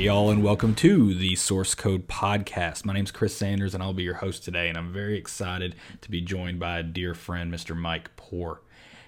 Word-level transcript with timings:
Hey, 0.00 0.06
y'all, 0.06 0.30
and 0.30 0.42
welcome 0.42 0.74
to 0.76 1.12
the 1.12 1.36
Source 1.36 1.74
Code 1.74 2.08
Podcast. 2.08 2.86
My 2.86 2.94
name 2.94 3.04
is 3.04 3.10
Chris 3.10 3.36
Sanders, 3.36 3.74
and 3.74 3.82
I'll 3.82 3.92
be 3.92 4.02
your 4.02 4.14
host 4.14 4.42
today. 4.42 4.70
And 4.70 4.78
I'm 4.78 4.94
very 4.94 5.18
excited 5.18 5.74
to 6.00 6.10
be 6.10 6.22
joined 6.22 6.58
by 6.58 6.78
a 6.78 6.82
dear 6.82 7.12
friend, 7.12 7.52
Mr. 7.52 7.76
Mike 7.76 8.16
Poor. 8.16 8.62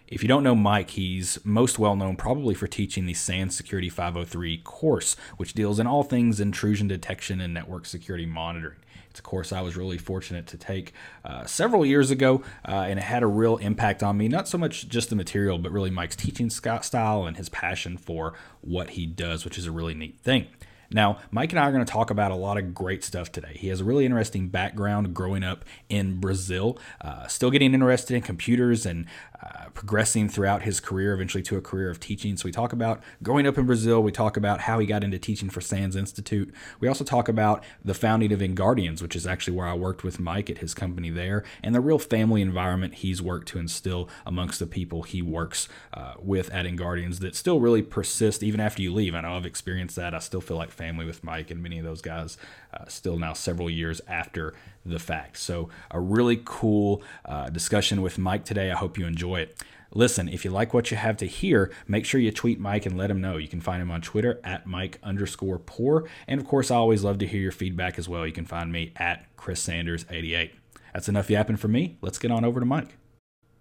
If 0.06 0.20
you 0.20 0.28
don't 0.28 0.42
know 0.42 0.54
Mike, 0.54 0.90
he's 0.90 1.38
most 1.46 1.78
well 1.78 1.96
known 1.96 2.16
probably 2.16 2.54
for 2.54 2.66
teaching 2.66 3.06
the 3.06 3.14
SANS 3.14 3.56
Security 3.56 3.88
503 3.88 4.58
course, 4.58 5.16
which 5.38 5.54
deals 5.54 5.80
in 5.80 5.86
all 5.86 6.02
things 6.02 6.40
intrusion 6.40 6.88
detection 6.88 7.40
and 7.40 7.54
network 7.54 7.86
security 7.86 8.26
monitoring. 8.26 8.76
It's 9.08 9.20
a 9.20 9.22
course 9.22 9.50
I 9.50 9.62
was 9.62 9.78
really 9.78 9.96
fortunate 9.96 10.46
to 10.48 10.58
take 10.58 10.92
uh, 11.24 11.46
several 11.46 11.86
years 11.86 12.10
ago, 12.10 12.42
uh, 12.68 12.84
and 12.86 12.98
it 12.98 13.02
had 13.04 13.22
a 13.22 13.26
real 13.26 13.56
impact 13.56 14.02
on 14.02 14.18
me. 14.18 14.28
Not 14.28 14.46
so 14.46 14.58
much 14.58 14.88
just 14.88 15.08
the 15.08 15.16
material, 15.16 15.56
but 15.56 15.72
really 15.72 15.90
Mike's 15.90 16.16
teaching 16.16 16.50
style 16.50 17.24
and 17.24 17.38
his 17.38 17.48
passion 17.48 17.96
for 17.96 18.34
what 18.60 18.90
he 18.90 19.06
does, 19.06 19.46
which 19.46 19.56
is 19.56 19.66
a 19.66 19.72
really 19.72 19.94
neat 19.94 20.20
thing. 20.20 20.48
Now, 20.92 21.18
Mike 21.30 21.50
and 21.52 21.58
I 21.58 21.64
are 21.64 21.72
going 21.72 21.84
to 21.84 21.90
talk 21.90 22.10
about 22.10 22.30
a 22.30 22.36
lot 22.36 22.58
of 22.58 22.74
great 22.74 23.02
stuff 23.02 23.32
today. 23.32 23.54
He 23.54 23.68
has 23.68 23.80
a 23.80 23.84
really 23.84 24.04
interesting 24.04 24.48
background 24.48 25.14
growing 25.14 25.42
up 25.42 25.64
in 25.88 26.20
Brazil, 26.20 26.78
uh, 27.00 27.26
still 27.26 27.50
getting 27.50 27.74
interested 27.74 28.14
in 28.14 28.22
computers 28.22 28.84
and 28.86 29.06
uh, 29.42 29.64
progressing 29.74 30.28
throughout 30.28 30.62
his 30.62 30.80
career, 30.80 31.12
eventually 31.14 31.42
to 31.42 31.56
a 31.56 31.60
career 31.60 31.90
of 31.90 31.98
teaching. 31.98 32.36
So 32.36 32.44
we 32.44 32.52
talk 32.52 32.72
about 32.72 33.02
growing 33.22 33.46
up 33.46 33.58
in 33.58 33.66
Brazil. 33.66 34.02
We 34.02 34.12
talk 34.12 34.36
about 34.36 34.60
how 34.60 34.78
he 34.78 34.86
got 34.86 35.02
into 35.02 35.18
teaching 35.18 35.50
for 35.50 35.60
SANS 35.60 35.96
Institute. 35.96 36.54
We 36.78 36.88
also 36.88 37.04
talk 37.04 37.28
about 37.28 37.64
the 37.84 37.94
founding 37.94 38.32
of 38.32 38.40
InGuardians, 38.40 39.02
which 39.02 39.16
is 39.16 39.26
actually 39.26 39.56
where 39.56 39.66
I 39.66 39.74
worked 39.74 40.04
with 40.04 40.20
Mike 40.20 40.48
at 40.48 40.58
his 40.58 40.74
company 40.74 41.10
there, 41.10 41.42
and 41.62 41.74
the 41.74 41.80
real 41.80 41.98
family 41.98 42.40
environment 42.40 42.94
he's 42.94 43.20
worked 43.20 43.48
to 43.48 43.58
instill 43.58 44.08
amongst 44.24 44.58
the 44.58 44.66
people 44.66 45.02
he 45.02 45.22
works 45.22 45.68
uh, 45.92 46.14
with 46.20 46.50
at 46.50 46.66
InGuardians 46.66 47.18
that 47.20 47.34
still 47.34 47.60
really 47.60 47.82
persist 47.82 48.42
even 48.42 48.60
after 48.60 48.82
you 48.82 48.92
leave. 48.92 49.14
I 49.14 49.22
know 49.22 49.36
I've 49.36 49.46
experienced 49.46 49.96
that. 49.96 50.14
I 50.14 50.18
still 50.20 50.40
feel 50.40 50.56
like 50.56 50.70
family 50.70 51.04
with 51.04 51.24
Mike 51.24 51.50
and 51.50 51.62
many 51.62 51.78
of 51.78 51.84
those 51.84 52.02
guys 52.02 52.36
uh, 52.72 52.86
still 52.88 53.18
now 53.18 53.32
several 53.32 53.70
years 53.70 54.00
after 54.08 54.54
the 54.84 54.98
fact. 54.98 55.38
So, 55.38 55.68
a 55.90 56.00
really 56.00 56.40
cool 56.44 57.02
uh, 57.24 57.50
discussion 57.50 58.02
with 58.02 58.18
Mike 58.18 58.44
today. 58.44 58.70
I 58.70 58.76
hope 58.76 58.98
you 58.98 59.06
enjoy 59.06 59.40
it. 59.40 59.62
Listen, 59.94 60.28
if 60.28 60.44
you 60.44 60.50
like 60.50 60.72
what 60.72 60.90
you 60.90 60.96
have 60.96 61.18
to 61.18 61.26
hear, 61.26 61.70
make 61.86 62.06
sure 62.06 62.18
you 62.18 62.30
tweet 62.30 62.58
Mike 62.58 62.86
and 62.86 62.96
let 62.96 63.10
him 63.10 63.20
know. 63.20 63.36
You 63.36 63.48
can 63.48 63.60
find 63.60 63.82
him 63.82 63.90
on 63.90 64.00
Twitter 64.00 64.40
at 64.42 64.66
Mike 64.66 64.98
underscore 65.02 65.58
poor. 65.58 66.08
And 66.26 66.40
of 66.40 66.46
course, 66.46 66.70
I 66.70 66.76
always 66.76 67.04
love 67.04 67.18
to 67.18 67.26
hear 67.26 67.40
your 67.40 67.52
feedback 67.52 67.98
as 67.98 68.08
well. 68.08 68.26
You 68.26 68.32
can 68.32 68.46
find 68.46 68.72
me 68.72 68.92
at 68.96 69.26
Chris 69.36 69.60
Sanders 69.60 70.06
88. 70.08 70.54
That's 70.94 71.08
enough 71.08 71.28
yapping 71.28 71.56
for 71.56 71.68
me. 71.68 71.98
Let's 72.00 72.18
get 72.18 72.30
on 72.30 72.44
over 72.44 72.58
to 72.58 72.66
Mike. 72.66 72.96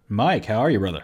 Mike, 0.07 0.45
how 0.45 0.59
are 0.59 0.69
you, 0.69 0.79
brother? 0.79 1.03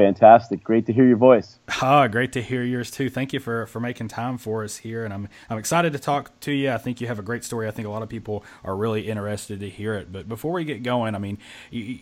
Fantastic. 0.00 0.64
Great 0.64 0.86
to 0.86 0.94
hear 0.94 1.06
your 1.06 1.18
voice. 1.18 1.58
Ah, 1.82 2.06
great 2.06 2.32
to 2.32 2.40
hear 2.40 2.62
yours 2.62 2.90
too. 2.90 3.10
Thank 3.10 3.34
you 3.34 3.38
for, 3.38 3.66
for 3.66 3.80
making 3.80 4.08
time 4.08 4.38
for 4.38 4.64
us 4.64 4.78
here. 4.78 5.04
And 5.04 5.12
I'm, 5.12 5.28
I'm 5.50 5.58
excited 5.58 5.92
to 5.92 5.98
talk 5.98 6.40
to 6.40 6.52
you. 6.52 6.70
I 6.70 6.78
think 6.78 7.02
you 7.02 7.06
have 7.06 7.18
a 7.18 7.22
great 7.22 7.44
story. 7.44 7.68
I 7.68 7.70
think 7.70 7.86
a 7.86 7.90
lot 7.90 8.02
of 8.02 8.08
people 8.08 8.42
are 8.64 8.74
really 8.74 9.08
interested 9.08 9.60
to 9.60 9.68
hear 9.68 9.92
it. 9.92 10.10
But 10.10 10.26
before 10.26 10.52
we 10.52 10.64
get 10.64 10.82
going, 10.82 11.14
I 11.14 11.18
mean, 11.18 11.36
you, 11.70 11.98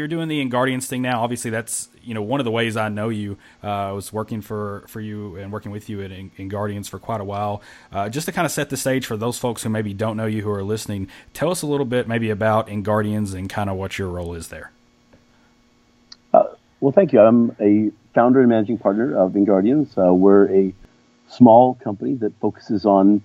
are 0.00 0.06
doing 0.06 0.28
the 0.28 0.40
InGuardians 0.44 0.86
thing 0.86 1.02
now. 1.02 1.24
Obviously, 1.24 1.50
that's 1.50 1.88
you 2.04 2.14
know 2.14 2.22
one 2.22 2.38
of 2.38 2.44
the 2.44 2.52
ways 2.52 2.76
I 2.76 2.88
know 2.88 3.08
you. 3.08 3.36
Uh, 3.64 3.88
I 3.88 3.92
was 3.92 4.12
working 4.12 4.42
for, 4.42 4.84
for 4.86 5.00
you 5.00 5.34
and 5.34 5.52
working 5.52 5.72
with 5.72 5.88
you 5.88 6.02
at 6.02 6.12
InGuardians 6.12 6.88
for 6.88 7.00
quite 7.00 7.20
a 7.20 7.24
while. 7.24 7.62
Uh, 7.90 8.08
just 8.08 8.26
to 8.26 8.32
kind 8.32 8.46
of 8.46 8.52
set 8.52 8.70
the 8.70 8.76
stage 8.76 9.06
for 9.06 9.16
those 9.16 9.38
folks 9.38 9.64
who 9.64 9.70
maybe 9.70 9.92
don't 9.92 10.16
know 10.16 10.26
you 10.26 10.42
who 10.42 10.50
are 10.52 10.62
listening, 10.62 11.08
tell 11.32 11.50
us 11.50 11.62
a 11.62 11.66
little 11.66 11.84
bit 11.84 12.06
maybe 12.06 12.30
about 12.30 12.68
InGuardians 12.68 13.34
and 13.34 13.50
kind 13.50 13.68
of 13.68 13.76
what 13.76 13.98
your 13.98 14.08
role 14.08 14.34
is 14.34 14.48
there. 14.48 14.70
Well, 16.80 16.92
thank 16.92 17.12
you. 17.12 17.20
I'm 17.20 17.54
a 17.60 17.90
founder 18.14 18.40
and 18.40 18.48
managing 18.48 18.78
partner 18.78 19.14
of 19.14 19.32
InGuardians. 19.32 19.98
Uh, 19.98 20.14
we're 20.14 20.50
a 20.50 20.72
small 21.28 21.74
company 21.74 22.14
that 22.14 22.32
focuses 22.40 22.86
on 22.86 23.20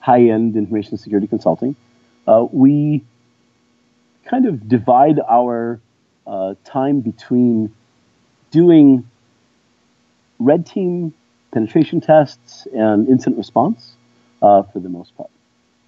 high-end 0.00 0.56
information 0.56 0.98
security 0.98 1.26
consulting. 1.26 1.74
Uh, 2.26 2.46
we 2.52 3.02
kind 4.26 4.44
of 4.44 4.68
divide 4.68 5.20
our 5.26 5.80
uh, 6.26 6.54
time 6.64 7.00
between 7.00 7.74
doing 8.50 9.08
red 10.38 10.66
team 10.66 11.14
penetration 11.50 12.02
tests 12.02 12.66
and 12.74 13.08
incident 13.08 13.38
response 13.38 13.94
uh, 14.42 14.64
for 14.64 14.80
the 14.80 14.90
most 14.90 15.16
part. 15.16 15.30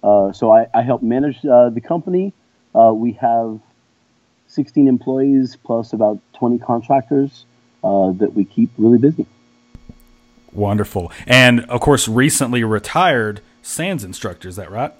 Uh, 0.03 0.33
so 0.33 0.51
I, 0.51 0.65
I, 0.73 0.81
help 0.81 1.03
manage 1.03 1.45
uh, 1.45 1.69
the 1.69 1.81
company. 1.81 2.33
we 2.73 3.11
have 3.13 3.59
16 4.47 4.87
employees 4.87 5.55
plus 5.55 5.93
about 5.93 6.19
20 6.33 6.59
contractors 6.59 7.45
uh, 7.83 8.11
that 8.13 8.33
we 8.33 8.45
keep 8.45 8.69
really 8.77 8.97
busy. 8.97 9.25
Wonderful. 10.53 11.11
And 11.27 11.61
of 11.65 11.81
course, 11.81 12.07
recently 12.07 12.63
retired 12.63 13.41
SANS 13.61 14.03
instructor, 14.03 14.47
is 14.47 14.55
that 14.55 14.71
right? 14.71 14.93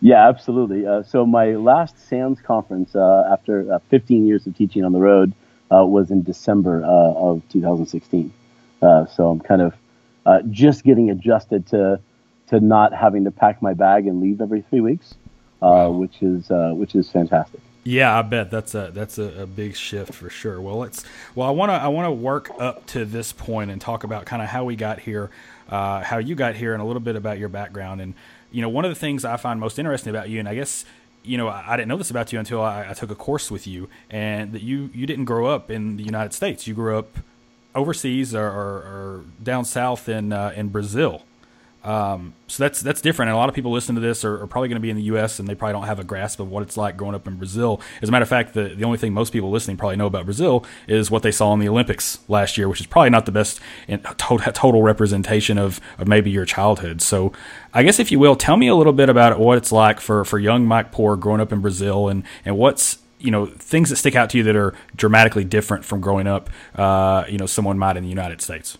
Yeah, 0.00 0.28
absolutely. 0.28 0.86
Uh, 0.86 1.02
so 1.02 1.26
my 1.26 1.56
last 1.56 1.98
SANS 2.08 2.40
conference 2.40 2.96
uh, 2.96 3.28
after 3.30 3.72
uh, 3.72 3.78
15 3.90 4.26
years 4.26 4.46
of 4.46 4.56
teaching 4.56 4.84
on 4.84 4.92
the 4.92 4.98
road 4.98 5.32
uh, 5.70 5.84
was 5.84 6.10
in 6.10 6.22
December 6.22 6.82
uh, 6.82 6.88
of 6.88 7.42
2016. 7.50 8.32
so 8.80 9.30
I'm 9.30 9.40
kind 9.40 9.60
of 9.60 9.74
just 10.50 10.84
getting 10.84 11.10
adjusted 11.10 11.66
to 11.68 12.00
to 12.48 12.58
not 12.58 12.92
having 12.92 13.24
to 13.24 13.30
pack 13.30 13.62
my 13.62 13.74
bag 13.74 14.08
and 14.08 14.20
leave 14.20 14.40
every 14.40 14.62
three 14.62 14.80
weeks, 14.80 15.14
wow. 15.60 15.90
which 15.90 16.22
is 16.22 16.46
which 16.48 16.94
is 16.94 17.10
fantastic. 17.10 17.60
Yeah, 17.90 18.16
I 18.16 18.22
bet 18.22 18.52
that's 18.52 18.76
a 18.76 18.92
that's 18.94 19.18
a, 19.18 19.42
a, 19.42 19.46
big 19.46 19.74
shift 19.74 20.14
for 20.14 20.30
sure. 20.30 20.60
Well, 20.60 20.78
let's 20.78 21.04
well, 21.34 21.48
I 21.48 21.50
want 21.50 21.70
to 21.70 21.74
I 21.74 21.88
want 21.88 22.06
to 22.06 22.12
work 22.12 22.48
up 22.60 22.86
to 22.86 23.04
this 23.04 23.32
point 23.32 23.72
and 23.72 23.80
talk 23.80 24.04
about 24.04 24.26
kind 24.26 24.40
of 24.40 24.48
how 24.48 24.62
we 24.62 24.76
got 24.76 25.00
here, 25.00 25.28
uh, 25.68 26.00
how 26.00 26.18
you 26.18 26.36
got 26.36 26.54
here, 26.54 26.72
and 26.72 26.80
a 26.80 26.84
little 26.84 27.00
bit 27.00 27.16
about 27.16 27.40
your 27.40 27.48
background. 27.48 28.00
And 28.00 28.14
you 28.52 28.62
know, 28.62 28.68
one 28.68 28.84
of 28.84 28.92
the 28.92 28.94
things 28.94 29.24
I 29.24 29.36
find 29.38 29.58
most 29.58 29.76
interesting 29.76 30.10
about 30.10 30.28
you, 30.28 30.38
and 30.38 30.48
I 30.48 30.54
guess 30.54 30.84
you 31.24 31.36
know 31.36 31.48
I, 31.48 31.64
I 31.66 31.76
didn't 31.76 31.88
know 31.88 31.96
this 31.96 32.12
about 32.12 32.32
you 32.32 32.38
until 32.38 32.62
I, 32.62 32.90
I, 32.90 32.92
took 32.92 33.10
a 33.10 33.16
course 33.16 33.50
with 33.50 33.66
you, 33.66 33.88
and 34.08 34.52
that 34.52 34.62
you 34.62 34.90
you 34.94 35.04
didn't 35.04 35.24
grow 35.24 35.46
up 35.46 35.68
in 35.68 35.96
the 35.96 36.04
United 36.04 36.32
States. 36.32 36.68
You 36.68 36.74
grew 36.74 36.96
up 36.96 37.18
overseas 37.74 38.36
or, 38.36 38.46
or, 38.46 38.76
or 38.76 39.24
down 39.42 39.64
south 39.64 40.08
in 40.08 40.32
uh, 40.32 40.52
in 40.54 40.68
Brazil. 40.68 41.24
Um, 41.82 42.34
so 42.46 42.62
that's 42.62 42.80
that's 42.80 43.00
different. 43.00 43.30
And 43.30 43.36
a 43.36 43.38
lot 43.38 43.48
of 43.48 43.54
people 43.54 43.72
listening 43.72 44.02
to 44.02 44.06
this 44.06 44.24
are, 44.24 44.42
are 44.42 44.46
probably 44.46 44.68
going 44.68 44.76
to 44.76 44.80
be 44.80 44.90
in 44.90 44.96
the 44.96 45.04
U.S. 45.04 45.38
and 45.38 45.48
they 45.48 45.54
probably 45.54 45.72
don't 45.72 45.86
have 45.86 45.98
a 45.98 46.04
grasp 46.04 46.38
of 46.38 46.50
what 46.50 46.62
it's 46.62 46.76
like 46.76 46.96
growing 46.96 47.14
up 47.14 47.26
in 47.26 47.36
Brazil. 47.36 47.80
As 48.02 48.08
a 48.08 48.12
matter 48.12 48.22
of 48.22 48.28
fact, 48.28 48.52
the, 48.52 48.74
the 48.74 48.84
only 48.84 48.98
thing 48.98 49.14
most 49.14 49.32
people 49.32 49.50
listening 49.50 49.78
probably 49.78 49.96
know 49.96 50.06
about 50.06 50.26
Brazil 50.26 50.64
is 50.86 51.10
what 51.10 51.22
they 51.22 51.32
saw 51.32 51.54
in 51.54 51.60
the 51.60 51.68
Olympics 51.68 52.18
last 52.28 52.58
year, 52.58 52.68
which 52.68 52.80
is 52.80 52.86
probably 52.86 53.10
not 53.10 53.24
the 53.24 53.32
best 53.32 53.60
total, 54.18 54.52
total 54.52 54.82
representation 54.82 55.56
of, 55.56 55.80
of 55.98 56.06
maybe 56.06 56.30
your 56.30 56.44
childhood. 56.44 57.00
So 57.00 57.32
I 57.72 57.82
guess 57.82 57.98
if 57.98 58.12
you 58.12 58.18
will, 58.18 58.36
tell 58.36 58.58
me 58.58 58.68
a 58.68 58.74
little 58.74 58.92
bit 58.92 59.08
about 59.08 59.38
what 59.38 59.56
it's 59.56 59.72
like 59.72 60.00
for, 60.00 60.24
for 60.24 60.38
young 60.38 60.66
Mike 60.66 60.92
Poor 60.92 61.16
growing 61.16 61.40
up 61.40 61.52
in 61.52 61.60
Brazil 61.60 62.08
and, 62.08 62.24
and 62.44 62.58
what's 62.58 62.98
you 63.18 63.30
know 63.30 63.46
things 63.46 63.90
that 63.90 63.96
stick 63.96 64.16
out 64.16 64.30
to 64.30 64.38
you 64.38 64.44
that 64.44 64.56
are 64.56 64.74
dramatically 64.96 65.44
different 65.44 65.84
from 65.84 66.00
growing 66.00 66.26
up 66.26 66.48
uh, 66.76 67.24
you 67.28 67.36
know 67.36 67.44
someone 67.44 67.78
might 67.78 67.96
in 67.96 68.02
the 68.02 68.08
United 68.08 68.40
States. 68.40 68.78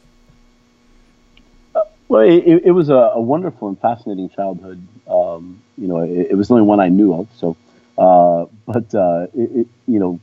Well, 2.11 2.23
it, 2.23 2.63
it 2.65 2.73
was 2.73 2.89
a, 2.89 3.13
a, 3.15 3.21
wonderful 3.21 3.69
and 3.69 3.81
fascinating 3.81 4.31
childhood. 4.31 4.85
Um, 5.09 5.63
you 5.79 5.87
know, 5.87 5.99
it, 5.99 6.33
it, 6.33 6.35
was 6.35 6.49
the 6.49 6.55
only 6.55 6.67
one 6.67 6.81
I 6.81 6.89
knew 6.89 7.15
of. 7.15 7.29
So, 7.37 7.57
uh, 7.97 8.47
but 8.67 8.93
uh, 8.93 9.29
it, 9.33 9.69
you 9.87 10.01
know, 10.01 10.19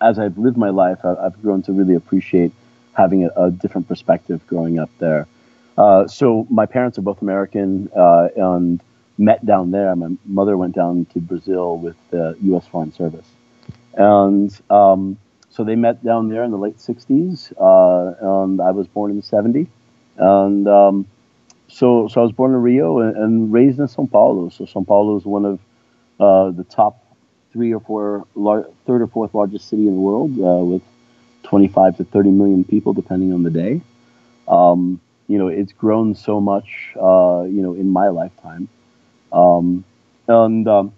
as 0.00 0.18
I've 0.18 0.38
lived 0.38 0.56
my 0.56 0.70
life, 0.70 1.04
I've 1.04 1.40
grown 1.42 1.60
to 1.64 1.74
really 1.74 1.94
appreciate 1.94 2.50
having 2.94 3.24
a, 3.26 3.28
a 3.36 3.50
different 3.50 3.88
perspective 3.88 4.40
growing 4.46 4.78
up 4.78 4.88
there. 5.00 5.26
Uh, 5.76 6.08
so 6.08 6.46
my 6.48 6.64
parents 6.64 6.96
are 6.96 7.02
both 7.02 7.20
American 7.20 7.90
uh, 7.94 8.28
and 8.34 8.80
met 9.18 9.44
down 9.44 9.70
there. 9.70 9.94
My 9.94 10.16
mother 10.24 10.56
went 10.56 10.74
down 10.74 11.04
to 11.12 11.20
Brazil 11.20 11.76
with 11.76 11.96
the 12.08 12.38
U.S. 12.40 12.66
Foreign 12.68 12.90
Service, 12.94 13.28
and 13.92 14.58
um, 14.70 15.18
so 15.50 15.62
they 15.62 15.76
met 15.76 16.02
down 16.02 16.30
there 16.30 16.42
in 16.42 16.50
the 16.52 16.56
late 16.56 16.78
'60s. 16.78 17.52
Uh, 17.60 18.44
and 18.46 18.62
I 18.62 18.70
was 18.70 18.86
born 18.86 19.10
in 19.10 19.20
'70. 19.20 19.68
And 20.16 20.68
um, 20.68 21.06
so, 21.68 22.08
so 22.08 22.20
I 22.20 22.24
was 22.24 22.32
born 22.32 22.52
in 22.52 22.62
Rio 22.62 23.00
and, 23.00 23.16
and, 23.16 23.52
raised 23.52 23.78
in 23.78 23.86
São 23.86 24.10
Paulo. 24.10 24.48
So 24.50 24.64
São 24.64 24.86
Paulo 24.86 25.16
is 25.16 25.24
one 25.24 25.44
of 25.44 25.58
uh, 26.20 26.50
the 26.50 26.64
top 26.64 27.04
three 27.52 27.72
or 27.72 27.80
four, 27.80 28.26
lar- 28.34 28.66
third 28.86 29.02
or 29.02 29.06
fourth 29.06 29.34
largest 29.34 29.68
city 29.68 29.86
in 29.88 29.94
the 29.94 30.00
world, 30.00 30.30
uh, 30.38 30.64
with 30.64 30.82
25 31.44 31.96
to 31.98 32.04
30 32.04 32.30
million 32.30 32.64
people, 32.64 32.92
depending 32.92 33.32
on 33.32 33.42
the 33.42 33.50
day. 33.50 33.80
Um, 34.46 35.00
you 35.26 35.38
know, 35.38 35.48
it's 35.48 35.72
grown 35.72 36.14
so 36.14 36.40
much, 36.40 36.92
uh, 36.96 37.42
you 37.44 37.62
know, 37.62 37.74
in 37.74 37.90
my 37.90 38.08
lifetime. 38.08 38.68
Um, 39.32 39.84
and, 40.28 40.68
um, 40.68 40.92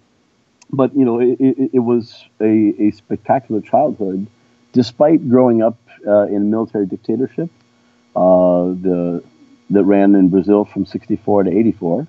but, 0.69 0.95
you 0.95 1.05
know, 1.05 1.19
it, 1.19 1.39
it, 1.39 1.71
it 1.73 1.79
was 1.79 2.25
a, 2.41 2.73
a, 2.79 2.91
spectacular 2.91 3.61
childhood, 3.61 4.27
despite 4.73 5.29
growing 5.29 5.61
up 5.63 5.77
uh, 6.05 6.27
in 6.27 6.35
a 6.35 6.39
military 6.39 6.85
dictatorship 6.85 7.49
the 8.17 9.23
that 9.69 9.83
ran 9.83 10.15
in 10.15 10.29
Brazil 10.29 10.65
from 10.65 10.85
64 10.85 11.43
to 11.43 11.51
84. 11.51 12.07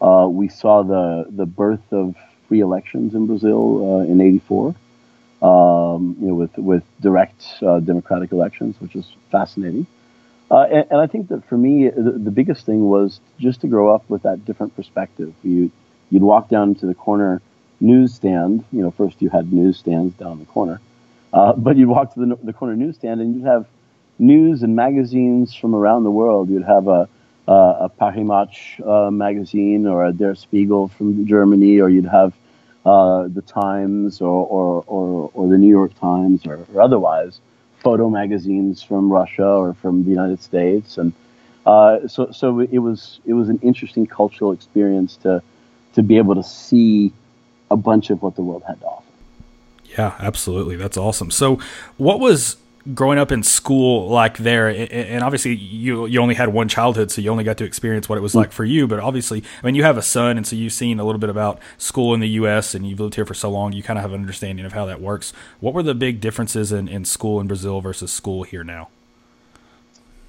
Uh, 0.00 0.28
we 0.30 0.48
saw 0.48 0.82
the 0.82 1.26
the 1.30 1.46
birth 1.46 1.92
of 1.92 2.14
free 2.46 2.60
elections 2.60 3.14
in 3.14 3.26
Brazil 3.26 4.00
uh, 4.00 4.12
in 4.12 4.20
84. 4.20 4.74
Um, 5.40 6.16
you 6.20 6.28
know, 6.28 6.34
with 6.34 6.56
with 6.58 6.82
direct 7.00 7.44
uh, 7.62 7.80
democratic 7.80 8.32
elections, 8.32 8.76
which 8.80 8.96
is 8.96 9.06
fascinating. 9.30 9.86
Uh, 10.50 10.62
and, 10.62 10.86
and, 10.90 11.00
I 11.00 11.06
think 11.06 11.28
that 11.28 11.46
for 11.46 11.58
me, 11.58 11.90
the, 11.90 12.12
the, 12.12 12.30
biggest 12.30 12.64
thing 12.64 12.88
was 12.88 13.20
just 13.38 13.60
to 13.60 13.66
grow 13.66 13.94
up 13.94 14.08
with 14.08 14.22
that 14.22 14.46
different 14.46 14.74
perspective. 14.74 15.34
You, 15.42 15.70
you'd 16.08 16.22
walk 16.22 16.48
down 16.48 16.74
to 16.76 16.86
the 16.86 16.94
corner 16.94 17.42
newsstand. 17.80 18.64
You 18.72 18.80
know, 18.80 18.90
first 18.90 19.20
you 19.20 19.28
had 19.28 19.52
newsstands 19.52 20.14
down 20.14 20.38
the 20.38 20.46
corner, 20.46 20.80
uh, 21.34 21.52
but 21.56 21.76
you'd 21.76 21.90
walk 21.90 22.14
to 22.14 22.20
the, 22.20 22.38
the 22.42 22.54
corner 22.54 22.76
newsstand 22.76 23.20
and 23.20 23.34
you'd 23.34 23.44
have 23.44 23.66
news 24.18 24.62
and 24.62 24.74
magazines 24.74 25.54
from 25.54 25.74
around 25.74 26.04
the 26.04 26.10
world. 26.10 26.50
You'd 26.50 26.64
have 26.64 26.88
a, 26.88 27.08
a, 27.46 27.52
a 27.52 27.88
Paris 27.88 28.26
Match 28.26 28.80
uh, 28.84 29.10
magazine 29.10 29.86
or 29.86 30.06
a 30.06 30.12
Der 30.12 30.34
Spiegel 30.34 30.88
from 30.88 31.26
Germany, 31.26 31.80
or 31.80 31.88
you'd 31.88 32.04
have 32.06 32.32
uh, 32.84 33.28
the 33.28 33.42
Times 33.42 34.20
or, 34.20 34.46
or, 34.46 34.84
or, 34.86 35.30
or, 35.34 35.48
the 35.48 35.58
New 35.58 35.68
York 35.68 35.98
Times 36.00 36.46
or, 36.46 36.64
or, 36.72 36.80
otherwise, 36.80 37.40
photo 37.80 38.08
magazines 38.08 38.82
from 38.82 39.12
Russia 39.12 39.46
or 39.46 39.74
from 39.74 40.04
the 40.04 40.10
United 40.10 40.42
States. 40.42 40.96
And 40.96 41.12
uh, 41.66 42.08
so, 42.08 42.30
so 42.30 42.60
it 42.60 42.78
was, 42.78 43.20
it 43.26 43.34
was 43.34 43.48
an 43.48 43.58
interesting 43.62 44.06
cultural 44.06 44.52
experience 44.52 45.16
to, 45.18 45.42
to 45.94 46.02
be 46.02 46.16
able 46.16 46.34
to 46.34 46.42
see 46.42 47.12
a 47.70 47.76
bunch 47.76 48.10
of 48.10 48.22
what 48.22 48.36
the 48.36 48.42
world 48.42 48.62
had 48.66 48.80
to 48.80 48.86
offer. 48.86 49.04
Yeah, 49.84 50.14
absolutely. 50.18 50.76
That's 50.76 50.96
awesome. 50.96 51.30
So, 51.30 51.58
what 51.96 52.20
was 52.20 52.56
growing 52.94 53.18
up 53.18 53.30
in 53.30 53.42
school 53.42 54.08
like 54.08 54.38
there 54.38 54.68
and 54.68 55.22
obviously 55.22 55.54
you 55.54 56.06
you 56.06 56.20
only 56.20 56.34
had 56.34 56.48
one 56.48 56.68
childhood 56.68 57.10
so 57.10 57.20
you 57.20 57.30
only 57.30 57.44
got 57.44 57.58
to 57.58 57.64
experience 57.64 58.08
what 58.08 58.16
it 58.16 58.20
was 58.20 58.34
like 58.34 58.52
for 58.52 58.64
you 58.64 58.86
but 58.86 58.98
obviously 58.98 59.42
I 59.62 59.66
mean 59.66 59.74
you 59.74 59.82
have 59.82 59.98
a 59.98 60.02
son 60.02 60.36
and 60.36 60.46
so 60.46 60.56
you've 60.56 60.72
seen 60.72 60.98
a 60.98 61.04
little 61.04 61.18
bit 61.18 61.28
about 61.28 61.58
school 61.76 62.14
in 62.14 62.20
the 62.20 62.28
US 62.30 62.74
and 62.74 62.88
you've 62.88 63.00
lived 63.00 63.16
here 63.16 63.26
for 63.26 63.34
so 63.34 63.50
long 63.50 63.72
you 63.72 63.82
kind 63.82 63.98
of 63.98 64.02
have 64.02 64.12
an 64.12 64.20
understanding 64.20 64.64
of 64.64 64.72
how 64.72 64.86
that 64.86 65.00
works. 65.00 65.32
What 65.60 65.74
were 65.74 65.82
the 65.82 65.94
big 65.94 66.20
differences 66.20 66.72
in, 66.72 66.88
in 66.88 67.04
school 67.04 67.40
in 67.40 67.46
Brazil 67.46 67.80
versus 67.80 68.12
school 68.12 68.44
here 68.44 68.64
now? 68.64 68.88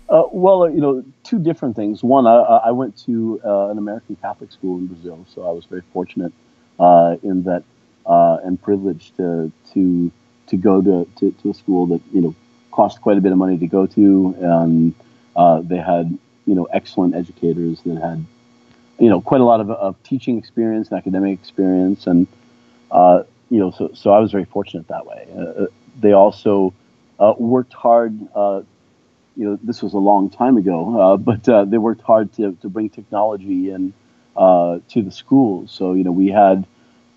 Uh, 0.09 0.23
well 0.31 0.69
you 0.69 0.81
know 0.81 1.03
two 1.23 1.39
different 1.39 1.75
things. 1.75 2.03
One 2.03 2.27
I, 2.27 2.39
I 2.39 2.71
went 2.71 2.97
to 3.05 3.39
uh, 3.45 3.67
an 3.67 3.77
American 3.77 4.17
Catholic 4.17 4.51
school 4.51 4.79
in 4.79 4.87
Brazil 4.87 5.25
so 5.33 5.47
I 5.47 5.51
was 5.51 5.65
very 5.65 5.83
fortunate 5.93 6.33
uh, 6.79 7.15
in 7.23 7.43
that 7.43 7.63
uh, 8.05 8.37
and 8.43 8.61
privileged 8.61 9.15
to 9.17 9.51
to 9.73 10.11
to 10.49 10.57
go 10.57 10.81
to, 10.81 11.07
to, 11.17 11.31
to, 11.41 11.51
a 11.51 11.53
school 11.53 11.85
that 11.87 12.01
you 12.11 12.21
know 12.21 12.35
cost 12.71 13.01
quite 13.01 13.17
a 13.17 13.21
bit 13.21 13.31
of 13.31 13.37
money 13.37 13.57
to 13.57 13.67
go 13.67 13.85
to, 13.85 14.35
and 14.39 14.93
uh, 15.35 15.61
they 15.61 15.77
had 15.77 16.17
you 16.45 16.55
know 16.55 16.65
excellent 16.65 17.15
educators 17.15 17.81
that 17.81 17.99
had 18.01 18.25
you 18.99 19.09
know 19.09 19.21
quite 19.21 19.41
a 19.41 19.43
lot 19.43 19.61
of, 19.61 19.69
of 19.71 20.01
teaching 20.03 20.37
experience 20.37 20.89
and 20.89 20.97
academic 20.97 21.39
experience, 21.39 22.07
and 22.07 22.27
uh, 22.91 23.23
you 23.49 23.59
know 23.59 23.71
so 23.71 23.91
so 23.93 24.11
I 24.11 24.19
was 24.19 24.31
very 24.31 24.45
fortunate 24.45 24.87
that 24.87 25.05
way. 25.05 25.27
Uh, 25.35 25.41
uh 25.41 25.67
they 25.99 26.13
also 26.13 26.73
uh, 27.19 27.33
worked 27.37 27.73
hard. 27.73 28.17
Uh, 28.33 28.61
you 29.35 29.45
know, 29.45 29.59
this 29.63 29.81
was 29.81 29.93
a 29.93 29.97
long 29.97 30.29
time 30.29 30.57
ago, 30.57 31.17
but 31.17 31.43
they 31.69 31.77
worked 31.77 32.01
hard 32.01 32.33
to, 32.33 32.57
to 32.61 32.69
bring 32.69 32.89
technology 32.89 33.71
in 33.71 33.93
to 34.35 35.01
the 35.01 35.11
schools. 35.11 35.71
So 35.71 35.93
you 35.93 36.03
know, 36.03 36.11
we 36.11 36.27
had 36.27 36.65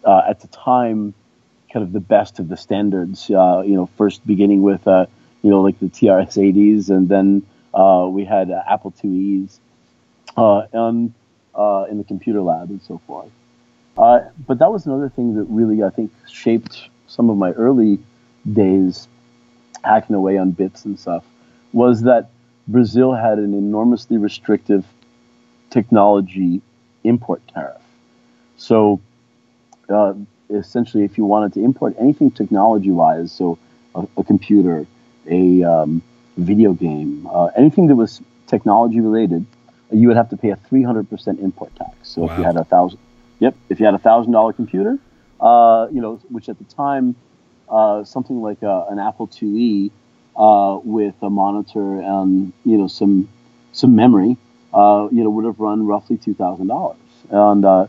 at 0.04 0.40
the 0.40 0.48
time 0.48 1.14
kind 1.72 1.84
of 1.84 1.92
the 1.92 2.00
best 2.00 2.38
of 2.38 2.48
the 2.48 2.56
standards. 2.56 3.30
Uh, 3.30 3.62
you 3.64 3.74
know, 3.74 3.86
first 3.96 4.26
beginning 4.26 4.62
with 4.62 4.86
uh, 4.86 5.06
you 5.42 5.50
know, 5.50 5.60
like 5.60 5.78
the 5.80 5.86
TRS-80s, 5.86 6.88
and 6.88 7.08
then 7.08 7.44
uh, 7.74 8.06
we 8.08 8.24
had 8.24 8.50
uh, 8.50 8.62
Apple 8.68 8.94
IIe's 9.02 9.60
uh, 10.36 10.66
and 10.72 11.12
uh, 11.54 11.86
in 11.90 11.98
the 11.98 12.04
computer 12.04 12.40
lab 12.40 12.70
and 12.70 12.80
so 12.82 12.98
forth. 13.06 13.30
Uh, 13.98 14.20
but 14.46 14.58
that 14.58 14.72
was 14.72 14.86
another 14.86 15.08
thing 15.08 15.34
that 15.34 15.44
really, 15.44 15.82
I 15.82 15.90
think, 15.90 16.12
shaped 16.30 16.88
some 17.08 17.28
of 17.28 17.36
my 17.36 17.50
early 17.52 17.98
days 18.50 19.06
hacking 19.84 20.16
away 20.16 20.38
on 20.38 20.52
bits 20.52 20.84
and 20.84 20.98
stuff, 20.98 21.24
was 21.72 22.02
that 22.02 22.30
Brazil 22.68 23.12
had 23.12 23.38
an 23.38 23.52
enormously 23.52 24.16
restrictive 24.16 24.86
technology 25.70 26.62
import 27.04 27.42
tariff. 27.52 27.82
So 28.56 29.00
uh, 29.88 30.14
essentially, 30.52 31.04
if 31.04 31.18
you 31.18 31.24
wanted 31.24 31.52
to 31.54 31.64
import 31.64 31.94
anything 31.98 32.30
technology-wise, 32.30 33.32
so 33.32 33.58
a, 33.94 34.06
a 34.16 34.24
computer, 34.24 34.86
a 35.26 35.62
um, 35.62 36.02
video 36.36 36.72
game, 36.72 37.26
uh, 37.30 37.46
anything 37.56 37.86
that 37.88 37.96
was 37.96 38.20
technology 38.46 39.00
related, 39.00 39.46
you 39.90 40.08
would 40.08 40.16
have 40.16 40.30
to 40.30 40.36
pay 40.36 40.50
a 40.50 40.56
300% 40.56 41.40
import 41.40 41.74
tax. 41.76 41.94
So 42.02 42.22
wow. 42.22 42.32
if 42.32 42.38
you 42.38 42.44
had 42.44 42.56
a 42.56 42.64
thousand, 42.64 42.98
yep, 43.38 43.54
if 43.68 43.80
you 43.80 43.86
had 43.86 43.94
a 43.94 43.98
thousand 43.98 44.32
dollar 44.32 44.52
computer, 44.52 44.98
uh, 45.40 45.88
you 45.90 46.00
know, 46.00 46.16
which 46.28 46.48
at 46.48 46.58
the 46.58 46.64
time, 46.64 47.14
uh, 47.68 48.04
something 48.04 48.42
like 48.42 48.62
a, 48.62 48.86
an 48.90 48.98
Apple 48.98 49.28
IIe 49.28 49.90
uh, 50.36 50.78
with 50.84 51.14
a 51.22 51.30
monitor 51.30 52.00
and 52.00 52.52
you 52.64 52.78
know 52.78 52.86
some 52.86 53.28
some 53.72 53.96
memory, 53.96 54.36
uh, 54.72 55.08
you 55.10 55.22
know, 55.24 55.30
would 55.30 55.44
have 55.44 55.58
run 55.58 55.86
roughly 55.86 56.16
two 56.16 56.34
thousand 56.34 56.68
dollars, 56.68 56.98
and 57.30 57.64
uh, 57.64 57.86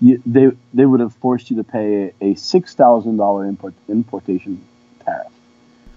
you, 0.00 0.22
they 0.26 0.50
they 0.74 0.86
would 0.86 1.00
have 1.00 1.14
forced 1.14 1.50
you 1.50 1.56
to 1.56 1.64
pay 1.64 2.12
a 2.20 2.34
six 2.34 2.74
thousand 2.74 3.16
dollar 3.16 3.46
import 3.46 3.74
importation 3.88 4.64
tariff. 5.04 5.32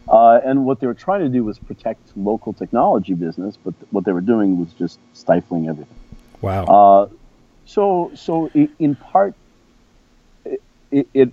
Uh, 0.08 0.40
and 0.44 0.66
what 0.66 0.80
they 0.80 0.88
were 0.88 0.96
trying 0.96 1.22
to 1.22 1.30
do 1.30 1.44
was 1.44 1.60
protect 1.60 2.02
local 2.18 2.52
technology 2.52 3.14
business, 3.14 3.56
but 3.64 3.80
th- 3.80 3.92
what 3.92 4.06
they 4.06 4.12
were 4.12 4.22
doing 4.22 4.58
was 4.60 4.74
just 4.74 4.98
stifling 5.14 5.68
everything. 5.68 5.96
Wow. 6.42 6.64
Uh, 6.66 7.08
so, 7.66 8.12
so 8.16 8.50
in 8.80 8.96
part, 8.96 9.36
it, 10.92 11.08
it, 11.14 11.32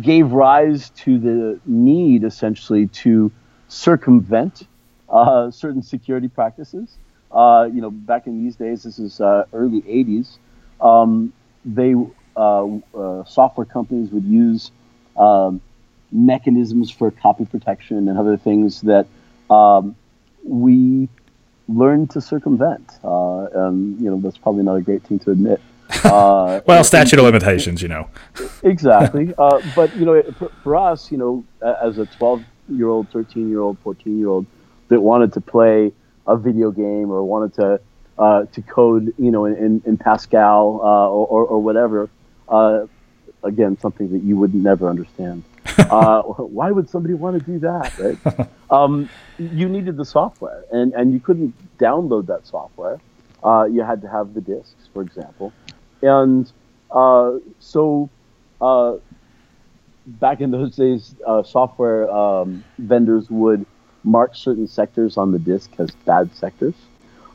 gave 0.00 0.32
rise 0.32 0.90
to 0.90 1.18
the 1.18 1.58
need 1.64 2.22
essentially 2.22 2.86
to 2.88 3.32
circumvent 3.68 4.66
uh, 5.08 5.50
certain 5.50 5.82
security 5.82 6.28
practices. 6.28 6.96
Uh, 7.32 7.68
you 7.72 7.80
know, 7.80 7.90
back 7.90 8.26
in 8.26 8.44
these 8.44 8.56
days, 8.56 8.82
this 8.82 8.98
is 8.98 9.20
uh, 9.20 9.44
early 9.52 9.82
'80s. 9.82 10.36
Um, 10.80 11.32
they 11.74 11.94
uh, 12.36 13.24
software 13.24 13.66
companies 13.66 14.10
would 14.10 14.24
use 14.24 14.70
um, 15.16 15.60
mechanisms 16.12 16.90
for 16.90 17.10
copy 17.10 17.44
protection 17.44 18.08
and 18.08 18.18
other 18.18 18.36
things 18.36 18.80
that 18.82 19.06
um, 19.50 19.96
we 20.44 21.08
learned 21.68 22.10
to 22.10 22.20
circumvent. 22.20 22.98
Uh, 23.04 23.46
and, 23.66 24.00
you 24.00 24.10
know, 24.10 24.20
that's 24.20 24.38
probably 24.38 24.62
not 24.62 24.76
a 24.76 24.80
great 24.80 25.02
thing 25.02 25.18
to 25.20 25.30
admit. 25.30 25.60
Uh, 26.04 26.60
well, 26.66 26.84
statute 26.84 27.18
of 27.18 27.24
limitations, 27.24 27.82
you 27.82 27.88
know. 27.88 28.08
exactly. 28.62 29.34
Uh, 29.36 29.60
but, 29.74 29.94
you 29.96 30.06
know, 30.06 30.22
for, 30.38 30.50
for, 30.62 30.76
us, 30.76 31.10
you 31.10 31.18
know, 31.18 31.44
as 31.82 31.98
a 31.98 32.06
12 32.06 32.44
year 32.70 32.88
old, 32.88 33.08
13 33.10 33.48
year 33.48 33.60
old, 33.60 33.78
14 33.80 34.18
year 34.18 34.28
old 34.28 34.46
that 34.88 35.00
wanted 35.00 35.32
to 35.34 35.40
play 35.40 35.92
a 36.26 36.36
video 36.36 36.70
game 36.70 37.10
or 37.10 37.22
wanted 37.24 37.54
to 37.54 37.80
uh, 38.18 38.44
to 38.46 38.62
code, 38.62 39.14
you 39.18 39.30
know, 39.30 39.44
in, 39.44 39.82
in 39.86 39.96
Pascal 39.96 40.80
uh, 40.82 41.08
or, 41.08 41.46
or, 41.46 41.62
whatever, 41.62 42.10
uh, 42.48 42.86
again, 43.44 43.78
something 43.78 44.10
that 44.10 44.22
you 44.22 44.36
would 44.36 44.54
never 44.54 44.88
understand. 44.88 45.44
uh, 45.78 46.22
why 46.22 46.70
would 46.70 46.88
somebody 46.90 47.14
want 47.14 47.38
to 47.38 47.44
do 47.44 47.58
that, 47.60 47.96
right? 47.98 48.48
um, 48.70 49.08
you 49.38 49.68
needed 49.68 49.96
the 49.96 50.04
software, 50.04 50.64
and, 50.72 50.92
and 50.94 51.12
you 51.12 51.20
couldn't 51.20 51.54
download 51.78 52.26
that 52.26 52.46
software. 52.46 52.98
Uh, 53.44 53.64
you 53.64 53.82
had 53.82 54.02
to 54.02 54.08
have 54.08 54.34
the 54.34 54.40
disks, 54.40 54.88
for 54.92 55.02
example. 55.02 55.52
And 56.02 56.50
uh, 56.90 57.34
so 57.60 58.10
uh, 58.60 58.96
back 60.06 60.40
in 60.40 60.50
those 60.50 60.74
days, 60.74 61.14
uh, 61.26 61.42
software 61.42 62.10
um, 62.10 62.64
vendors 62.78 63.30
would 63.30 63.64
mark 64.04 64.34
certain 64.34 64.66
sectors 64.66 65.16
on 65.16 65.32
the 65.32 65.38
disk 65.38 65.70
as 65.78 65.90
bad 66.06 66.34
sectors. 66.34 66.74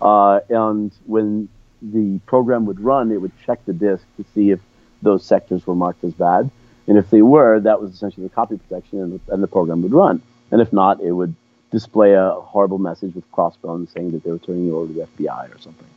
Uh, 0.03 0.41
and 0.50 0.91
when 1.05 1.48
the 1.81 2.19
program 2.25 2.65
would 2.65 2.79
run, 2.79 3.12
it 3.12 3.22
would 3.22 3.31
check 3.45 3.63
the 3.65 3.74
disk 3.74 4.03
to 4.17 4.25
see 4.36 4.51
if 4.51 4.60
those 5.01 5.25
sectors 5.25 5.65
were 5.65 5.75
marked 5.75 6.03
as 6.03 6.13
bad. 6.13 6.51
And 6.88 6.98
if 6.98 7.10
they 7.10 7.22
were, 7.22 7.62
that 7.62 7.81
was 7.81 7.93
essentially 7.93 8.27
the 8.27 8.33
copy 8.33 8.57
protection, 8.57 9.00
and 9.00 9.19
the, 9.19 9.33
and 9.33 9.41
the 9.41 9.48
program 9.48 9.81
would 9.81 9.93
run. 9.93 10.22
And 10.51 10.60
if 10.60 10.74
not, 10.74 11.00
it 11.01 11.13
would 11.13 11.33
display 11.72 12.13
a 12.13 12.31
horrible 12.31 12.77
message 12.77 13.15
with 13.15 13.29
crossbones 13.31 13.91
saying 13.91 14.12
that 14.12 14.24
they 14.24 14.31
were 14.31 14.39
turning 14.39 14.65
you 14.65 14.77
over 14.77 14.88
to 14.88 14.93
the 14.93 15.07
FBI 15.17 15.55
or 15.55 15.60
something. 15.60 15.88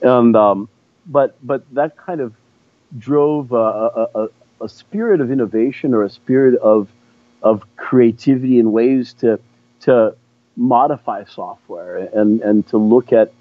And 0.00 0.34
um, 0.34 0.68
but 1.06 1.36
but 1.42 1.62
that 1.74 1.96
kind 1.98 2.20
of 2.20 2.34
drove 2.98 3.52
a, 3.52 4.08
a, 4.14 4.28
a, 4.60 4.68
spirit 4.68 5.20
of 5.20 5.30
innovation 5.30 5.94
or 5.94 6.02
a 6.02 6.10
spirit 6.10 6.58
of 6.60 6.88
of 7.42 7.64
creativity 7.76 8.58
in 8.58 8.72
ways 8.72 9.12
to 9.14 9.38
to 9.80 10.16
modify 10.56 11.24
software 11.24 11.96
and 11.96 12.40
and 12.42 12.66
to 12.68 12.76
look 12.76 13.12
at 13.12 13.32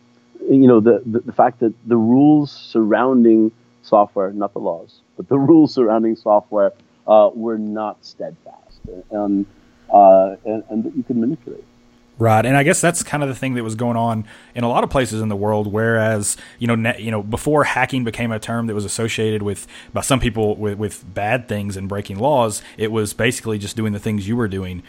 you 0.50 0.68
know 0.68 0.80
the, 0.80 1.02
the, 1.06 1.20
the 1.20 1.32
fact 1.32 1.60
that 1.60 1.74
the 1.88 1.98
rules 1.98 2.52
surrounding 2.52 3.52
software, 3.82 4.32
not 4.32 4.54
the 4.54 4.60
laws, 4.60 5.02
but 5.18 5.28
the 5.28 5.38
rules 5.50 5.74
surrounding 5.74 6.16
software 6.16 6.72
uh, 7.08 7.30
were 7.34 7.58
not 7.58 8.04
steadfast 8.04 8.80
and, 9.12 9.46
uh, 9.94 10.36
and, 10.46 10.64
and 10.70 10.84
that 10.84 10.96
you 10.96 11.04
could 11.04 11.18
manipulate. 11.18 11.64
Right, 12.20 12.46
and 12.46 12.56
I 12.56 12.62
guess 12.62 12.80
that's 12.80 13.02
kind 13.02 13.24
of 13.24 13.30
the 13.30 13.36
thing 13.36 13.56
that 13.56 13.64
was 13.64 13.74
going 13.74 13.98
on 13.98 14.26
in 14.54 14.64
a 14.64 14.70
lot 14.70 14.84
of 14.84 14.92
places 14.92 15.20
in 15.20 15.30
the 15.30 15.36
world. 15.36 15.66
Whereas 15.66 16.38
you 16.60 16.68
know, 16.68 16.94
you 16.94 17.10
know, 17.10 17.24
before 17.24 17.64
hacking 17.64 18.04
became 18.04 18.32
a 18.32 18.40
term 18.40 18.68
that 18.68 18.76
was 18.76 18.86
associated 18.86 19.42
with 19.42 19.66
by 19.94 20.02
some 20.02 20.20
people 20.20 20.56
with, 20.56 20.78
with 20.78 21.12
bad 21.12 21.48
things 21.48 21.76
and 21.76 21.90
breaking 21.90 22.20
laws, 22.20 22.62
it 22.78 22.92
was 22.92 23.14
basically 23.14 23.58
just 23.58 23.76
doing 23.76 23.94
the 23.94 24.00
things 24.00 24.28
you 24.28 24.36
were 24.36 24.48
doing 24.48 24.84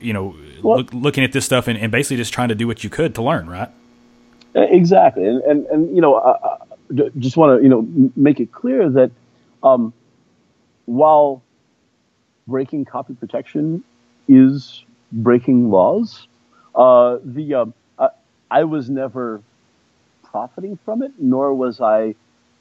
you 0.00 0.12
know, 0.12 0.36
well, 0.62 0.78
look, 0.78 0.92
looking 0.92 1.24
at 1.24 1.32
this 1.32 1.44
stuff 1.44 1.68
and, 1.68 1.78
and, 1.78 1.92
basically 1.92 2.16
just 2.16 2.32
trying 2.32 2.48
to 2.48 2.54
do 2.54 2.66
what 2.66 2.84
you 2.84 2.90
could 2.90 3.14
to 3.14 3.22
learn, 3.22 3.48
right? 3.48 3.70
Exactly, 4.54 5.26
and 5.26 5.42
and, 5.42 5.66
and 5.66 5.94
you 5.94 6.00
know, 6.00 6.16
I, 6.16 6.30
I 6.32 7.10
just 7.18 7.36
want 7.36 7.58
to 7.58 7.62
you 7.62 7.68
know 7.68 8.10
make 8.16 8.40
it 8.40 8.52
clear 8.52 8.88
that 8.90 9.10
um, 9.62 9.92
while 10.86 11.42
breaking 12.46 12.84
copy 12.84 13.14
protection 13.14 13.84
is 14.26 14.84
breaking 15.12 15.70
laws, 15.70 16.26
uh, 16.74 17.18
the 17.24 17.54
um, 17.54 17.74
I, 17.98 18.08
I 18.50 18.64
was 18.64 18.88
never 18.88 19.42
profiting 20.24 20.78
from 20.84 21.02
it, 21.02 21.12
nor 21.18 21.54
was 21.54 21.80
I, 21.80 22.14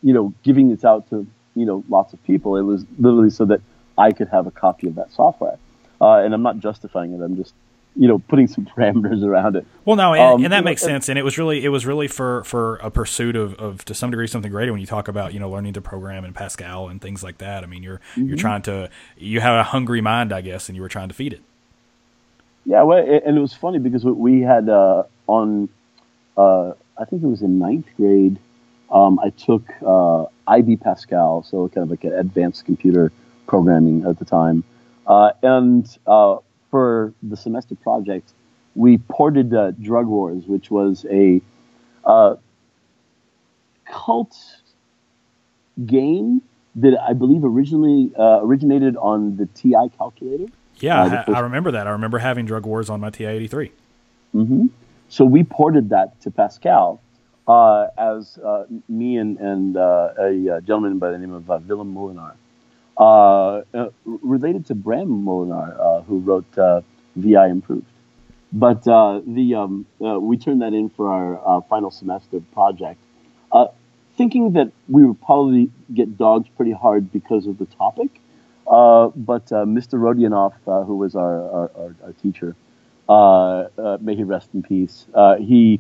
you 0.04 0.14
know, 0.14 0.34
giving 0.44 0.70
this 0.70 0.84
out 0.86 1.10
to 1.10 1.26
you 1.56 1.66
know 1.66 1.84
lots 1.90 2.14
of 2.14 2.24
people. 2.24 2.58
It 2.58 2.64
was 2.64 2.86
literally 3.00 3.30
so 3.30 3.46
that 3.46 3.62
I 3.98 4.12
could 4.12 4.28
have 4.30 4.48
a 4.48 4.52
copy 4.52 4.88
of 4.88 4.96
that 4.96 5.12
software. 5.12 5.58
Uh, 6.00 6.18
and 6.18 6.34
I'm 6.34 6.44
not 6.44 6.60
justifying 6.60 7.14
it. 7.14 7.22
I'm 7.22 7.36
just 7.36 7.54
you 7.96 8.08
know 8.08 8.20
putting 8.20 8.48
some 8.48 8.66
parameters 8.78 9.24
around 9.24 9.56
it. 9.56 9.66
Well, 9.86 9.96
no, 9.96 10.14
and, 10.14 10.24
um, 10.24 10.44
and 10.44 10.54
that 10.54 10.64
makes 10.64 10.82
sense. 10.82 11.10
And 11.10 11.18
it 11.18 11.24
was 11.24 11.38
really 11.38 11.64
it 11.64 11.70
was 11.70 11.86
really 11.86 12.08
for 12.08 12.44
for 12.44 12.78
a 12.78 12.92
pursuit 12.92 13.36
of, 13.36 13.56
of 13.56 13.84
to 13.86 13.94
some 13.94 14.12
degree 14.12 14.28
something 14.28 14.52
greater 14.52 14.72
when 14.72 14.82
you 14.82 14.88
talk 14.88 15.08
about 15.08 15.34
you 15.34 15.40
know 15.40 15.50
learning 15.50 15.74
to 15.74 15.82
program 15.82 16.24
in 16.24 16.34
Pascal 16.34 16.88
and 16.88 17.02
things 17.02 17.24
like 17.24 17.40
that. 17.40 17.64
I 17.64 17.68
mean, 17.68 17.84
you're 17.84 18.00
mm-hmm. 18.12 18.28
you're 18.28 18.38
trying 18.38 18.62
to 18.64 18.90
you 19.18 19.42
have 19.42 19.60
a 19.60 19.64
hungry 19.64 20.02
mind, 20.02 20.32
I 20.32 20.42
guess, 20.42 20.70
and 20.70 20.76
you 20.76 20.82
were 20.82 20.90
trying 20.90 21.10
to 21.10 21.16
feed 21.16 21.34
it. 21.34 21.42
Yeah, 22.66 22.84
well, 22.84 23.00
and 23.00 23.38
it 23.38 23.40
was 23.40 23.54
funny 23.54 23.80
because 23.80 24.04
we 24.04 24.42
had 24.42 24.68
uh, 24.70 25.04
on 25.28 25.70
uh, 26.38 26.74
I 26.98 27.06
think 27.06 27.24
it 27.24 27.28
was 27.28 27.42
in 27.42 27.60
ninth 27.60 27.88
grade. 27.98 28.38
Um, 28.92 29.20
I 29.20 29.32
took 29.32 29.64
uh, 29.86 30.26
IB 30.48 30.78
Pascal, 30.78 31.44
so 31.44 31.68
kind 31.70 31.84
of 31.84 31.90
like 31.90 32.04
an 32.04 32.14
advanced 32.14 32.66
computer 32.66 33.12
programming 33.48 34.06
at 34.06 34.20
the 34.20 34.26
time. 34.26 34.64
Uh, 35.08 35.32
and 35.42 35.98
uh, 36.06 36.38
for 36.70 37.14
the 37.24 37.38
semester 37.38 37.76
project, 37.76 38.34
we 38.76 38.98
ported 38.98 39.54
uh, 39.54 39.72
Drug 39.72 40.06
Wars, 40.06 40.46
which 40.46 40.70
was 40.70 41.06
a 41.10 41.42
uh, 42.04 42.36
cult 43.86 44.38
game 45.86 46.42
that 46.76 47.00
I 47.02 47.14
believe 47.14 47.44
originally 47.44 48.12
uh, 48.18 48.42
originated 48.42 48.98
on 48.98 49.38
the 49.38 49.48
TI 49.48 49.90
calculator. 49.98 50.46
Yeah, 50.80 51.04
uh, 51.04 51.24
I, 51.28 51.38
I 51.38 51.40
remember 51.40 51.72
that. 51.72 51.88
I 51.88 51.92
remember 51.92 52.20
having 52.20 52.46
Drug 52.46 52.66
Wars 52.66 52.90
on 52.90 53.00
my 53.00 53.10
TI 53.10 53.26
83. 53.26 53.72
Mm-hmm. 54.36 54.66
So 55.10 55.26
we 55.26 55.44
ported 55.44 55.90
that 55.90 56.20
to 56.22 56.32
Pascal. 56.32 57.02
Uh, 57.48 57.88
as 57.98 58.38
uh, 58.40 58.66
me 58.90 59.16
and, 59.16 59.38
and 59.38 59.78
uh, 59.78 60.10
a 60.20 60.60
gentleman 60.66 61.00
by 61.00 61.12
the 61.12 61.18
name 61.18 61.32
of 61.32 61.48
Willem 61.48 61.96
Molenaar. 61.96 62.34
Uh, 62.98 63.62
uh, 63.76 63.90
related 64.06 64.66
to 64.66 64.74
Bram 64.74 65.08
Moolenaar, 65.24 65.80
uh, 65.80 66.02
who 66.02 66.18
wrote 66.18 66.58
uh, 66.58 66.82
VI 67.16 67.50
Improved. 67.50 67.86
But 68.52 68.88
uh, 68.88 69.22
the 69.24 69.54
um, 69.54 69.86
uh, 70.04 70.20
we 70.20 70.36
turned 70.36 70.64
that 70.64 70.74
in 70.74 70.90
for 70.90 71.08
our 71.08 71.62
final 71.70 71.92
semester 71.92 72.42
project, 72.54 73.00
thinking 74.16 74.54
that 74.54 74.72
we 74.90 75.06
would 75.06 75.22
probably 75.22 75.70
get 75.94 76.18
dogged 76.18 76.50
pretty 76.58 76.72
hard 76.72 77.12
because 77.12 77.46
of 77.46 77.60
the 77.60 77.66
topic. 77.66 78.10
but 78.66 79.46
Mr. 79.46 80.00
Rodionov, 80.00 80.54
who 80.88 80.96
was 80.96 81.16
our, 81.16 81.44
our, 81.52 81.72
our, 81.78 81.96
our 82.04 82.14
teacher, 82.14 82.56
may 84.02 84.16
he 84.16 84.24
rest 84.24 84.50
in 84.56 84.64
peace, 84.64 85.06
he, 85.38 85.80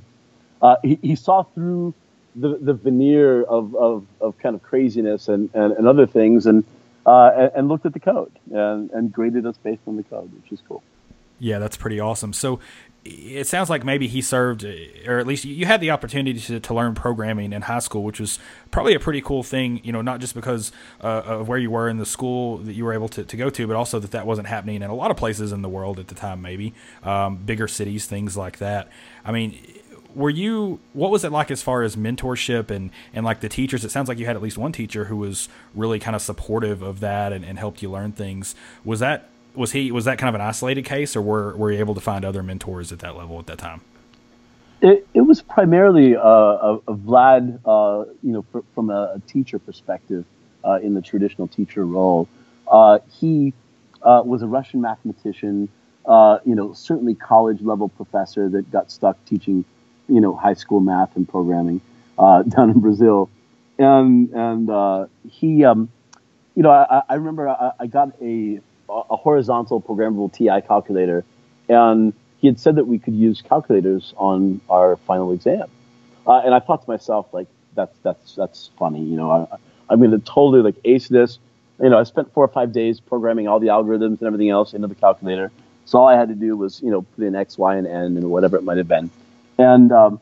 he, 0.84 1.00
he 1.02 1.16
saw 1.16 1.42
through 1.42 1.96
the, 2.36 2.60
the 2.62 2.74
veneer 2.74 3.42
of, 3.42 3.76
of, 3.76 4.06
of 4.22 4.38
kind 4.38 4.56
of 4.56 4.62
craziness 4.62 5.28
and, 5.30 5.50
and, 5.56 5.74
and 5.74 5.88
other 5.88 6.06
things 6.06 6.46
and 6.46 6.64
uh, 7.08 7.32
and, 7.36 7.52
and, 7.56 7.68
looked 7.70 7.86
at 7.86 7.94
the 7.94 8.00
code 8.00 8.38
and, 8.52 8.92
and 8.92 9.14
graded 9.14 9.46
us 9.46 9.56
based 9.64 9.82
on 9.88 9.96
the 9.96 10.04
code, 10.04 10.32
which 10.34 10.52
is 10.52 10.62
cool. 10.68 10.84
Yeah, 11.40 11.58
that's 11.60 11.78
pretty 11.78 12.00
awesome. 12.00 12.34
So 12.34 12.60
it 13.06 13.48
sounds 13.48 13.70
like 13.70 13.86
maybe 13.86 14.08
he 14.08 14.22
served, 14.22 14.66
or 15.06 15.18
at 15.18 15.26
least 15.26 15.46
you 15.46 15.66
had 15.66 15.80
the 15.80 15.92
opportunity 15.92 16.40
to, 16.40 16.60
to 16.60 16.74
learn 16.74 16.94
programming 16.96 17.54
in 17.54 17.62
high 17.62 17.80
school, 17.80 18.04
which 18.04 18.20
was 18.20 18.40
probably 18.72 18.94
a 18.94 19.00
pretty 19.00 19.22
cool 19.22 19.44
thing, 19.44 19.80
you 19.84 19.94
know, 19.94 20.02
not 20.02 20.20
just 20.20 20.36
because 20.36 20.72
uh, 21.02 21.22
of 21.26 21.48
where 21.48 21.58
you 21.58 21.72
were 21.72 21.88
in 21.88 21.98
the 21.98 22.06
school 22.06 22.58
that 22.58 22.74
you 22.74 22.84
were 22.84 22.94
able 22.94 23.08
to, 23.10 23.24
to 23.24 23.38
go 23.38 23.50
to, 23.50 23.68
but 23.68 23.76
also 23.76 24.00
that 24.00 24.12
that 24.12 24.28
wasn't 24.28 24.48
happening 24.48 24.82
in 24.82 24.90
a 24.90 24.96
lot 24.96 25.12
of 25.12 25.18
places 25.18 25.52
in 25.52 25.62
the 25.62 25.70
world 25.70 26.00
at 26.00 26.08
the 26.08 26.16
time, 26.16 26.42
maybe 26.42 26.74
um, 27.04 27.38
bigger 27.38 27.68
cities, 27.68 28.06
things 28.06 28.36
like 28.36 28.58
that. 28.58 28.90
I 29.24 29.32
mean, 29.32 29.58
were 30.18 30.32
you 30.32 30.80
what 30.94 31.12
was 31.12 31.24
it 31.24 31.32
like 31.32 31.52
as 31.52 31.62
far 31.62 31.84
as 31.84 31.96
mentorship 31.96 32.72
and 32.72 32.90
and 33.14 33.24
like 33.24 33.40
the 33.40 33.50
teachers? 33.50 33.86
It 33.86 33.92
sounds 33.92 34.10
like 34.10 34.18
you 34.18 34.26
had 34.26 34.36
at 34.36 34.42
least 34.42 34.58
one 34.58 34.72
teacher 34.72 35.06
who 35.06 35.16
was 35.16 35.48
really 35.76 36.00
kind 36.00 36.16
of 36.16 36.22
supportive 36.22 36.82
of 36.82 37.00
that 37.00 37.32
and, 37.32 37.46
and 37.46 37.60
helped 37.60 37.82
you 37.82 37.92
learn 37.92 38.12
things. 38.12 38.56
Was 38.84 39.00
that 39.00 39.30
was 39.54 39.72
he 39.72 39.92
was 39.92 40.06
that 40.06 40.18
kind 40.18 40.28
of 40.28 40.36
an 40.36 40.42
isolated 40.42 40.84
case 40.86 41.16
or 41.16 41.22
were, 41.22 41.56
were 41.56 41.72
you 41.72 41.80
able 41.80 41.96
to 41.96 42.02
find 42.02 42.26
other 42.26 42.42
mentors 42.42 42.92
at 42.92 43.00
that 43.00 43.16
level 43.16 43.40
at 43.40 43.46
that 43.46 43.60
time? 43.60 43.82
It, 44.82 45.08
it 45.14 45.22
was 45.22 45.42
primarily 45.42 46.16
uh, 46.16 46.22
a, 46.22 46.76
a 46.88 46.96
Vlad, 46.96 47.60
uh, 47.66 48.10
you 48.22 48.32
know, 48.32 48.46
fr- 48.52 48.60
from 48.76 48.92
a, 48.92 49.14
a, 49.16 49.22
teacher 49.26 49.58
perspective, 49.58 50.24
uh, 50.64 50.80
in 50.84 50.94
the 50.94 51.02
traditional 51.02 51.48
teacher 51.48 51.84
role. 51.84 52.30
Uh, 52.72 53.00
he 53.20 53.54
uh, 54.04 54.22
was 54.24 54.44
a 54.44 54.48
Russian 54.48 54.82
mathematician, 54.82 55.68
uh, 56.06 56.38
you 56.46 56.54
know, 56.54 56.74
certainly 56.74 57.16
college 57.16 57.60
level 57.62 57.90
professor 57.90 58.50
that 58.50 58.72
got 58.72 58.92
stuck 58.92 59.18
teaching 59.26 59.66
you 60.08 60.22
know 60.22 60.36
high 60.36 60.54
school 60.54 60.80
math 60.80 61.16
and 61.16 61.28
programming 61.28 61.82
uh, 62.18 62.44
down 62.56 62.70
in 62.72 62.80
Brazil, 62.80 63.30
and 63.78 64.30
and 64.32 64.70
uh, 64.70 65.08
he, 65.30 65.64
um, 65.64 65.90
you 66.56 66.64
know, 66.64 66.72
I, 66.72 67.04
I 67.10 67.16
remember 67.16 67.50
I, 67.50 67.72
I, 67.80 67.88
got 67.88 68.14
a 68.22 68.60
a 68.90 69.16
horizontal 69.16 69.82
programmable 69.82 70.32
TI 70.32 70.66
calculator, 70.66 71.24
and 71.70 72.14
he 72.40 72.48
had 72.48 72.60
said 72.60 72.76
that 72.76 72.86
we 72.86 73.00
could 73.00 73.16
use 73.16 73.42
calculators 73.42 74.14
on 74.18 74.62
our 74.70 74.98
final 74.98 75.32
exam, 75.32 75.70
uh, 76.26 76.42
and 76.44 76.54
I 76.54 76.60
thought 76.60 76.84
to 76.86 76.90
myself 76.90 77.28
like 77.34 77.48
that's 77.76 77.98
that's 78.04 78.36
that's 78.36 78.70
funny, 78.78 79.04
you 79.04 79.18
know, 79.18 79.32
I, 79.32 79.58
I'm 79.90 80.00
going 80.00 80.12
to 80.12 80.20
totally 80.20 80.62
like 80.62 80.76
ace 80.86 81.08
this. 81.08 81.40
You 81.82 81.90
know, 81.90 82.00
I 82.00 82.04
spent 82.04 82.34
four 82.34 82.44
or 82.44 82.48
five 82.48 82.74
days 82.74 83.00
programming 83.00 83.48
all 83.48 83.60
the 83.60 83.68
algorithms 83.68 84.20
and 84.20 84.24
everything 84.24 84.50
else 84.50 84.74
into 84.74 84.88
the 84.88 84.96
calculator. 84.96 85.52
So 85.86 86.00
all 86.00 86.08
I 86.08 86.16
had 86.16 86.30
to 86.30 86.36
do 86.36 86.58
was, 86.58 86.82
you 86.82 86.90
know, 86.90 87.04
put 87.04 87.24
in 87.24 87.36
X, 87.36 87.56
Y, 87.56 87.76
and 87.76 87.86
N 87.86 88.18
and 88.18 88.32
whatever 88.32 88.58
it 88.58 88.64
might 88.64 88.78
have 88.78 88.88
been 88.88 89.12
and 89.58 89.92
um, 89.92 90.22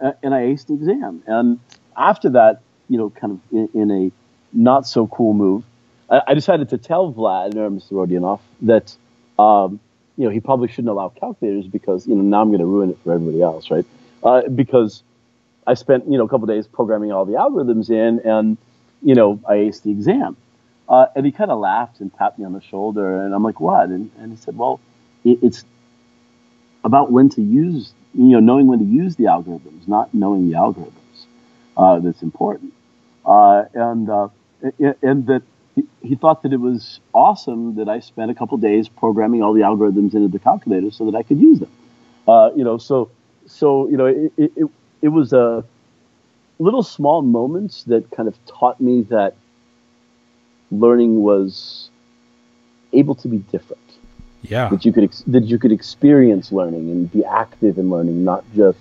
and 0.00 0.34
I 0.34 0.42
aced 0.42 0.66
the 0.66 0.74
exam. 0.74 1.22
And 1.26 1.60
after 1.96 2.30
that, 2.30 2.62
you 2.88 2.98
know, 2.98 3.10
kind 3.10 3.32
of 3.32 3.40
in, 3.52 3.68
in 3.74 3.90
a 3.90 4.12
not 4.52 4.86
so 4.86 5.06
cool 5.06 5.34
move, 5.34 5.64
I, 6.10 6.22
I, 6.28 6.34
decided 6.34 6.70
to 6.70 6.78
tell 6.78 7.12
Vlad 7.12 7.54
or 7.56 7.70
Mr. 7.70 7.92
Rodionov 7.92 8.40
that 8.62 8.94
um, 9.42 9.80
you 10.16 10.24
know 10.24 10.30
he 10.30 10.40
probably 10.40 10.68
shouldn't 10.68 10.88
allow 10.88 11.08
calculators 11.10 11.66
because 11.66 12.06
you 12.06 12.14
know 12.14 12.22
now 12.22 12.42
I'm 12.42 12.48
going 12.48 12.60
to 12.60 12.66
ruin 12.66 12.90
it 12.90 12.98
for 13.04 13.12
everybody 13.12 13.42
else, 13.42 13.70
right? 13.70 13.84
Uh, 14.22 14.48
because 14.48 15.02
I 15.66 15.74
spent 15.74 16.10
you 16.10 16.18
know 16.18 16.24
a 16.24 16.28
couple 16.28 16.46
days 16.46 16.66
programming 16.66 17.12
all 17.12 17.24
the 17.24 17.34
algorithms 17.34 17.90
in, 17.90 18.20
and 18.20 18.56
you 19.02 19.14
know 19.14 19.40
I 19.46 19.54
aced 19.56 19.82
the 19.82 19.90
exam. 19.90 20.36
Uh, 20.88 21.06
and 21.14 21.26
he 21.26 21.32
kind 21.32 21.50
of 21.50 21.58
laughed 21.58 22.00
and 22.00 22.14
tapped 22.14 22.38
me 22.38 22.46
on 22.46 22.54
the 22.54 22.62
shoulder, 22.62 23.22
and 23.22 23.34
I'm 23.34 23.42
like, 23.42 23.60
"What?" 23.60 23.90
And, 23.90 24.10
and 24.18 24.32
he 24.32 24.38
said, 24.38 24.56
"Well, 24.56 24.80
it, 25.22 25.38
it's 25.42 25.64
about 26.82 27.12
when 27.12 27.28
to 27.30 27.42
use 27.42 27.92
you 28.18 28.32
know, 28.32 28.40
knowing 28.40 28.66
when 28.66 28.80
to 28.80 28.84
use 28.84 29.14
the 29.14 29.24
algorithms, 29.24 29.86
not 29.86 30.12
knowing 30.12 30.50
the 30.50 30.56
algorithms, 30.56 30.92
uh, 31.76 32.00
that's 32.00 32.20
important. 32.20 32.72
Uh, 33.24 33.64
and 33.74 34.10
uh, 34.10 34.28
and 35.02 35.26
that 35.28 35.42
he, 36.02 36.16
thought 36.16 36.42
that 36.42 36.52
it 36.52 36.58
was 36.58 36.98
awesome 37.14 37.76
that 37.76 37.88
I 37.88 38.00
spent 38.00 38.32
a 38.32 38.34
couple 38.34 38.58
days 38.58 38.88
programming 38.88 39.40
all 39.42 39.52
the 39.52 39.60
algorithms 39.60 40.14
into 40.14 40.26
the 40.26 40.40
calculator 40.40 40.90
so 40.90 41.08
that 41.08 41.16
I 41.16 41.22
could 41.22 41.38
use 41.38 41.60
them. 41.60 41.70
Uh, 42.26 42.50
you 42.56 42.64
know, 42.64 42.76
so 42.76 43.08
so 43.46 43.88
you 43.88 43.96
know, 43.96 44.06
it, 44.06 44.32
it, 44.36 44.68
it 45.00 45.08
was 45.08 45.32
a 45.32 45.64
little 46.58 46.82
small 46.82 47.22
moments 47.22 47.84
that 47.84 48.10
kind 48.10 48.28
of 48.28 48.36
taught 48.46 48.80
me 48.80 49.02
that 49.02 49.36
learning 50.72 51.22
was 51.22 51.88
able 52.92 53.14
to 53.14 53.28
be 53.28 53.38
different 53.38 53.87
yeah. 54.42 54.68
That 54.68 54.84
you 54.84 54.92
could 54.92 55.04
ex- 55.04 55.24
that 55.26 55.44
you 55.44 55.58
could 55.58 55.72
experience 55.72 56.52
learning 56.52 56.90
and 56.90 57.10
be 57.10 57.24
active 57.24 57.78
in 57.78 57.90
learning, 57.90 58.24
not 58.24 58.44
just 58.54 58.78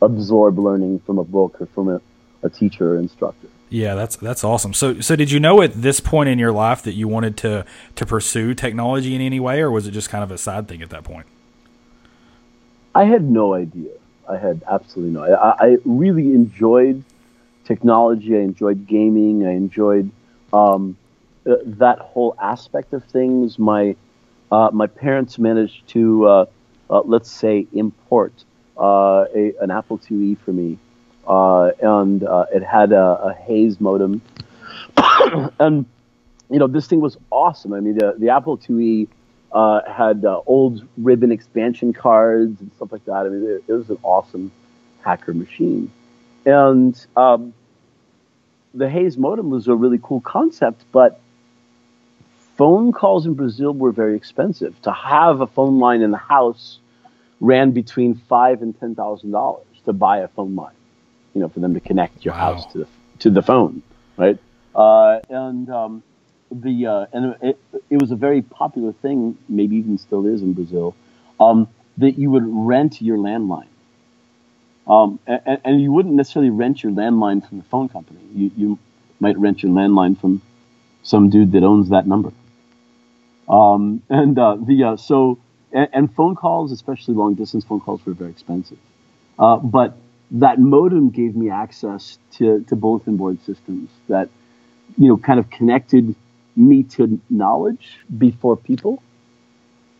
absorb 0.00 0.58
learning 0.58 1.00
from 1.00 1.18
a 1.18 1.24
book 1.24 1.60
or 1.60 1.66
from 1.66 1.88
a, 1.88 2.00
a 2.42 2.50
teacher 2.50 2.94
or 2.94 2.98
instructor. 2.98 3.48
Yeah, 3.68 3.94
that's 3.94 4.16
that's 4.16 4.44
awesome. 4.44 4.72
So 4.72 5.00
so 5.00 5.16
did 5.16 5.30
you 5.30 5.40
know 5.40 5.60
at 5.60 5.74
this 5.74 5.98
point 5.98 6.28
in 6.28 6.38
your 6.38 6.52
life 6.52 6.82
that 6.82 6.92
you 6.94 7.08
wanted 7.08 7.36
to 7.38 7.64
to 7.96 8.06
pursue 8.06 8.54
technology 8.54 9.14
in 9.14 9.20
any 9.20 9.40
way, 9.40 9.60
or 9.60 9.70
was 9.70 9.86
it 9.86 9.90
just 9.90 10.08
kind 10.08 10.22
of 10.22 10.30
a 10.30 10.38
side 10.38 10.68
thing 10.68 10.82
at 10.82 10.90
that 10.90 11.02
point? 11.02 11.26
I 12.94 13.04
had 13.04 13.28
no 13.28 13.54
idea. 13.54 13.90
I 14.28 14.36
had 14.36 14.62
absolutely 14.68 15.14
no. 15.14 15.34
I, 15.34 15.66
I 15.72 15.76
really 15.84 16.32
enjoyed 16.32 17.02
technology. 17.64 18.36
I 18.36 18.40
enjoyed 18.40 18.86
gaming. 18.86 19.44
I 19.44 19.52
enjoyed 19.52 20.10
um, 20.52 20.96
uh, 21.44 21.56
that 21.64 21.98
whole 21.98 22.36
aspect 22.40 22.92
of 22.92 23.04
things. 23.04 23.58
My 23.58 23.96
uh, 24.50 24.70
my 24.72 24.86
parents 24.86 25.38
managed 25.38 25.86
to, 25.88 26.26
uh, 26.26 26.46
uh, 26.90 27.00
let's 27.00 27.30
say, 27.30 27.66
import 27.72 28.32
uh, 28.78 29.24
a, 29.34 29.54
an 29.60 29.70
Apple 29.70 29.98
IIe 29.98 30.38
for 30.38 30.52
me, 30.52 30.78
uh, 31.26 31.70
and 31.80 32.22
uh, 32.22 32.46
it 32.54 32.62
had 32.62 32.92
a, 32.92 33.04
a 33.24 33.34
Hayes 33.34 33.80
modem, 33.80 34.22
and 35.58 35.86
you 36.50 36.58
know 36.58 36.66
this 36.66 36.86
thing 36.86 37.00
was 37.00 37.16
awesome. 37.30 37.72
I 37.72 37.80
mean, 37.80 37.96
the, 37.98 38.14
the 38.18 38.30
Apple 38.30 38.58
IIe 38.58 39.08
had 39.52 40.24
old 40.46 40.86
ribbon 40.98 41.32
expansion 41.32 41.92
cards 41.92 42.60
and 42.60 42.70
stuff 42.76 42.92
like 42.92 43.04
that. 43.06 43.26
I 43.26 43.28
mean, 43.28 43.48
it, 43.48 43.64
it 43.66 43.72
was 43.72 43.90
an 43.90 43.98
awesome 44.02 44.52
hacker 45.02 45.32
machine. 45.32 45.90
And 46.44 47.06
um, 47.16 47.54
the 48.74 48.88
Hayes 48.88 49.16
modem 49.16 49.50
was 49.50 49.68
a 49.68 49.74
really 49.74 49.98
cool 50.02 50.20
concept, 50.20 50.84
but 50.92 51.20
phone 52.56 52.92
calls 52.92 53.26
in 53.26 53.34
Brazil 53.34 53.72
were 53.72 53.92
very 53.92 54.16
expensive. 54.16 54.80
To 54.82 54.92
have 54.92 55.40
a 55.40 55.46
phone 55.46 55.78
line 55.78 56.02
in 56.02 56.10
the 56.10 56.16
house 56.16 56.78
ran 57.40 57.72
between 57.72 58.14
five 58.14 58.62
and 58.62 58.78
ten 58.78 58.94
thousand 58.94 59.32
dollars 59.32 59.66
to 59.84 59.92
buy 59.92 60.18
a 60.18 60.28
phone 60.28 60.56
line. 60.56 60.74
You 61.34 61.42
know, 61.42 61.48
for 61.48 61.60
them 61.60 61.74
to 61.74 61.80
connect 61.80 62.24
your 62.24 62.34
wow. 62.34 62.54
house 62.54 62.72
to 62.72 62.78
the 62.78 62.86
to 63.20 63.30
the 63.30 63.42
phone, 63.42 63.82
right? 64.16 64.38
Uh, 64.74 65.20
and 65.28 65.70
um, 65.70 66.02
the 66.50 66.86
uh, 66.86 67.06
and 67.12 67.36
it, 67.42 67.58
it 67.90 68.00
was 68.00 68.10
a 68.10 68.16
very 68.16 68.42
popular 68.42 68.92
thing, 68.92 69.36
maybe 69.48 69.76
even 69.76 69.98
still 69.98 70.26
is 70.26 70.42
in 70.42 70.52
Brazil, 70.52 70.94
um, 71.40 71.68
that 71.98 72.18
you 72.18 72.30
would 72.30 72.44
rent 72.46 73.00
your 73.00 73.18
landline. 73.18 73.68
Um, 74.86 75.18
and, 75.26 75.60
and, 75.64 75.82
you 75.82 75.90
wouldn't 75.90 76.14
necessarily 76.14 76.50
rent 76.50 76.84
your 76.84 76.92
landline 76.92 77.46
from 77.46 77.58
the 77.58 77.64
phone 77.64 77.88
company. 77.88 78.20
You, 78.32 78.52
you 78.56 78.78
might 79.18 79.36
rent 79.36 79.64
your 79.64 79.72
landline 79.72 80.16
from 80.20 80.42
some 81.02 81.28
dude 81.28 81.50
that 81.52 81.64
owns 81.64 81.88
that 81.88 82.06
number. 82.06 82.30
Um, 83.48 84.02
and 84.08 84.38
uh, 84.38 84.56
the 84.60 84.84
uh, 84.84 84.96
so 84.96 85.38
and, 85.72 85.88
and, 85.92 86.14
phone 86.14 86.34
calls, 86.34 86.72
especially 86.72 87.14
long 87.14 87.34
distance 87.34 87.64
phone 87.64 87.80
calls, 87.80 88.04
were 88.04 88.12
very 88.12 88.30
expensive. 88.30 88.78
Uh, 89.38 89.56
but 89.56 89.96
that 90.32 90.58
modem 90.58 91.10
gave 91.10 91.36
me 91.36 91.50
access 91.50 92.18
to, 92.32 92.64
to 92.68 92.74
bulletin 92.74 93.16
board 93.16 93.38
systems 93.44 93.90
that 94.08 94.28
you 94.98 95.06
know 95.08 95.16
kind 95.16 95.38
of 95.38 95.48
connected 95.50 96.14
me 96.56 96.82
to 96.82 97.20
knowledge 97.30 97.98
before 98.18 98.56
people. 98.56 99.02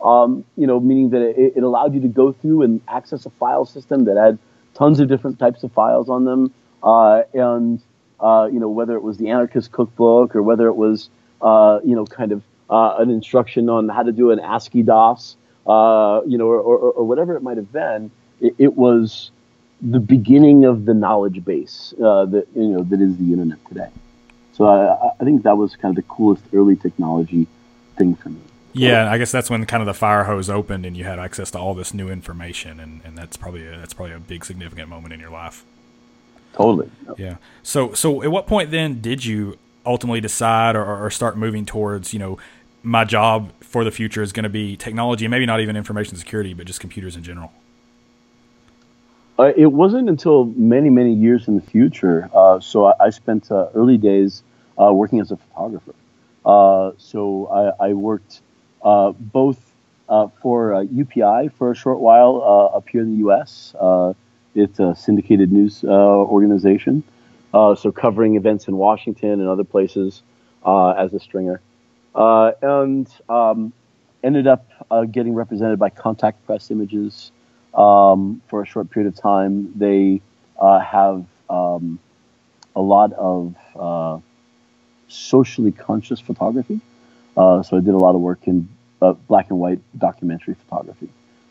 Um, 0.03 0.45
you 0.57 0.67
know, 0.67 0.79
meaning 0.81 1.11
that 1.11 1.23
it, 1.23 1.57
it, 1.57 1.63
allowed 1.63 1.95
you 1.95 2.01
to 2.03 2.09
go 2.09 2.33
through 2.33 2.63
and 2.63 2.81
access 2.87 3.25
a 3.25 3.31
file 3.31 3.65
system 3.65 4.05
that 4.05 4.17
had 4.17 4.39
tons 4.75 5.01
of 5.01 5.09
different 5.09 5.39
types 5.39 5.63
of 5.63 5.73
files 5.73 6.09
on 6.09 6.25
them, 6.25 6.53
uh, 6.83 7.23
and 7.33 7.81
uh, 8.21 8.49
you 8.53 8.61
know 8.61 8.69
whether 8.69 8.95
it 8.97 9.03
was 9.03 9.19
the 9.19 9.31
anarchist 9.31 9.73
cookbook 9.73 10.35
or 10.35 10.43
whether 10.43 10.67
it 10.67 10.75
was 10.75 11.09
uh, 11.41 11.79
you 11.85 11.95
know 11.95 12.05
kind 12.05 12.33
of 12.33 12.43
uh, 12.71 12.97
an 12.99 13.11
instruction 13.11 13.69
on 13.69 13.89
how 13.89 14.03
to 14.03 14.13
do 14.13 14.31
an 14.31 14.41
ASCII 14.41 14.83
DOS, 14.83 15.37
uh, 15.67 16.21
you 16.27 16.39
know, 16.39 16.47
or, 16.47 16.61
or, 16.61 16.79
or, 16.93 17.05
whatever 17.05 17.37
it 17.37 17.43
might 17.43 17.57
have 17.57 17.73
been. 17.73 18.11
It, 18.41 18.55
it, 18.59 18.77
was 18.77 19.31
the 19.81 20.01
beginning 20.01 20.65
of 20.65 20.85
the 20.85 20.95
knowledge 20.95 21.45
base 21.45 21.95
uh, 22.03 22.25
that 22.27 22.47
you 22.55 22.69
know 22.69 22.83
that 22.83 23.01
is 23.01 23.17
the 23.17 23.33
internet 23.33 23.65
today. 23.67 23.91
So 24.53 24.67
I, 24.67 25.11
I 25.21 25.25
think 25.25 25.43
that 25.43 25.57
was 25.57 25.77
kind 25.77 25.97
of 25.97 25.97
the 25.97 26.09
coolest 26.09 26.45
early 26.53 26.77
technology 26.77 27.47
thing 27.97 28.15
for 28.15 28.31
me. 28.31 28.41
Yeah, 28.73 29.11
I 29.11 29.17
guess 29.17 29.33
that's 29.33 29.49
when 29.49 29.65
kind 29.65 29.83
of 29.83 29.87
the 29.87 29.95
fire 29.95 30.25
hose 30.25 30.51
opened 30.51 30.85
and 30.85 30.97
you 30.97 31.05
had 31.05 31.19
access 31.19 31.51
to 31.53 31.59
all 31.59 31.73
this 31.73 31.95
new 31.95 32.11
information, 32.11 32.79
and, 32.79 33.01
and 33.05 33.17
that's 33.17 33.37
probably 33.37 33.67
a, 33.67 33.79
that's 33.79 33.95
probably 33.95 34.15
a 34.15 34.19
big 34.19 34.45
significant 34.45 34.89
moment 34.89 35.15
in 35.15 35.21
your 35.21 35.31
life. 35.31 35.65
Totally. 36.53 36.91
Yeah. 37.19 37.37
So 37.63 37.93
so 37.95 38.23
at 38.23 38.31
what 38.31 38.47
point 38.47 38.71
then 38.71 39.01
did 39.01 39.25
you 39.25 39.59
ultimately 39.85 40.21
decide 40.21 40.75
or, 40.75 40.85
or 40.85 41.11
start 41.11 41.39
moving 41.39 41.65
towards 41.65 42.13
you 42.13 42.19
know 42.19 42.39
my 42.87 43.05
job 43.05 43.51
for 43.61 43.83
the 43.83 43.91
future 43.91 44.23
is 44.23 44.33
going 44.33 44.45
to 44.45 44.49
be 44.49 44.77
technology 44.77 45.27
maybe 45.27 45.45
not 45.45 45.61
even 45.61 45.77
information 45.77 46.17
security, 46.17 46.55
but 46.55 46.67
just 46.67 46.81
computers 46.81 47.17
in 47.17 47.23
general? 47.25 47.53
Uh, 49.39 49.53
it 49.57 49.67
wasn't 49.67 50.09
until 50.09 50.47
many 50.57 50.89
many 50.89 51.13
years 51.13 51.49
in 51.49 51.57
the 51.57 51.63
future. 51.63 52.31
Uh, 52.33 52.61
so 52.61 52.87
I, 52.87 53.07
I 53.07 53.11
spent 53.11 53.51
uh, 53.51 53.69
early 53.75 53.99
days 53.99 54.43
uh, 54.81 54.93
working 54.93 55.21
as 55.21 55.33
a 55.33 55.37
photographer. 55.37 55.95
Uh, 56.45 56.93
so 56.97 57.75
I, 57.81 57.89
I 57.89 57.93
worked 57.93 58.41
uh, 58.83 59.13
both 59.13 59.61
for 60.41 60.87
UPI 60.95 61.53
for 61.55 61.73
a 61.73 61.75
short 61.75 61.99
while 61.99 62.71
up 62.73 62.89
here 62.89 63.01
in 63.01 63.11
the 63.11 63.19
U.S. 63.19 63.75
it's 64.55 64.79
a 64.79 64.95
syndicated 64.95 65.51
news 65.51 65.83
organization, 65.83 67.03
so 67.53 67.91
covering 67.93 68.37
events 68.37 68.69
in 68.69 68.77
Washington 68.77 69.41
and 69.41 69.49
other 69.49 69.65
places 69.65 70.23
as 70.65 71.13
a 71.13 71.19
stringer, 71.19 71.61
and 72.17 73.09
um, 73.29 73.73
ended 74.25 74.47
up 74.47 74.67
getting 75.13 75.35
represented 75.35 75.79
by 75.79 75.91
Contact 75.91 76.45
Press 76.47 76.71
Images 76.71 77.31
um, 77.75 78.41
for 78.49 78.63
a 78.63 78.67
short 78.67 78.91
period 78.91 79.13
of 79.13 79.21
time. 79.21 79.73
They 79.79 80.21
have 80.61 81.25
um, 81.49 81.99
a 82.75 82.81
lot 82.81 83.13
of 83.13 83.55
uh, 83.75 84.19
socially 85.09 85.73
conscious 85.73 86.21
photography. 86.21 86.81
Uh, 87.37 87.63
so 87.63 87.77
I 87.77 87.81
did 87.81 87.95
a 87.95 87.99
lot 87.99 88.15
of 88.15 88.21
work 88.21 88.41
in 88.47 88.69
uh, 89.03 89.13
black 89.13 89.51
and 89.51 89.59
white 89.59 89.81
documentary 89.99 90.55
photography, 90.55 91.09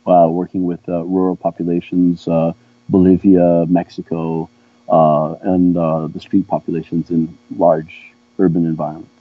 uh, 0.08 0.28
working 0.30 0.66
with 0.66 0.88
uh, 0.90 1.04
rural 1.04 1.36
populations, 1.36 2.28
uh, 2.28 2.54
Bolivia, 2.90 3.66
Mexico, 3.68 4.50
uh, 4.90 5.34
and 5.42 5.76
the 5.76 6.20
street 6.20 6.48
populations 6.48 7.10
in 7.10 7.38
large 7.56 8.12
urban 8.40 8.66
environments. 8.66 9.15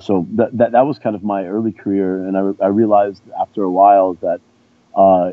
So 0.00 0.26
that, 0.32 0.56
that, 0.58 0.72
that 0.72 0.86
was 0.86 0.98
kind 0.98 1.14
of 1.14 1.22
my 1.22 1.46
early 1.46 1.72
career, 1.72 2.24
and 2.24 2.36
I, 2.36 2.64
I 2.64 2.68
realized 2.68 3.22
after 3.40 3.62
a 3.62 3.70
while 3.70 4.14
that 4.14 4.40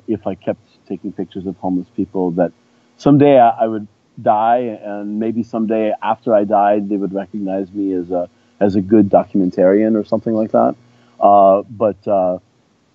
if 0.08 0.28
I 0.28 0.36
kept 0.36 0.62
taking 0.88 1.12
pictures 1.12 1.46
of 1.48 1.58
homeless 1.58 1.88
people, 1.96 2.32
that 2.32 2.52
someday 2.98 3.40
I, 3.40 3.50
I 3.50 3.68
would 3.68 3.88
die, 4.22 4.80
and 4.82 5.20
maybe 5.20 5.44
someday 5.44 5.94
after 6.02 6.34
I 6.34 6.44
died, 6.44 6.90
they 6.90 6.98
would 6.98 7.14
recognize 7.14 7.72
me 7.72 7.94
as 7.94 8.12
a 8.12 8.30
as 8.60 8.76
a 8.76 8.82
good 8.82 9.10
documentarian 9.10 10.00
or 10.00 10.06
something 10.06 10.34
like 10.34 10.52
that. 10.52 10.76
Uh, 11.20 11.64
but 11.64 12.08
uh, 12.08 12.40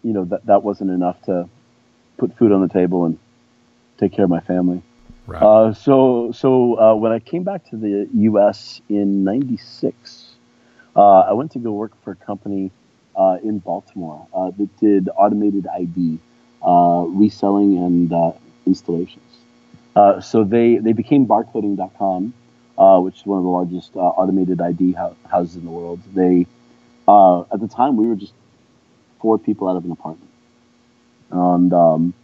you 0.03 0.13
know 0.13 0.25
that 0.25 0.47
that 0.47 0.63
wasn't 0.63 0.91
enough 0.91 1.21
to 1.23 1.49
put 2.17 2.37
food 2.37 2.53
on 2.53 2.63
the 2.63 2.69
table 2.69 3.05
and 3.05 3.19
take 3.99 4.13
care 4.13 4.25
of 4.25 4.31
my 4.31 4.41
family. 4.41 4.83
Right. 5.27 5.43
Uh, 5.43 5.73
so 5.75 6.33
so 6.33 6.79
uh, 6.79 6.95
when 6.95 7.13
I 7.13 7.19
came 7.19 7.45
back 7.45 7.69
to 7.71 7.77
the 7.77 8.09
U.S. 8.13 8.81
in 8.89 9.25
'96, 9.25 10.30
uh, 10.97 11.21
I 11.21 11.33
went 11.33 11.53
to 11.53 11.59
go 11.59 11.73
work 11.73 11.93
for 12.03 12.13
a 12.13 12.17
company 12.17 12.71
uh, 13.17 13.39
in 13.43 13.59
Baltimore 13.59 14.27
that 14.33 14.69
did 14.81 15.09
automated 15.17 15.67
ID 15.67 16.19
reselling 16.63 17.79
and 17.79 18.35
installations. 18.67 19.25
so 20.21 20.45
they 20.45 20.77
they 20.77 20.93
became 20.93 21.27
barcoding.com, 21.27 22.35
which 23.03 23.17
is 23.17 23.27
one 23.27 23.39
of 23.39 23.45
the 23.45 23.51
largest 23.51 23.91
automated 23.95 24.61
ID 24.61 24.93
ho- 24.93 25.17
houses 25.29 25.57
in 25.57 25.65
the 25.65 25.71
world. 25.71 26.01
They 26.15 26.47
uh, 27.11 27.41
at 27.53 27.61
the 27.61 27.69
time 27.69 27.97
we 27.97 28.07
were 28.07 28.15
just 28.15 28.33
four 29.21 29.39
people 29.39 29.69
out 29.69 29.77
of 29.77 29.85
an 29.85 29.91
apartment, 29.91 30.31
and 31.31 31.73
um, 31.73 32.15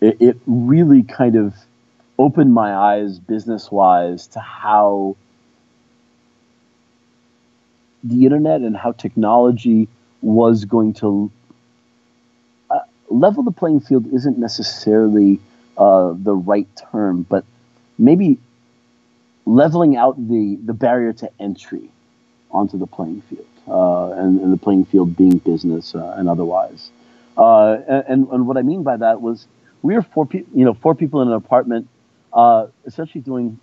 it, 0.00 0.16
it, 0.20 0.36
really 0.46 1.02
kind 1.02 1.34
of 1.34 1.54
opened 2.18 2.54
my 2.54 2.72
eyes 2.74 3.18
business 3.18 3.70
wise 3.72 4.28
to 4.28 4.40
how 4.40 5.16
the 8.04 8.24
internet 8.24 8.60
and 8.60 8.76
how 8.76 8.92
technology 8.92 9.88
was 10.22 10.64
going 10.64 10.94
to 10.94 11.30
uh, 12.70 12.78
level 13.10 13.42
the 13.42 13.52
playing 13.52 13.80
field 13.80 14.12
isn't 14.12 14.38
necessarily 14.38 15.40
uh, 15.76 16.12
the 16.16 16.34
right 16.34 16.68
term, 16.90 17.22
but 17.22 17.44
maybe 17.98 18.38
leveling 19.46 19.96
out 19.96 20.16
the, 20.28 20.58
the 20.64 20.74
barrier 20.74 21.12
to 21.12 21.30
entry 21.40 21.88
onto 22.50 22.78
the 22.78 22.86
playing 22.86 23.22
field 23.22 23.46
uh, 23.68 24.12
and, 24.12 24.40
and, 24.40 24.52
the 24.52 24.56
playing 24.56 24.84
field 24.84 25.16
being 25.16 25.38
business 25.38 25.94
uh, 25.94 26.14
and 26.16 26.28
otherwise. 26.28 26.90
Uh, 27.36 27.78
and, 28.08 28.26
and 28.28 28.46
what 28.46 28.56
I 28.56 28.62
mean 28.62 28.82
by 28.82 28.96
that 28.96 29.20
was 29.20 29.46
we 29.82 29.94
were 29.94 30.02
four 30.02 30.26
people, 30.26 30.58
you 30.58 30.64
know, 30.64 30.74
four 30.74 30.94
people 30.94 31.22
in 31.22 31.28
an 31.28 31.34
apartment, 31.34 31.88
uh, 32.32 32.66
essentially 32.84 33.20
doing 33.22 33.60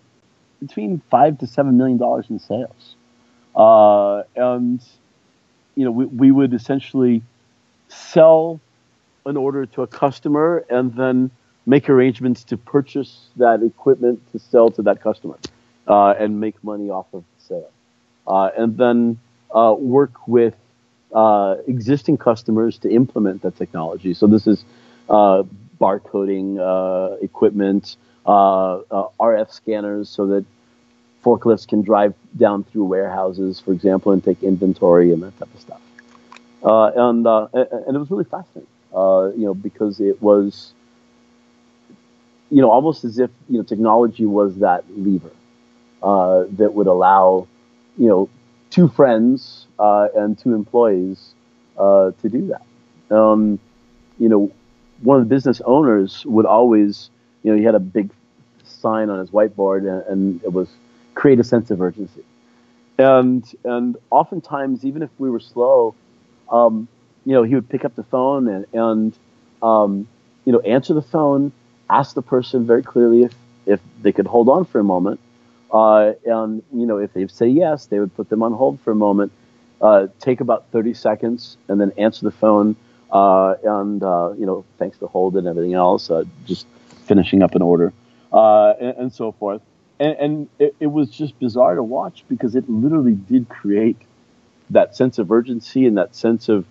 between 0.59 1.01
five 1.11 1.37
to 1.39 1.47
seven 1.47 1.77
million 1.77 1.97
dollars 1.97 2.27
in 2.29 2.39
sales, 2.39 2.95
uh, 3.55 4.23
and 4.35 4.81
you 5.75 5.85
know, 5.85 5.91
we, 5.91 6.05
we 6.05 6.31
would 6.31 6.53
essentially 6.53 7.21
sell 7.89 8.59
an 9.25 9.37
order 9.37 9.65
to 9.65 9.81
a 9.81 9.87
customer 9.87 10.65
and 10.69 10.93
then 10.95 11.31
make 11.65 11.89
arrangements 11.89 12.43
to 12.45 12.57
purchase 12.57 13.27
that 13.37 13.63
equipment 13.63 14.21
to 14.31 14.39
sell 14.39 14.69
to 14.69 14.81
that 14.83 15.01
customer 15.01 15.37
uh, 15.87 16.13
and 16.17 16.39
make 16.39 16.63
money 16.63 16.89
off 16.89 17.07
of 17.13 17.23
the 17.23 17.43
sale. 17.43 17.71
Uh, 18.27 18.49
and 18.57 18.77
then 18.77 19.19
uh, 19.53 19.73
work 19.77 20.27
with 20.27 20.55
uh, 21.13 21.55
existing 21.67 22.17
customers 22.17 22.77
to 22.79 22.89
implement 22.91 23.41
that 23.41 23.55
technology. 23.55 24.13
So 24.13 24.27
this 24.27 24.47
is 24.47 24.63
uh, 25.09 25.43
barcoding 25.79 26.59
uh, 26.59 27.17
equipment, 27.21 27.97
RF 28.25 29.51
scanners, 29.51 30.09
so 30.09 30.27
that 30.27 30.45
forklifts 31.25 31.67
can 31.67 31.81
drive 31.81 32.13
down 32.38 32.63
through 32.63 32.85
warehouses, 32.85 33.59
for 33.59 33.71
example, 33.73 34.11
and 34.11 34.23
take 34.23 34.43
inventory 34.43 35.11
and 35.11 35.23
that 35.23 35.38
type 35.39 35.53
of 35.53 35.59
stuff. 35.59 35.81
and 36.63 37.25
and 37.53 37.95
it 37.95 37.99
was 37.99 38.11
really 38.11 38.25
fascinating, 38.25 38.69
you 38.93 39.45
know, 39.45 39.53
because 39.53 39.99
it 39.99 40.21
was, 40.21 40.73
you 42.51 42.61
know, 42.61 42.69
almost 42.69 43.03
as 43.03 43.17
if 43.17 43.31
you 43.49 43.57
know 43.57 43.63
technology 43.63 44.25
was 44.25 44.57
that 44.57 44.83
lever 44.95 45.31
that 46.01 46.71
would 46.73 46.88
allow, 46.88 47.47
you 47.97 48.07
know, 48.07 48.29
two 48.69 48.88
friends 48.88 49.67
uh, 49.79 50.07
and 50.15 50.38
two 50.38 50.53
employees 50.53 51.33
uh, 51.77 52.11
to 52.21 52.29
do 52.29 52.47
that. 52.53 53.15
um, 53.15 53.59
you 54.19 54.29
know, 54.29 54.51
one 55.01 55.19
of 55.19 55.27
the 55.27 55.29
business 55.35 55.61
owners 55.65 56.25
would 56.25 56.45
always, 56.45 57.09
you 57.43 57.51
know, 57.51 57.57
he 57.57 57.63
had 57.63 57.75
a 57.75 57.79
big 57.79 58.11
sign 58.63 59.09
on 59.09 59.19
his 59.19 59.29
whiteboard, 59.29 59.79
and, 59.79 60.03
and 60.07 60.43
it 60.43 60.53
was 60.53 60.69
create 61.15 61.39
a 61.39 61.43
sense 61.43 61.71
of 61.71 61.82
urgency. 61.82 62.23
And 62.97 63.43
and 63.63 63.97
oftentimes, 64.12 64.86
even 64.86 65.01
if 65.01 65.10
we 65.17 65.30
were 65.30 65.39
slow, 65.39 65.95
um, 66.49 66.88
you 67.25 67.34
know, 67.34 67.43
he 67.43 67.56
would 67.56 67.67
pick 67.67 67.84
up 67.84 67.95
the 67.95 68.04
phone 68.04 68.47
and 68.47 68.65
and 68.73 69.17
um, 69.63 70.08
you 70.45 70.54
know 70.54 70.60
answer 70.60 70.93
the 70.93 71.01
phone, 71.01 71.51
ask 71.89 72.13
the 72.13 72.21
person 72.21 72.65
very 72.65 72.84
clearly 72.84 73.23
if 73.23 73.34
if 73.65 73.82
they 74.01 74.12
could 74.12 74.28
hold 74.28 74.47
on 74.47 74.63
for 74.63 74.80
a 74.80 74.84
moment, 74.84 75.19
uh, 75.71 76.13
and 76.25 76.63
you 76.71 76.86
know 76.86 76.97
if 76.97 77.12
they 77.13 77.28
say 77.28 77.47
yes, 77.47 77.88
they 77.88 77.99
would 77.99 78.15
put 78.15 78.30
them 78.30 78.43
on 78.43 78.54
hold 78.54 78.80
for 78.82 78.91
a 78.91 78.95
moment, 78.95 79.32
uh, 79.82 80.08
take 80.19 80.39
about 80.39 80.65
30 80.71 80.93
seconds, 80.93 81.58
and 81.67 81.82
then 81.82 81.91
answer 81.97 82.23
the 82.23 82.32
phone. 82.32 82.75
Uh, 83.12 83.56
and 83.63 84.04
uh, 84.04 84.34
you 84.38 84.45
know, 84.45 84.65
thanks 84.78 84.97
to 84.97 85.08
hold 85.08 85.38
and 85.38 85.47
everything 85.47 85.73
else, 85.73 86.10
uh, 86.10 86.23
just 86.45 86.65
finishing 87.06 87.41
up 87.41 87.56
an 87.56 87.62
order 87.62 87.93
uh, 88.34 88.73
and, 88.80 88.97
and, 88.97 89.13
so 89.13 89.32
forth. 89.32 89.62
And, 89.99 90.17
and 90.17 90.49
it, 90.60 90.75
it, 90.79 90.88
was 90.88 91.10
just 91.10 91.39
bizarre 91.39 91.75
to 91.75 91.84
watch 91.84 92.25
because 92.27 92.55
it 92.55 92.69
literally 92.69 93.13
did 93.13 93.47
create 93.47 93.97
that 94.69 94.95
sense 94.95 95.19
of 95.19 95.31
urgency 95.31 95.86
and 95.86 95.97
that 95.97 96.15
sense 96.15 96.49
of 96.49 96.65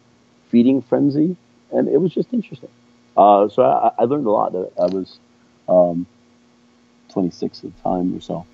feeding 0.51 0.83
frenzy, 0.83 1.37
and 1.73 1.89
it 1.89 1.99
was 1.99 2.13
just 2.13 2.33
interesting. 2.33 2.69
Uh, 3.17 3.49
so 3.49 3.63
I, 3.63 3.93
I, 3.99 4.05
learned 4.05 4.27
a 4.27 4.31
lot. 4.31 4.55
I 4.55 4.87
was 4.87 5.19
um, 5.69 6.07
26 7.11 7.65
at 7.65 7.75
the 7.75 7.83
time 7.83 8.15
or 8.15 8.21
so. 8.21 8.45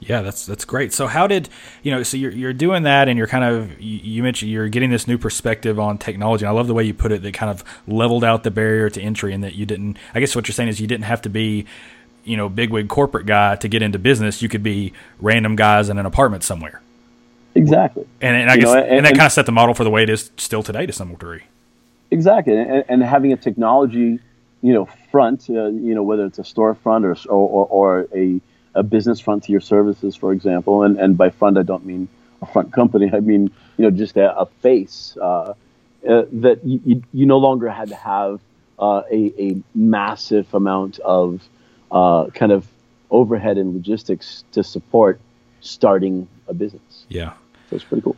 Yeah, 0.00 0.22
that's 0.22 0.46
that's 0.46 0.64
great. 0.64 0.92
So 0.92 1.06
how 1.06 1.28
did 1.28 1.48
you 1.84 1.92
know? 1.92 2.02
So 2.02 2.16
you're 2.16 2.32
you're 2.32 2.52
doing 2.52 2.82
that, 2.82 3.08
and 3.08 3.16
you're 3.16 3.28
kind 3.28 3.44
of 3.44 3.80
you 3.80 4.22
mentioned 4.24 4.50
you're 4.50 4.68
getting 4.68 4.90
this 4.90 5.06
new 5.06 5.16
perspective 5.16 5.78
on 5.78 5.96
technology. 5.96 6.44
And 6.44 6.50
I 6.50 6.52
love 6.52 6.66
the 6.66 6.74
way 6.74 6.82
you 6.82 6.92
put 6.92 7.12
it. 7.12 7.22
That 7.22 7.34
kind 7.34 7.50
of 7.50 7.62
leveled 7.86 8.24
out 8.24 8.42
the 8.42 8.50
barrier 8.50 8.90
to 8.90 9.00
entry, 9.00 9.32
and 9.32 9.44
that 9.44 9.54
you 9.54 9.64
didn't. 9.64 9.96
I 10.12 10.18
guess 10.18 10.34
what 10.34 10.48
you're 10.48 10.54
saying 10.54 10.70
is 10.70 10.80
you 10.80 10.88
didn't 10.88 11.04
have 11.04 11.22
to 11.22 11.28
be, 11.28 11.66
you 12.24 12.36
know, 12.36 12.48
bigwig 12.48 12.88
corporate 12.88 13.26
guy 13.26 13.56
to 13.56 13.68
get 13.68 13.82
into 13.82 13.98
business. 13.98 14.42
You 14.42 14.48
could 14.48 14.62
be 14.62 14.92
random 15.20 15.56
guys 15.56 15.88
in 15.88 15.98
an 15.98 16.06
apartment 16.06 16.44
somewhere. 16.44 16.80
Exactly. 17.54 18.06
And, 18.20 18.36
and 18.36 18.50
I 18.50 18.56
guess 18.56 18.64
know, 18.64 18.74
and, 18.74 18.96
and, 18.96 19.06
that 19.06 19.14
kind 19.14 19.26
of 19.26 19.32
set 19.32 19.46
the 19.46 19.52
model 19.52 19.74
for 19.74 19.84
the 19.84 19.90
way 19.90 20.02
it 20.02 20.10
is 20.10 20.30
still 20.36 20.62
today 20.62 20.86
to 20.86 20.92
some 20.92 21.10
degree. 21.10 21.42
Exactly, 22.10 22.56
and, 22.56 22.84
and 22.88 23.02
having 23.02 23.32
a 23.32 23.36
technology, 23.36 24.18
you 24.60 24.72
know, 24.72 24.86
front, 25.10 25.48
uh, 25.48 25.66
you 25.66 25.94
know, 25.94 26.02
whether 26.02 26.26
it's 26.26 26.38
a 26.38 26.42
storefront 26.42 27.04
or 27.04 27.30
or, 27.30 27.66
or 27.66 28.08
a 28.14 28.40
a 28.74 28.82
business 28.82 29.20
front 29.20 29.44
to 29.44 29.52
your 29.52 29.60
services, 29.60 30.16
for 30.16 30.32
example. 30.32 30.82
And, 30.82 30.98
and 30.98 31.16
by 31.16 31.30
front, 31.30 31.58
I 31.58 31.62
don't 31.62 31.84
mean 31.84 32.08
a 32.40 32.46
front 32.46 32.72
company. 32.72 33.10
I 33.12 33.20
mean, 33.20 33.50
you 33.76 33.84
know, 33.84 33.90
just 33.90 34.16
a, 34.16 34.36
a 34.38 34.46
face 34.46 35.16
uh, 35.20 35.54
uh, 36.08 36.24
that 36.32 36.60
you, 36.64 37.02
you, 37.12 37.26
no 37.26 37.38
longer 37.38 37.68
had 37.68 37.88
to 37.88 37.94
have 37.94 38.40
uh, 38.78 39.02
a, 39.10 39.32
a 39.38 39.62
massive 39.74 40.52
amount 40.54 40.98
of 41.00 41.42
uh, 41.92 42.26
kind 42.30 42.50
of 42.50 42.66
overhead 43.10 43.58
and 43.58 43.74
logistics 43.74 44.44
to 44.52 44.64
support 44.64 45.20
starting 45.60 46.26
a 46.48 46.54
business. 46.54 47.04
Yeah. 47.08 47.34
So 47.70 47.76
it's 47.76 47.84
pretty 47.84 48.02
cool. 48.02 48.16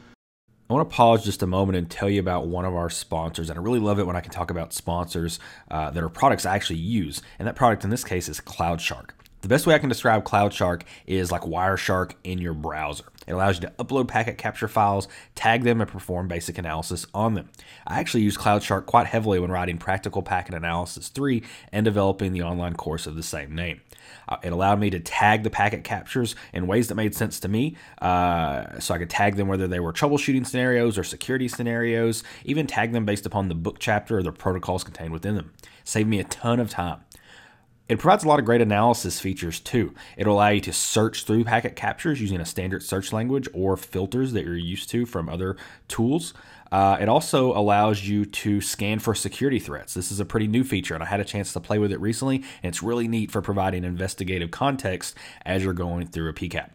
I 0.71 0.73
want 0.73 0.89
to 0.89 0.97
pause 0.97 1.23
just 1.23 1.43
a 1.43 1.47
moment 1.47 1.77
and 1.77 1.91
tell 1.91 2.09
you 2.09 2.21
about 2.21 2.47
one 2.47 2.65
of 2.65 2.75
our 2.75 2.89
sponsors. 2.89 3.51
And 3.51 3.59
I 3.59 3.63
really 3.63 3.81
love 3.81 3.99
it 3.99 4.07
when 4.07 4.17
I 4.17 4.21
can 4.21 4.33
talk 4.33 4.51
about 4.51 4.73
sponsors 4.73 5.39
uh, 5.71 5.91
that 5.91 6.03
are 6.03 6.09
products 6.09 6.47
I 6.47 6.55
actually 6.55 6.79
use. 6.79 7.21
And 7.39 7.47
that 7.47 7.55
product 7.55 7.85
in 7.85 7.91
this 7.91 8.03
case 8.03 8.31
is 8.31 8.41
CloudShark. 8.41 9.11
The 9.44 9.48
best 9.48 9.66
way 9.66 9.74
I 9.74 9.78
can 9.78 9.90
describe 9.90 10.24
CloudShark 10.24 10.85
is 11.07 11.30
like 11.30 11.42
Wireshark 11.42 12.12
in 12.24 12.38
your 12.38 12.54
browser. 12.54 13.04
It 13.26 13.33
allows 13.33 13.57
you 13.57 13.68
to 13.68 13.74
upload 13.78 14.09
packet 14.09 14.38
capture 14.38 14.68
files, 14.68 15.07
tag 15.35 15.64
them, 15.64 15.83
and 15.83 15.90
perform 15.90 16.28
basic 16.28 16.57
analysis 16.57 17.04
on 17.12 17.35
them. 17.35 17.50
I 17.87 18.00
actually 18.00 18.22
use 18.22 18.38
CloudShark 18.38 18.87
quite 18.87 19.07
heavily 19.07 19.38
when 19.38 19.50
writing 19.50 19.76
Practical 19.76 20.22
Packet 20.22 20.54
Analysis 20.54 21.09
3 21.09 21.42
and 21.72 21.85
developing 21.85 22.33
the 22.33 22.40
online 22.40 22.72
course 22.72 23.07
of 23.07 23.16
the 23.16 23.22
same 23.22 23.54
name. 23.54 23.83
Uh, 24.26 24.38
it 24.42 24.50
allowed 24.50 24.80
me 24.80 24.88
to 24.88 24.98
tag 24.98 25.42
the 25.42 25.50
packet 25.50 25.85
captures 25.85 26.35
in 26.54 26.66
ways 26.66 26.88
that 26.88 26.94
made 26.94 27.14
sense 27.14 27.38
to 27.40 27.48
me. 27.48 27.76
Uh, 28.00 28.80
so 28.80 28.94
I 28.94 28.98
could 28.98 29.11
tag 29.11 29.37
them 29.37 29.48
whether 29.48 29.68
they 29.68 29.78
were 29.78 29.92
troubleshooting 29.92 30.46
scenarios 30.46 30.96
or 30.96 31.04
security 31.04 31.48
scenarios, 31.48 32.24
even 32.46 32.66
tag 32.66 32.92
them 32.92 33.04
based 33.04 33.26
upon 33.26 33.48
the 33.48 33.54
book 33.54 33.76
chapter 33.78 34.16
or 34.16 34.22
the 34.22 34.33
protocols 34.33 34.85
contained 34.85 35.12
within 35.12 35.35
them. 35.35 35.52
Saved 35.85 36.09
me 36.09 36.18
a 36.18 36.24
ton 36.24 36.61
of 36.61 36.70
time. 36.70 37.00
It 37.87 37.99
provides 37.99 38.25
a 38.25 38.29
lot 38.29 38.38
of 38.38 38.47
great 38.47 38.62
analysis 38.62 39.20
features 39.20 39.61
too. 39.61 39.94
It'll 40.16 40.37
allow 40.37 40.49
you 40.49 40.62
to 40.62 40.73
search 40.73 41.25
through 41.25 41.44
packet 41.44 41.77
captures 41.77 42.18
using 42.18 42.40
a 42.40 42.47
standard 42.47 42.83
search 42.83 43.12
language 43.12 43.47
or 43.53 43.77
filters 43.77 44.33
that 44.33 44.47
you're 44.47 44.57
used 44.57 44.88
to 44.90 45.05
from 45.05 45.29
other 45.29 45.57
tools. 45.87 46.33
Uh, 46.73 46.97
it 46.99 47.11
also 47.11 47.53
allows 47.53 48.09
you 48.09 48.25
to 48.25 48.62
scan 48.62 49.01
for 49.01 49.14
security 49.14 49.59
threats. 49.59 49.92
This 49.92 50.11
is 50.11 50.18
a 50.18 50.25
pretty 50.25 50.47
new 50.47 50.64
feature, 50.64 50.94
and 50.94 51.05
I 51.05 51.07
had 51.07 51.20
a 51.20 51.25
chance 51.25 51.53
to 51.53 51.61
play 51.61 51.79
with 51.79 51.92
it 51.92 52.01
recently, 52.01 52.37
and 52.37 52.70
it's 52.70 52.83
really 52.83 53.07
neat 53.07 53.31
for 53.31 53.42
providing 53.42 53.85
investigative 53.85 54.51
context 54.51 55.14
as 55.44 55.62
you're 55.62 55.75
going 55.75 56.07
through 56.07 56.31
a 56.31 56.33
PCAP. 56.33 56.70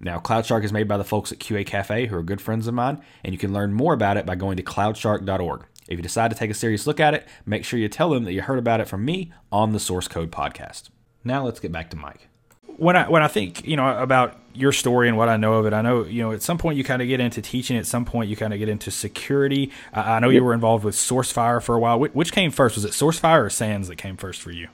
Now, 0.00 0.20
CloudShark 0.20 0.64
is 0.64 0.72
made 0.72 0.88
by 0.88 0.96
the 0.96 1.04
folks 1.04 1.32
at 1.32 1.38
QA 1.38 1.66
Cafe, 1.66 2.06
who 2.06 2.16
are 2.16 2.22
good 2.22 2.40
friends 2.40 2.66
of 2.66 2.74
mine, 2.74 3.02
and 3.24 3.32
you 3.32 3.38
can 3.38 3.52
learn 3.52 3.72
more 3.72 3.94
about 3.94 4.16
it 4.16 4.26
by 4.26 4.36
going 4.36 4.56
to 4.56 4.62
cloudshark.org. 4.62 5.64
If 5.92 5.98
you 5.98 6.02
decide 6.02 6.30
to 6.30 6.36
take 6.36 6.50
a 6.50 6.54
serious 6.54 6.86
look 6.86 7.00
at 7.00 7.14
it, 7.14 7.26
make 7.44 7.64
sure 7.64 7.78
you 7.78 7.88
tell 7.88 8.10
them 8.10 8.24
that 8.24 8.32
you 8.32 8.42
heard 8.42 8.58
about 8.58 8.80
it 8.80 8.88
from 8.88 9.04
me 9.04 9.32
on 9.50 9.72
the 9.72 9.80
Source 9.80 10.08
Code 10.08 10.30
podcast. 10.30 10.88
Now 11.24 11.44
let's 11.44 11.60
get 11.60 11.70
back 11.72 11.90
to 11.90 11.96
Mike. 11.96 12.28
When 12.76 12.96
I 12.96 13.08
when 13.08 13.22
I 13.22 13.28
think 13.28 13.66
you 13.66 13.76
know 13.76 13.98
about 13.98 14.38
your 14.54 14.72
story 14.72 15.08
and 15.08 15.16
what 15.16 15.28
I 15.28 15.36
know 15.36 15.54
of 15.54 15.66
it, 15.66 15.72
I 15.72 15.82
know 15.82 16.04
you 16.04 16.22
know 16.22 16.32
at 16.32 16.42
some 16.42 16.58
point 16.58 16.78
you 16.78 16.84
kind 16.84 17.02
of 17.02 17.08
get 17.08 17.20
into 17.20 17.42
teaching. 17.42 17.76
At 17.76 17.86
some 17.86 18.04
point 18.04 18.30
you 18.30 18.36
kind 18.36 18.52
of 18.52 18.58
get 18.58 18.68
into 18.68 18.90
security. 18.90 19.70
I 19.92 20.18
know 20.20 20.30
you 20.30 20.42
were 20.42 20.54
involved 20.54 20.84
with 20.84 20.94
SourceFire 20.94 21.62
for 21.62 21.74
a 21.74 21.78
while. 21.78 22.00
Which 22.00 22.32
came 22.32 22.50
first? 22.50 22.76
Was 22.76 22.84
it 22.84 22.92
SourceFire 22.92 23.44
or 23.44 23.50
SANS 23.50 23.88
that 23.88 23.96
came 23.96 24.16
first 24.16 24.40
for 24.40 24.50
you? 24.50 24.68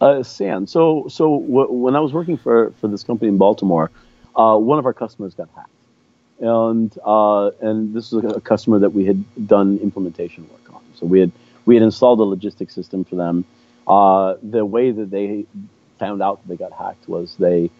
Uh, 0.00 0.22
SANS. 0.22 0.70
So 0.70 1.06
so 1.08 1.40
w- 1.40 1.70
when 1.70 1.94
I 1.94 2.00
was 2.00 2.12
working 2.12 2.38
for 2.38 2.72
for 2.80 2.88
this 2.88 3.04
company 3.04 3.28
in 3.28 3.36
Baltimore, 3.36 3.90
uh, 4.34 4.56
one 4.56 4.78
of 4.78 4.86
our 4.86 4.94
customers 4.94 5.34
got 5.34 5.50
hacked 5.54 5.68
and 6.42 6.98
uh, 7.04 7.50
and 7.60 7.94
this 7.94 8.10
was 8.10 8.24
a 8.36 8.40
customer 8.40 8.80
that 8.80 8.90
we 8.90 9.06
had 9.06 9.24
done 9.46 9.78
implementation 9.78 10.48
work 10.50 10.74
on. 10.74 10.82
So 10.94 11.06
we 11.06 11.20
had 11.20 11.30
we 11.64 11.76
had 11.76 11.84
installed 11.84 12.18
a 12.20 12.24
logistics 12.24 12.74
system 12.74 13.04
for 13.04 13.14
them. 13.14 13.44
Uh, 13.86 14.34
the 14.42 14.66
way 14.66 14.90
that 14.90 15.10
they 15.10 15.46
found 15.98 16.20
out 16.20 16.46
they 16.46 16.56
got 16.56 16.72
hacked 16.72 17.08
was 17.08 17.36
they 17.36 17.70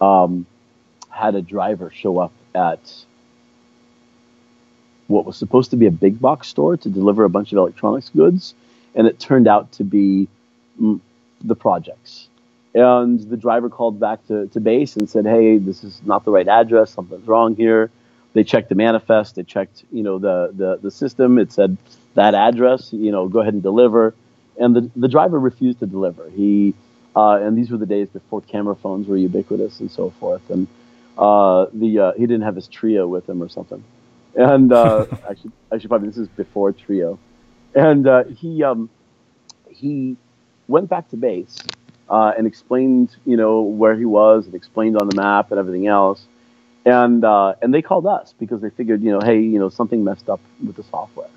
um, 0.00 0.46
had 1.10 1.34
a 1.34 1.42
driver 1.42 1.90
show 1.90 2.18
up 2.18 2.32
at 2.54 3.04
what 5.08 5.26
was 5.26 5.36
supposed 5.36 5.70
to 5.72 5.76
be 5.76 5.86
a 5.86 5.90
big 5.90 6.20
box 6.20 6.46
store 6.46 6.76
to 6.76 6.88
deliver 6.88 7.24
a 7.24 7.30
bunch 7.30 7.50
of 7.52 7.58
electronics 7.58 8.08
goods, 8.10 8.54
and 8.94 9.08
it 9.08 9.18
turned 9.18 9.48
out 9.48 9.72
to 9.72 9.84
be 9.84 10.28
the 11.42 11.56
projects. 11.56 12.28
And 12.74 13.20
the 13.20 13.36
driver 13.36 13.68
called 13.68 13.98
back 13.98 14.24
to, 14.28 14.46
to 14.46 14.60
base 14.60 14.96
and 14.96 15.10
said, 15.10 15.26
"Hey, 15.26 15.58
this 15.58 15.82
is 15.82 16.00
not 16.04 16.24
the 16.24 16.30
right 16.30 16.46
address. 16.46 16.92
Something's 16.92 17.26
wrong 17.26 17.56
here." 17.56 17.90
They 18.34 18.44
checked 18.44 18.68
the 18.68 18.74
manifest, 18.74 19.36
they 19.36 19.42
checked, 19.42 19.84
you 19.92 20.02
know, 20.02 20.18
the, 20.18 20.52
the, 20.54 20.78
the 20.82 20.90
system. 20.90 21.38
It 21.38 21.52
said 21.52 21.76
that 22.14 22.34
address, 22.34 22.92
you 22.92 23.12
know, 23.12 23.28
go 23.28 23.40
ahead 23.40 23.54
and 23.54 23.62
deliver. 23.62 24.14
And 24.58 24.74
the, 24.74 24.90
the 24.96 25.08
driver 25.08 25.38
refused 25.38 25.80
to 25.80 25.86
deliver. 25.86 26.28
He, 26.30 26.74
uh, 27.14 27.34
and 27.42 27.56
these 27.56 27.70
were 27.70 27.78
the 27.78 27.86
days 27.86 28.08
before 28.08 28.40
camera 28.42 28.74
phones 28.74 29.06
were 29.06 29.16
ubiquitous 29.16 29.80
and 29.80 29.90
so 29.90 30.10
forth. 30.10 30.48
And 30.50 30.66
uh, 31.18 31.66
the 31.74 31.98
uh, 31.98 32.12
he 32.12 32.22
didn't 32.22 32.42
have 32.42 32.56
his 32.56 32.68
Treo 32.68 33.08
with 33.08 33.28
him 33.28 33.42
or 33.42 33.48
something. 33.48 33.84
And 34.34 34.72
uh, 34.72 35.06
actually, 35.30 35.52
actually, 35.72 35.88
probably 35.88 36.08
this 36.08 36.18
is 36.18 36.28
before 36.28 36.72
Treo, 36.72 37.18
And 37.74 38.06
uh, 38.06 38.24
he 38.24 38.62
um, 38.62 38.88
he 39.68 40.16
went 40.68 40.88
back 40.88 41.10
to 41.10 41.16
base 41.16 41.58
uh, 42.08 42.32
and 42.36 42.46
explained, 42.46 43.14
you 43.26 43.36
know, 43.36 43.60
where 43.60 43.94
he 43.94 44.06
was 44.06 44.46
and 44.46 44.54
explained 44.54 44.96
on 44.96 45.08
the 45.08 45.16
map 45.16 45.50
and 45.50 45.58
everything 45.58 45.86
else 45.86 46.26
and 46.84 47.24
uh, 47.24 47.54
and 47.62 47.72
they 47.72 47.82
called 47.82 48.06
us 48.06 48.34
because 48.38 48.60
they 48.60 48.70
figured, 48.70 49.02
you 49.02 49.12
know, 49.12 49.20
hey, 49.20 49.40
you 49.40 49.58
know, 49.58 49.68
something 49.68 50.02
messed 50.04 50.28
up 50.28 50.40
with 50.64 50.76
the 50.76 50.82
software. 50.84 51.28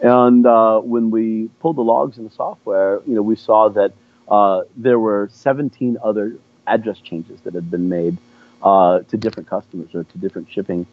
And 0.00 0.44
uh, 0.46 0.80
when 0.80 1.10
we 1.10 1.48
pulled 1.60 1.76
the 1.76 1.82
logs 1.82 2.18
in 2.18 2.24
the 2.24 2.30
software, 2.30 3.00
you 3.06 3.14
know, 3.14 3.22
we 3.22 3.36
saw 3.36 3.68
that 3.70 3.92
uh, 4.28 4.62
there 4.76 4.98
were 4.98 5.28
17 5.32 5.98
other 6.02 6.36
address 6.66 6.98
changes 6.98 7.40
that 7.42 7.54
had 7.54 7.70
been 7.70 7.88
made 7.88 8.16
uh, 8.62 9.00
to 9.00 9.16
different 9.16 9.48
customers 9.48 9.94
or 9.94 10.02
to 10.02 10.18
different 10.18 10.50
shipping 10.50 10.86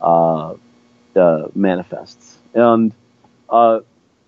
uh, 0.00 0.54
uh, 1.14 1.48
manifests. 1.54 2.38
And 2.54 2.94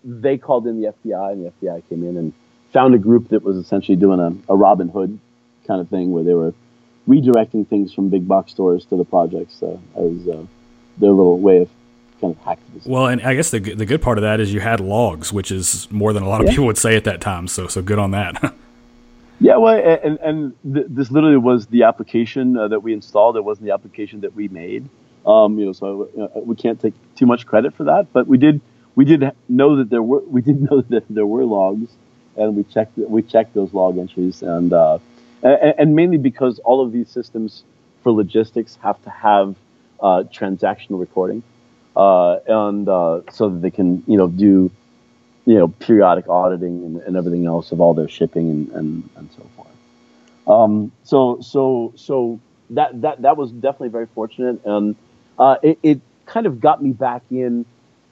they 0.05 0.39
called 0.39 0.67
in 0.67 0.81
the 0.81 0.93
FBI, 1.05 1.33
and 1.33 1.47
the 1.47 1.51
FBI 1.51 1.89
came 1.89 2.05
in 2.05 2.17
and 2.17 2.33
found 2.73 2.95
a 2.95 2.99
group 2.99 3.29
that 3.31 3.43
was 3.43 3.57
essentially 3.57 3.97
doing 3.97 4.21
a, 4.21 4.53
a 4.53 4.57
Robin 4.57 4.89
Hood 4.89 5.19
kind 5.67 5.81
of 5.81 5.89
thing 5.89 6.13
where 6.13 6.23
they 6.23 6.35
were 6.35 6.55
redirecting 7.09 7.66
things 7.69 7.92
from 7.92 8.09
big 8.09 8.27
box 8.27 8.53
stores 8.53 8.85
to 8.87 8.97
the 8.97 9.05
projects 9.05 9.62
uh, 9.62 9.77
as 9.97 10.29
uh, 10.29 10.45
their 10.99 11.11
little 11.11 11.38
way 11.38 11.59
of 11.59 11.71
kind 12.21 12.35
of 12.35 12.42
hacking. 12.42 12.81
Well, 12.85 13.07
and 13.07 13.21
I 13.23 13.35
guess 13.35 13.51
the 13.51 13.59
the 13.59 13.87
good 13.87 14.03
part 14.03 14.19
of 14.19 14.23
that 14.23 14.40
is 14.40 14.53
you 14.53 14.61
had 14.61 14.81
logs, 14.81 15.33
which 15.33 15.51
is 15.51 15.90
more 15.90 16.12
than 16.12 16.23
a 16.23 16.29
lot 16.29 16.40
of 16.40 16.47
yeah. 16.47 16.53
people 16.53 16.66
would 16.66 16.79
say 16.79 16.97
at 16.97 17.05
that 17.05 17.21
time. 17.21 17.49
So 17.49 17.66
so 17.69 17.83
good 17.83 17.99
on 17.99 18.11
that. 18.12 18.55
yeah, 19.40 19.57
well, 19.57 19.77
and 19.77 20.19
and 20.21 20.75
th- 20.75 20.87
this 20.88 21.11
literally 21.11 21.37
was 21.37 21.66
the 21.66 21.85
application 21.85 22.57
uh, 22.57 22.69
that 22.69 22.81
we 22.81 22.92
installed. 22.92 23.37
It 23.37 23.45
wasn't 23.45 23.66
the 23.66 23.75
application 23.75 24.21
that 24.23 24.35
we 24.35 24.49
made. 24.49 24.88
Um, 25.27 25.59
you 25.59 25.66
know, 25.66 25.73
so 25.73 26.09
uh, 26.21 26.40
we 26.40 26.55
can't 26.55 26.81
take 26.81 26.95
too 27.16 27.27
much 27.27 27.47
credit 27.47 27.75
for 27.75 27.85
that, 27.85 28.12
but 28.12 28.27
we 28.27 28.38
did 28.38 28.61
we 28.95 29.05
did 29.05 29.33
know 29.49 29.77
that 29.77 29.90
there 29.90 30.03
were 30.03 30.21
we 30.27 30.40
did 30.40 30.62
know 30.71 30.81
that 30.81 31.05
there 31.09 31.27
were 31.27 31.45
logs, 31.45 31.90
and 32.37 32.57
we 32.57 32.64
checked 32.64 32.97
we 32.97 33.23
checked 33.23 33.55
those 33.55 33.73
log 33.73 33.99
entries, 33.99 34.42
and 34.42 34.73
uh, 34.73 34.99
and, 35.42 35.75
and, 35.79 35.96
mainly 35.96 36.18
because 36.18 36.59
all 36.61 36.85
of 36.85 36.92
these 36.92 37.09
systems 37.09 37.62
for 38.03 38.12
logistics 38.12 38.79
have 38.83 39.03
to 39.05 39.11
have 39.11 39.57
uh, 40.01 40.25
transactional 40.33 41.01
recording, 41.01 41.42
uh, 41.96 42.38
and 42.46 42.88
uh, 42.88 43.20
so 43.31 43.49
that 43.49 43.62
they 43.62 43.70
can 43.70 44.03
you 44.07 44.16
know 44.16 44.29
do 44.29 44.70
you 45.44 45.55
know 45.55 45.68
periodic 45.68 46.29
auditing 46.29 46.85
and, 46.85 46.96
and 46.99 47.16
everything 47.16 47.46
else 47.46 47.72
of 47.72 47.81
all 47.81 47.94
their 47.94 48.09
shipping 48.09 48.51
and 48.51 48.68
and, 48.70 49.11
and 49.16 49.31
so 49.37 49.46
forth. 49.57 49.68
Um, 50.49 50.92
so 51.05 51.38
so 51.40 51.92
so 51.96 52.40
that 52.70 53.01
that 53.01 53.22
that 53.22 53.37
was 53.37 53.51
definitely 53.53 53.88
very 53.88 54.07
fortunate, 54.07 54.64
and 54.64 54.96
uh, 55.38 55.57
it, 55.62 55.79
it 55.83 56.01
kind 56.27 56.46
of 56.46 56.61
got 56.61 56.83
me 56.83 56.90
back 56.90 57.22
in. 57.31 57.64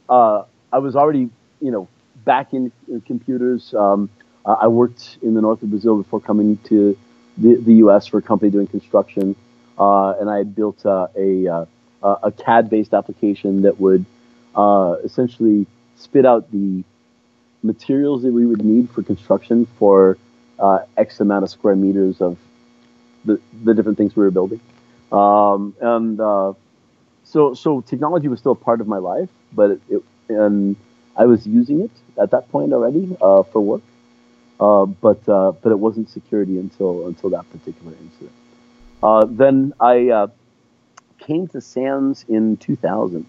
Uh, 0.09 0.45
I 0.73 0.79
was 0.79 0.97
already, 0.97 1.31
you 1.61 1.71
know, 1.71 1.89
back 2.25 2.53
in, 2.53 2.73
in 2.89 3.01
computers. 3.03 3.75
Um, 3.75 4.11
I 4.47 4.69
worked 4.69 5.19
in 5.23 5.35
the 5.35 5.41
north 5.41 5.63
of 5.63 5.71
Brazil 5.71 5.97
before 5.97 6.21
coming 6.21 6.59
to 6.65 6.99
the, 7.37 7.57
the 7.57 7.75
U.S. 7.75 8.07
for 8.07 8.19
a 8.19 8.23
company 8.23 8.51
doing 8.51 8.67
construction, 8.67 9.37
uh, 9.79 10.15
and 10.21 10.31
I 10.31 10.39
had 10.39 10.55
built 10.55 10.85
uh, 10.87 11.09
a 11.17 11.47
uh, 11.49 11.67
a 12.03 12.31
CAD-based 12.31 12.93
application 12.93 13.63
that 13.63 13.81
would 13.81 14.05
uh, 14.55 14.97
essentially 15.05 15.67
spit 15.97 16.27
out 16.27 16.51
the 16.53 16.85
materials 17.63 18.23
that 18.25 18.33
we 18.33 18.45
would 18.45 18.63
need 18.63 18.91
for 18.91 19.03
construction 19.03 19.67
for 19.79 20.19
X 20.99 21.19
amount 21.21 21.45
of 21.45 21.51
square 21.51 21.77
meters 21.77 22.21
of 22.21 22.37
the, 23.25 23.41
the 23.63 23.73
different 23.73 23.97
things 23.97 24.15
we 24.15 24.23
were 24.23 24.31
building. 24.31 24.61
Um, 25.11 25.75
and 25.81 26.19
so, 27.25 27.55
so 27.55 27.81
technology 27.81 28.29
was 28.29 28.39
still 28.39 28.53
a 28.53 28.57
part 28.57 28.83
of 28.83 28.87
my 28.87 28.99
life, 28.99 29.31
but 29.53 29.71
it, 29.71 29.81
it, 29.89 30.03
and 30.29 30.77
I 31.17 31.27
was 31.27 31.47
using 31.47 31.81
it 31.81 31.91
at 32.21 32.31
that 32.33 32.51
point 32.51 32.73
already 32.73 33.17
uh, 33.21 33.43
for 33.45 33.61
work. 33.61 33.83
Uh, 34.61 34.87
but 34.87 35.29
uh, 35.29 35.53
but 35.63 35.73
it 35.73 35.79
wasn't 35.79 36.09
security 36.09 36.59
until 36.59 37.07
until 37.09 37.31
that 37.31 37.51
particular 37.51 37.93
incident. 38.01 38.33
Uh, 39.03 39.27
then 39.29 39.73
I 39.81 40.11
uh, 40.11 40.27
came 41.19 41.49
to 41.49 41.61
SANS 41.61 42.25
in 42.29 42.57
2000, 42.59 43.27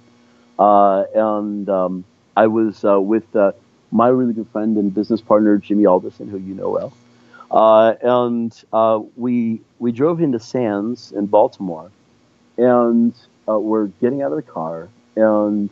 uh, 0.60 1.04
and 1.16 1.68
um, 1.68 2.06
I 2.38 2.48
was 2.48 2.86
uh, 2.86 3.02
with 3.02 3.26
my 3.92 4.08
really 4.08 4.34
good 4.34 4.48
friend 4.50 4.78
and 4.78 4.94
business 4.94 5.20
partner 5.20 5.58
Jimmy 5.58 5.86
Alderson, 5.86 6.30
who 6.30 6.38
you 6.38 6.54
know 6.54 6.70
well, 6.70 6.94
and 8.04 8.64
we 9.18 9.62
we 9.80 9.92
drove 9.92 10.22
into 10.22 10.40
SANS 10.40 11.12
in 11.12 11.26
Baltimore, 11.26 11.90
and 12.58 13.16
we're 13.48 13.88
getting 13.88 14.22
out 14.22 14.32
of 14.32 14.38
the 14.38 14.52
car, 14.52 14.90
and 15.16 15.72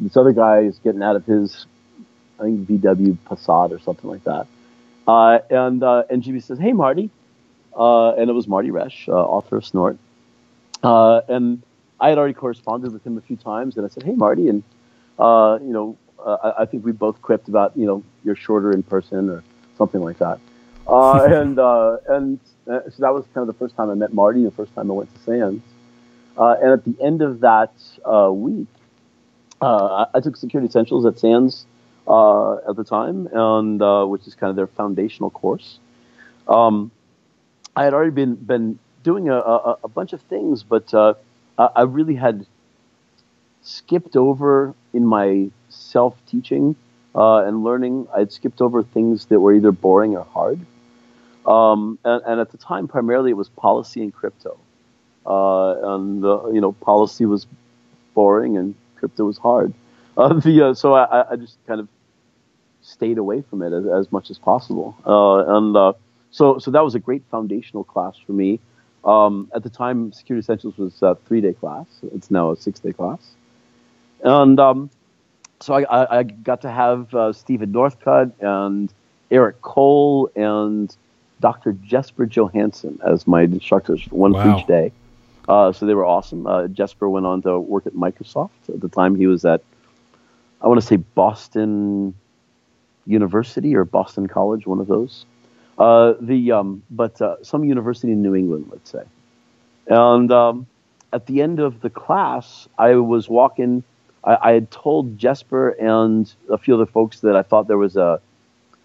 this 0.00 0.16
other 0.16 0.32
guy 0.32 0.60
is 0.60 0.80
getting 0.80 1.02
out 1.02 1.14
of 1.14 1.24
his, 1.26 1.66
I 2.40 2.44
think 2.44 2.68
VW 2.68 3.16
Passat 3.18 3.70
or 3.70 3.78
something 3.78 4.10
like 4.10 4.24
that. 4.24 4.48
Uh, 5.06 5.38
and 5.50 5.82
uh, 5.82 6.04
and 6.08 6.22
Jimmy 6.22 6.40
says, 6.40 6.58
"Hey, 6.58 6.72
Marty," 6.72 7.10
uh, 7.76 8.14
and 8.14 8.30
it 8.30 8.32
was 8.32 8.48
Marty 8.48 8.70
Roesch, 8.70 9.08
uh, 9.08 9.12
author 9.12 9.56
of 9.56 9.64
Snort. 9.64 9.98
Uh, 10.82 11.20
and 11.28 11.62
I 12.00 12.08
had 12.08 12.18
already 12.18 12.34
corresponded 12.34 12.92
with 12.92 13.06
him 13.06 13.18
a 13.18 13.20
few 13.20 13.36
times, 13.36 13.76
and 13.76 13.84
I 13.84 13.88
said, 13.88 14.02
"Hey, 14.02 14.14
Marty," 14.14 14.48
and 14.48 14.62
uh, 15.18 15.58
you 15.60 15.72
know, 15.72 15.96
I, 16.24 16.54
I, 16.60 16.64
think 16.64 16.84
we 16.84 16.92
both 16.92 17.20
quipped 17.20 17.48
about 17.48 17.76
you 17.76 17.86
know 17.86 18.02
you're 18.24 18.36
shorter 18.36 18.72
in 18.72 18.82
person 18.82 19.28
or 19.28 19.42
something 19.76 20.00
like 20.00 20.18
that. 20.18 20.38
and 20.88 21.58
and 22.08 22.40
so 22.66 22.94
that 22.98 23.12
was 23.12 23.24
kind 23.34 23.42
of 23.42 23.46
the 23.46 23.58
first 23.58 23.76
time 23.76 23.90
I 23.90 23.94
met 23.94 24.12
Marty, 24.14 24.42
the 24.42 24.50
first 24.50 24.74
time 24.74 24.90
I 24.90 24.94
went 24.94 25.14
to 25.14 25.20
SANS. 25.22 25.62
and 26.36 26.72
at 26.72 26.84
the 26.84 26.96
end 27.02 27.20
of 27.20 27.40
that 27.40 27.72
week, 28.32 28.68
uh, 29.60 30.06
I, 30.14 30.20
took 30.20 30.36
Security 30.36 30.68
Essentials 30.68 31.04
at 31.06 31.18
SANS 31.18 31.66
uh, 32.06 32.56
at 32.68 32.76
the 32.76 32.84
time, 32.84 33.28
and 33.32 33.80
uh, 33.80 34.04
which 34.04 34.26
is 34.26 34.34
kind 34.34 34.50
of 34.50 34.56
their 34.56 34.66
foundational 34.66 35.30
course. 35.30 35.78
Um, 36.48 36.90
I 37.76 37.84
had 37.84 37.94
already 37.94 38.12
been 38.12 38.34
been 38.34 38.78
doing 39.02 39.28
a, 39.28 39.36
a, 39.36 39.78
a 39.84 39.88
bunch 39.88 40.12
of 40.12 40.20
things, 40.22 40.62
but 40.62 40.92
uh, 40.94 41.14
I 41.58 41.82
really 41.82 42.14
had 42.14 42.46
skipped 43.62 44.16
over 44.16 44.74
in 44.92 45.06
my 45.06 45.50
self 45.68 46.14
teaching 46.26 46.76
uh, 47.14 47.44
and 47.44 47.64
learning. 47.64 48.06
I 48.14 48.20
had 48.20 48.32
skipped 48.32 48.60
over 48.60 48.82
things 48.82 49.26
that 49.26 49.40
were 49.40 49.54
either 49.54 49.72
boring 49.72 50.16
or 50.16 50.24
hard. 50.24 50.60
Um, 51.46 51.98
and, 52.04 52.22
and, 52.24 52.40
at 52.40 52.52
the 52.52 52.56
time, 52.56 52.88
primarily 52.88 53.30
it 53.30 53.36
was 53.36 53.50
policy 53.50 54.02
and 54.02 54.14
crypto. 54.14 54.58
Uh, 55.26 55.94
and 55.94 56.22
you 56.54 56.60
know, 56.60 56.72
policy 56.72 57.26
was 57.26 57.46
boring 58.14 58.56
and 58.56 58.74
crypto 58.96 59.24
was 59.24 59.38
hard. 59.38 59.74
Uh, 60.16 60.32
the 60.40 60.68
uh, 60.68 60.74
so 60.74 60.94
I, 60.94 61.32
I 61.32 61.36
just 61.36 61.58
kind 61.66 61.80
of 61.80 61.88
stayed 62.84 63.18
away 63.18 63.42
from 63.42 63.62
it 63.62 63.72
as, 63.72 63.86
as 63.86 64.12
much 64.12 64.30
as 64.30 64.38
possible, 64.38 64.96
uh, 65.06 65.56
and 65.56 65.76
uh, 65.76 65.92
so 66.30 66.58
so 66.58 66.70
that 66.70 66.84
was 66.84 66.94
a 66.94 67.00
great 67.00 67.22
foundational 67.30 67.84
class 67.84 68.16
for 68.26 68.32
me. 68.32 68.60
Um, 69.04 69.50
at 69.54 69.62
the 69.62 69.70
time, 69.70 70.12
Security 70.12 70.40
Essentials 70.40 70.78
was 70.78 71.02
a 71.02 71.16
three 71.26 71.40
day 71.40 71.52
class. 71.52 71.86
It's 72.14 72.30
now 72.30 72.52
a 72.52 72.56
six 72.56 72.80
day 72.80 72.92
class, 72.92 73.20
and 74.22 74.60
um, 74.60 74.90
so 75.60 75.74
I, 75.74 75.82
I, 75.82 76.18
I, 76.18 76.22
got 76.22 76.60
to 76.62 76.70
have 76.70 77.14
uh, 77.14 77.32
Stephen 77.32 77.72
Northcutt 77.72 78.32
and 78.40 78.92
Eric 79.30 79.62
Cole 79.62 80.30
and 80.36 80.94
Dr. 81.40 81.72
Jesper 81.72 82.26
Johansson 82.26 82.98
as 83.04 83.26
my 83.26 83.42
instructors, 83.42 84.04
one 84.10 84.32
wow. 84.32 84.42
for 84.42 84.58
each 84.58 84.66
day. 84.66 84.92
Uh, 85.48 85.72
so 85.72 85.86
they 85.86 85.94
were 85.94 86.06
awesome. 86.06 86.46
Uh, 86.46 86.68
Jesper 86.68 87.08
went 87.08 87.26
on 87.26 87.42
to 87.42 87.58
work 87.58 87.86
at 87.86 87.94
Microsoft. 87.94 88.50
At 88.68 88.80
the 88.80 88.88
time, 88.88 89.14
he 89.14 89.26
was 89.26 89.44
at, 89.44 89.62
I 90.62 90.68
want 90.68 90.80
to 90.80 90.86
say 90.86 90.96
Boston 90.96 92.14
University 93.06 93.74
or 93.74 93.84
Boston 93.84 94.26
College, 94.26 94.66
one 94.66 94.80
of 94.80 94.86
those. 94.86 95.26
Uh, 95.78 96.14
the 96.20 96.52
um, 96.52 96.82
but 96.90 97.20
uh, 97.20 97.36
some 97.42 97.64
university 97.64 98.12
in 98.12 98.22
New 98.22 98.34
England, 98.34 98.68
let's 98.70 98.90
say. 98.90 99.02
And 99.88 100.30
um, 100.32 100.66
at 101.12 101.26
the 101.26 101.42
end 101.42 101.58
of 101.58 101.80
the 101.80 101.90
class, 101.90 102.68
I 102.78 102.94
was 102.94 103.28
walking. 103.28 103.82
I, 104.22 104.38
I 104.40 104.52
had 104.52 104.70
told 104.70 105.18
Jesper 105.18 105.70
and 105.70 106.32
a 106.48 106.58
few 106.58 106.74
other 106.74 106.86
folks 106.86 107.20
that 107.20 107.34
I 107.34 107.42
thought 107.42 107.66
there 107.66 107.78
was 107.78 107.96
a 107.96 108.20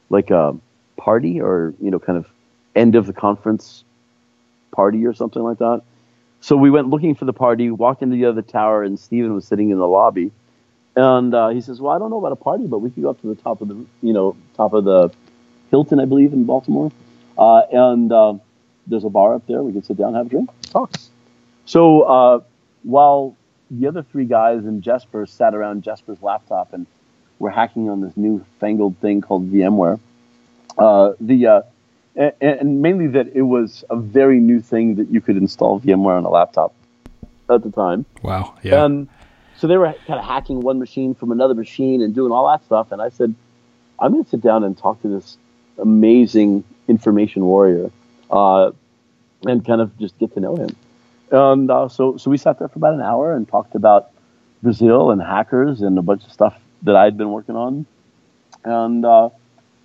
like 0.09 0.31
a 0.31 0.55
party 0.97 1.39
or 1.39 1.73
you 1.79 1.91
know 1.91 1.99
kind 1.99 2.17
of 2.17 2.27
end 2.75 2.95
of 2.95 3.05
the 3.05 3.13
conference 3.13 3.83
party 4.71 5.05
or 5.05 5.13
something 5.13 5.41
like 5.41 5.59
that 5.59 5.81
so 6.41 6.55
we 6.55 6.69
went 6.69 6.89
looking 6.89 7.15
for 7.15 7.25
the 7.25 7.33
party, 7.33 7.69
walked 7.69 8.01
into 8.01 8.15
the 8.15 8.25
other 8.25 8.41
tower, 8.41 8.83
and 8.83 8.97
Stephen 8.97 9.33
was 9.33 9.45
sitting 9.45 9.71
in 9.71 9.77
the 9.77 9.87
lobby. 9.87 10.31
And 10.95 11.33
uh, 11.33 11.49
he 11.49 11.61
says, 11.61 11.79
"Well, 11.79 11.93
I 11.93 11.99
don't 11.99 12.09
know 12.09 12.17
about 12.17 12.31
a 12.31 12.37
party, 12.37 12.67
but 12.67 12.79
we 12.79 12.89
could 12.89 13.03
go 13.03 13.09
up 13.09 13.21
to 13.21 13.27
the 13.27 13.41
top 13.41 13.61
of 13.61 13.67
the, 13.67 13.85
you 14.01 14.13
know, 14.13 14.35
top 14.55 14.73
of 14.73 14.83
the 14.83 15.11
Hilton, 15.71 15.99
I 15.99 16.05
believe, 16.05 16.33
in 16.33 16.45
Baltimore, 16.45 16.91
uh, 17.37 17.61
and 17.71 18.11
uh, 18.11 18.33
there's 18.87 19.03
a 19.03 19.09
bar 19.09 19.35
up 19.35 19.45
there. 19.47 19.61
We 19.61 19.71
could 19.71 19.85
sit 19.85 19.97
down, 19.97 20.15
have 20.15 20.25
a 20.25 20.29
drink, 20.29 20.49
talk." 20.63 20.93
So 21.65 22.01
uh, 22.01 22.39
while 22.83 23.35
the 23.69 23.87
other 23.87 24.03
three 24.03 24.25
guys 24.25 24.65
and 24.65 24.81
Jesper 24.81 25.25
sat 25.25 25.53
around 25.53 25.83
Jesper's 25.83 26.21
laptop 26.21 26.73
and 26.73 26.87
were 27.37 27.51
hacking 27.51 27.89
on 27.89 28.01
this 28.01 28.17
new 28.17 28.43
fangled 28.59 28.97
thing 28.97 29.21
called 29.21 29.51
VMware, 29.51 29.99
uh, 30.77 31.13
the 31.19 31.47
uh, 31.47 31.61
and 32.41 32.81
mainly 32.81 33.07
that 33.07 33.27
it 33.35 33.43
was 33.43 33.83
a 33.89 33.95
very 33.95 34.39
new 34.39 34.59
thing 34.59 34.95
that 34.95 35.09
you 35.09 35.21
could 35.21 35.37
install 35.37 35.79
VMware 35.79 36.17
on 36.17 36.25
a 36.25 36.29
laptop 36.29 36.73
at 37.49 37.63
the 37.63 37.71
time. 37.71 38.05
Wow. 38.21 38.55
Yeah. 38.63 38.83
And 38.83 39.07
so 39.59 39.67
they 39.67 39.77
were 39.77 39.93
kind 40.07 40.19
of 40.19 40.25
hacking 40.25 40.61
one 40.61 40.79
machine 40.79 41.13
from 41.13 41.31
another 41.31 41.53
machine 41.53 42.01
and 42.01 42.15
doing 42.15 42.31
all 42.31 42.47
that 42.47 42.63
stuff. 42.65 42.91
And 42.91 43.01
I 43.01 43.09
said, 43.09 43.35
I'm 43.99 44.13
going 44.13 44.23
to 44.23 44.29
sit 44.29 44.41
down 44.41 44.63
and 44.63 44.77
talk 44.77 45.01
to 45.01 45.09
this 45.09 45.37
amazing 45.77 46.63
information 46.87 47.43
warrior 47.43 47.91
uh, 48.31 48.71
and 49.45 49.65
kind 49.65 49.81
of 49.81 49.97
just 49.99 50.17
get 50.17 50.33
to 50.35 50.39
know 50.39 50.55
him. 50.55 50.75
And 51.31 51.69
uh, 51.69 51.89
so, 51.89 52.15
so 52.17 52.31
we 52.31 52.37
sat 52.37 52.57
there 52.59 52.69
for 52.69 52.79
about 52.79 52.93
an 52.93 53.01
hour 53.01 53.33
and 53.33 53.47
talked 53.47 53.75
about 53.75 54.11
Brazil 54.63 55.11
and 55.11 55.21
hackers 55.21 55.81
and 55.81 55.97
a 55.97 56.01
bunch 56.01 56.25
of 56.25 56.31
stuff 56.31 56.57
that 56.83 56.95
I'd 56.95 57.17
been 57.17 57.31
working 57.31 57.55
on. 57.55 57.85
And 58.63 59.05
uh, 59.05 59.29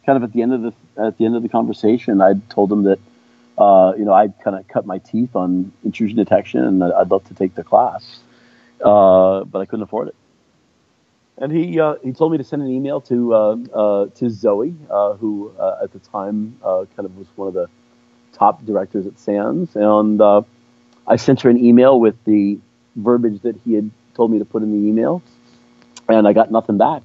kind 0.07 0.17
of 0.17 0.23
at 0.23 0.33
the 0.33 0.43
end 0.43 0.53
of 0.53 0.63
the 0.63 0.73
at 0.97 1.19
the 1.19 1.25
end 1.25 1.35
of 1.37 1.43
the 1.43 1.49
conversation, 1.49 2.21
I 2.21 2.35
told 2.49 2.71
him 2.71 2.85
that 2.85 2.99
uh, 3.59 3.93
you 3.97 4.05
know 4.05 4.13
I'd 4.13 4.35
kind 4.43 4.57
of 4.57 4.67
cut 4.69 4.87
my 4.87 4.99
teeth 4.99 5.35
on 5.37 5.73
intrusion 5.85 6.17
detection, 6.17 6.65
and 6.65 6.83
I'd 6.83 7.11
love 7.11 7.27
to 7.29 7.35
take 7.35 7.55
the 7.55 7.65
class, 7.65 8.21
uh, 8.83 9.45
but 9.45 9.61
I 9.61 9.67
couldn't 9.67 9.83
afford 9.83 10.09
it. 10.09 10.15
And 11.37 11.51
he 11.51 11.81
uh, 11.81 11.97
he 12.03 12.13
told 12.13 12.33
me 12.33 12.39
to 12.39 12.45
send 12.45 12.63
an 12.63 12.69
email 12.69 13.01
to 13.03 13.35
uh, 13.35 13.57
uh, 13.75 14.07
to 14.07 14.31
Zoe, 14.31 14.75
uh, 14.89 15.15
who 15.15 15.53
at 15.83 15.93
the 15.93 15.99
time 15.99 16.57
kind 16.63 16.89
of 16.99 17.17
was 17.17 17.27
one 17.35 17.49
of 17.49 17.55
the 17.55 17.69
top 18.33 18.65
directors 18.65 19.07
at 19.07 19.19
SANS, 19.19 19.75
and 19.75 20.23
I 21.07 21.17
sent 21.17 21.41
her 21.43 21.51
an 21.51 21.59
email 21.59 21.99
with 21.99 22.17
the 22.25 22.59
verbiage 22.97 23.43
that 23.43 23.57
he 23.65 23.75
had 23.75 23.91
told 24.15 24.31
me 24.31 24.39
to 24.39 24.45
put 24.45 24.63
in 24.63 24.71
the 24.71 24.89
email, 24.89 25.23
and 26.09 26.29
I 26.29 26.33
got 26.33 26.53
nothing 26.53 26.79
back. 26.79 27.03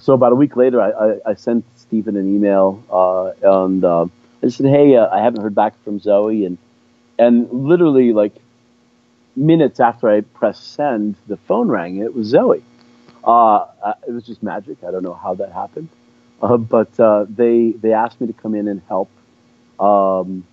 So 0.00 0.12
about 0.12 0.32
a 0.32 0.34
week 0.34 0.56
later, 0.56 0.80
I, 0.80 0.90
I, 0.90 1.30
I 1.30 1.34
sent 1.34 1.64
Stephen 1.76 2.16
an 2.16 2.34
email 2.34 2.82
uh, 2.90 3.62
and 3.62 3.84
uh, 3.84 4.06
I 4.42 4.48
said, 4.48 4.66
"Hey, 4.66 4.96
uh, 4.96 5.08
I 5.08 5.20
haven't 5.20 5.42
heard 5.42 5.54
back 5.54 5.74
from 5.84 6.00
Zoe," 6.00 6.44
and 6.44 6.58
and 7.18 7.48
literally 7.52 8.12
like 8.12 8.34
minutes 9.36 9.80
after 9.80 10.08
I 10.08 10.20
pressed 10.20 10.74
send, 10.74 11.16
the 11.26 11.36
phone 11.36 11.68
rang. 11.68 11.98
It 11.98 12.14
was 12.14 12.28
Zoe, 12.28 12.62
Uh, 13.24 13.66
it 14.06 14.12
was 14.12 14.24
just 14.24 14.42
magic. 14.42 14.84
I 14.84 14.90
don't 14.90 15.02
know 15.02 15.14
how 15.14 15.34
that 15.34 15.52
happened, 15.52 15.88
uh, 16.42 16.56
but 16.56 16.98
uh, 17.00 17.26
they 17.28 17.72
they 17.72 17.92
asked 17.92 18.20
me 18.20 18.26
to 18.26 18.32
come 18.32 18.54
in 18.54 18.68
and 18.68 18.82
help 18.88 19.10
um, 19.80 20.44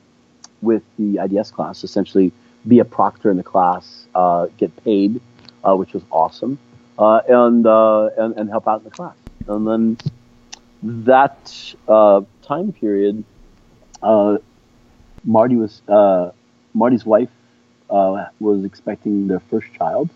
with 0.62 0.84
the 0.98 1.20
IDS 1.20 1.52
class. 1.52 1.84
Essentially, 1.84 2.32
be 2.68 2.80
a 2.80 2.86
proctor 2.86 3.30
in 3.30 3.38
the 3.38 3.44
class, 3.44 4.06
uh, 4.16 4.48
get 4.58 4.76
paid, 4.84 5.20
uh, 5.64 5.76
which 5.76 5.94
was 5.94 6.04
awesome, 6.12 6.58
uh, 6.98 7.22
and, 7.28 7.66
and 7.66 8.38
and 8.38 8.50
help 8.50 8.68
out 8.68 8.80
in 8.80 8.84
the 8.86 8.92
class. 8.92 9.16
And 9.48 9.68
then 9.68 9.98
that 10.84 11.74
time 11.88 12.72
period, 12.72 13.24
Marty 15.24 15.56
was 15.56 15.82
Marty's 16.74 17.06
wife 17.06 17.30
was 18.40 18.64
expecting 18.64 19.28
their 19.28 19.40
first 19.40 19.68
child 19.74 20.10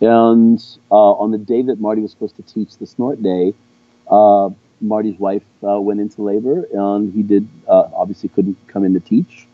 and 0.00 0.64
uh, 0.90 0.94
on 0.94 1.30
the 1.32 1.38
day 1.38 1.62
that 1.62 1.80
Marty 1.80 2.02
was 2.02 2.12
supposed 2.12 2.36
to 2.36 2.42
teach 2.42 2.76
the 2.76 2.86
snort 2.86 3.22
day, 3.22 3.52
uh, 4.08 4.50
Marty's 4.80 5.18
wife 5.18 5.42
uh, 5.62 5.80
went 5.80 6.00
into 6.00 6.22
labor, 6.22 6.66
and 6.72 7.12
he 7.12 7.22
did 7.22 7.48
uh, 7.66 7.88
obviously 7.94 8.28
couldn't 8.28 8.56
come 8.68 8.84
in 8.84 8.94
to 8.94 9.00
teach. 9.00 9.46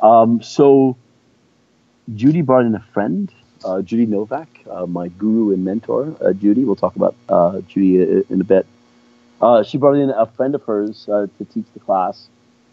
Um, 0.00 0.42
so 0.42 0.96
Judy 2.14 2.40
brought 2.40 2.64
in 2.64 2.74
a 2.74 2.84
friend, 2.92 3.30
uh, 3.64 3.82
Judy 3.82 4.06
Novak, 4.06 4.48
uh, 4.70 4.86
my 4.86 5.08
guru 5.08 5.52
and 5.52 5.64
mentor. 5.64 6.16
Judy, 6.40 6.64
we'll 6.64 6.76
talk 6.76 6.96
about 6.96 7.14
Judy 7.68 8.24
in 8.30 8.40
a 8.40 8.44
bit. 8.44 8.66
she 9.66 9.76
brought 9.76 9.96
in 9.96 10.10
a 10.10 10.26
friend 10.26 10.54
of 10.54 10.62
hers 10.62 11.04
to 11.04 11.46
teach 11.52 11.66
the 11.74 11.80
class, 11.80 12.28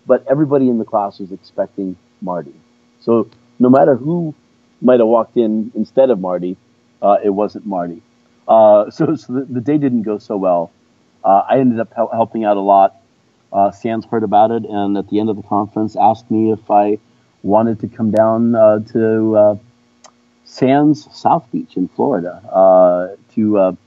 but 0.07 0.25
everybody 0.29 0.69
in 0.69 0.79
the 0.79 0.85
class 0.85 1.19
was 1.19 1.33
expecting 1.33 1.97
Marty. 2.21 2.53
So 3.01 3.29
no 3.61 3.69
matter 3.69 3.95
who 3.95 4.33
might 4.81 4.99
have 4.99 5.07
walked 5.07 5.37
in 5.37 5.71
instead 5.75 6.09
of 6.09 6.19
Marty, 6.19 6.57
uh, 7.01 7.17
it 7.23 7.29
wasn't 7.29 7.65
Marty. 7.65 8.01
Uh, 8.47 8.89
so, 8.97 9.15
so 9.15 9.33
the, 9.33 9.45
the, 9.45 9.61
day 9.61 9.77
didn't 9.77 10.01
go 10.01 10.17
so 10.17 10.35
well. 10.35 10.71
Uh, 11.23 11.43
I 11.47 11.59
ended 11.59 11.79
up 11.79 11.93
hel- 11.93 12.09
helping 12.11 12.43
out 12.43 12.57
a 12.57 12.61
lot. 12.61 12.95
Uh, 13.53 13.69
SANS 13.69 14.05
heard 14.05 14.23
about 14.23 14.49
it, 14.49 14.63
and 14.63 14.97
at 14.97 15.09
the 15.09 15.19
end 15.19 15.29
of 15.29 15.35
the 15.35 15.43
conference, 15.43 15.95
asked 15.95 16.31
me 16.31 16.51
if 16.51 16.71
I 16.71 16.97
wanted 17.43 17.79
to 17.81 17.87
come 17.87 18.09
down 18.09 18.55
uh, 18.55 18.79
to 18.93 19.37
uh, 19.37 19.55
SANS 20.45 21.07
South 21.13 21.45
Beach 21.51 21.77
in 21.77 21.87
Florida 21.89 23.17
to 23.35 23.77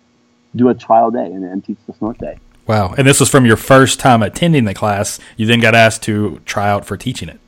do 0.55 0.69
a 0.69 0.75
trial 0.75 1.11
day 1.11 1.27
and, 1.27 1.45
and 1.45 1.65
teach 1.65 1.79
the 1.87 1.95
snort 1.95 2.19
day. 2.19 2.39
Wow! 2.67 2.95
And 2.97 3.07
this 3.07 3.21
was 3.21 3.29
from 3.29 3.45
your 3.45 3.57
first 3.57 3.99
time 3.99 4.23
attending 4.23 4.65
the 4.65 4.75
class. 4.75 5.19
You 5.37 5.47
then 5.47 5.61
got 5.61 5.75
asked 5.75 6.03
to 6.05 6.41
try 6.45 6.69
out 6.71 6.85
for 6.87 6.97
teaching 6.97 7.29
it. 7.29 7.41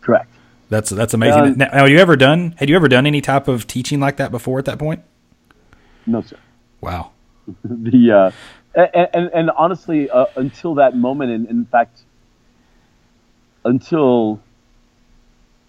Correct. 0.00 0.30
That's 0.68 0.90
that's 0.90 1.14
amazing. 1.14 1.40
Uh, 1.40 1.54
now, 1.56 1.70
have 1.70 1.88
you 1.88 1.98
ever 1.98 2.16
done? 2.16 2.54
Had 2.58 2.68
you 2.68 2.76
ever 2.76 2.88
done 2.88 3.06
any 3.06 3.20
type 3.20 3.46
of 3.48 3.66
teaching 3.66 4.00
like 4.00 4.16
that 4.16 4.30
before? 4.30 4.58
At 4.58 4.64
that 4.64 4.78
point? 4.78 5.02
No, 6.06 6.22
sir. 6.22 6.38
Wow. 6.80 7.12
the 7.64 8.12
uh, 8.12 8.30
and, 8.74 9.08
and, 9.14 9.30
and 9.32 9.50
honestly, 9.50 10.10
uh, 10.10 10.26
until 10.36 10.74
that 10.74 10.96
moment, 10.96 11.30
and 11.30 11.48
in 11.48 11.64
fact, 11.64 12.00
until 13.64 14.40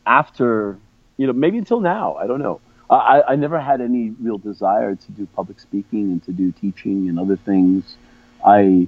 after, 0.06 0.78
you 1.18 1.28
know, 1.28 1.34
maybe 1.34 1.58
until 1.58 1.80
now, 1.80 2.16
I 2.16 2.28
don't 2.28 2.40
know. 2.40 2.60
I, 2.90 3.22
I 3.30 3.36
never 3.36 3.60
had 3.60 3.82
any 3.82 4.12
real 4.12 4.38
desire 4.38 4.96
to 4.96 5.12
do 5.12 5.28
public 5.36 5.60
speaking 5.60 6.12
and 6.12 6.24
to 6.24 6.32
do 6.32 6.54
teaching 6.54 7.10
and 7.10 7.20
other 7.20 7.36
things. 7.36 7.98
I 8.46 8.88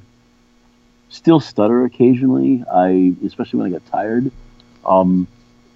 still 1.09 1.41
stutter 1.41 1.83
occasionally. 1.83 2.63
I, 2.71 3.13
especially 3.25 3.59
when 3.59 3.67
I 3.67 3.71
get 3.71 3.85
tired. 3.91 4.31
Um, 4.85 5.27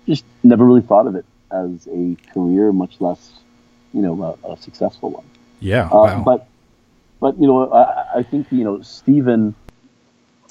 just 0.08 0.26
never 0.44 0.66
really 0.66 0.82
thought 0.82 1.08
of 1.08 1.16
it 1.16 1.26
as 1.52 1.88
a 1.88 2.16
career, 2.34 2.72
much 2.72 3.00
less, 3.00 3.32
you 3.94 4.02
know, 4.02 4.38
a, 4.44 4.54
a 4.54 4.58
successful 4.58 5.12
one. 5.12 5.26
Yeah. 5.60 5.88
Uh, 5.88 5.90
wow. 5.92 6.24
But, 6.24 6.48
but 7.20 7.40
you 7.40 7.48
know, 7.48 7.72
I, 7.72 8.20
I, 8.20 8.24
think 8.24 8.52
you 8.52 8.64
know 8.64 8.82
Stephen, 8.82 9.56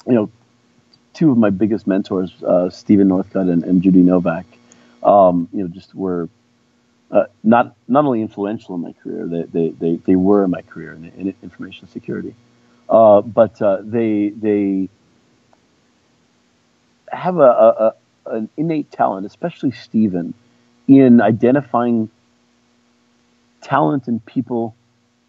you 0.07 0.13
know, 0.13 0.31
two 1.13 1.31
of 1.31 1.37
my 1.37 1.51
biggest 1.51 1.85
mentors, 1.85 2.31
uh, 2.43 2.69
Stephen 2.69 3.09
Northcutt 3.09 3.51
and, 3.51 3.63
and 3.63 3.81
Judy 3.81 3.99
Novak, 3.99 4.45
um, 5.03 5.47
you 5.53 5.61
know, 5.61 5.67
just 5.67 5.93
were 5.93 6.29
uh, 7.11 7.25
not 7.43 7.75
not 7.87 8.05
only 8.05 8.21
influential 8.21 8.73
in 8.73 8.81
my 8.81 8.93
career, 8.93 9.27
they 9.27 9.43
they, 9.43 9.69
they, 9.69 9.95
they 9.97 10.15
were 10.15 10.43
in 10.43 10.49
my 10.49 10.61
career 10.63 10.93
in, 10.93 11.05
in 11.05 11.35
information 11.43 11.87
security, 11.89 12.33
uh, 12.89 13.21
but 13.21 13.61
uh, 13.61 13.77
they 13.83 14.29
they 14.29 14.89
have 17.11 17.37
a, 17.37 17.41
a, 17.41 17.93
an 18.25 18.49
innate 18.57 18.91
talent, 18.91 19.25
especially 19.25 19.71
Stephen, 19.71 20.33
in 20.87 21.21
identifying 21.21 22.09
talent 23.61 24.07
in 24.07 24.19
people, 24.21 24.75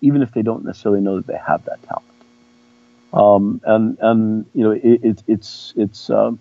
even 0.01 0.23
if 0.23 0.33
they 0.33 0.43
don't 0.43 0.65
necessarily 0.65 1.01
know 1.01 1.17
that 1.17 1.27
they 1.27 1.39
have 1.39 1.65
that 1.65 1.83
talent. 1.85 2.05
Um, 3.13 3.61
and 3.65 3.97
and 4.01 4.47
you 4.55 4.65
know 4.65 4.73
it, 4.73 5.05
it 5.05 5.23
it's 5.29 5.73
it's 5.77 6.11
um, 6.11 6.39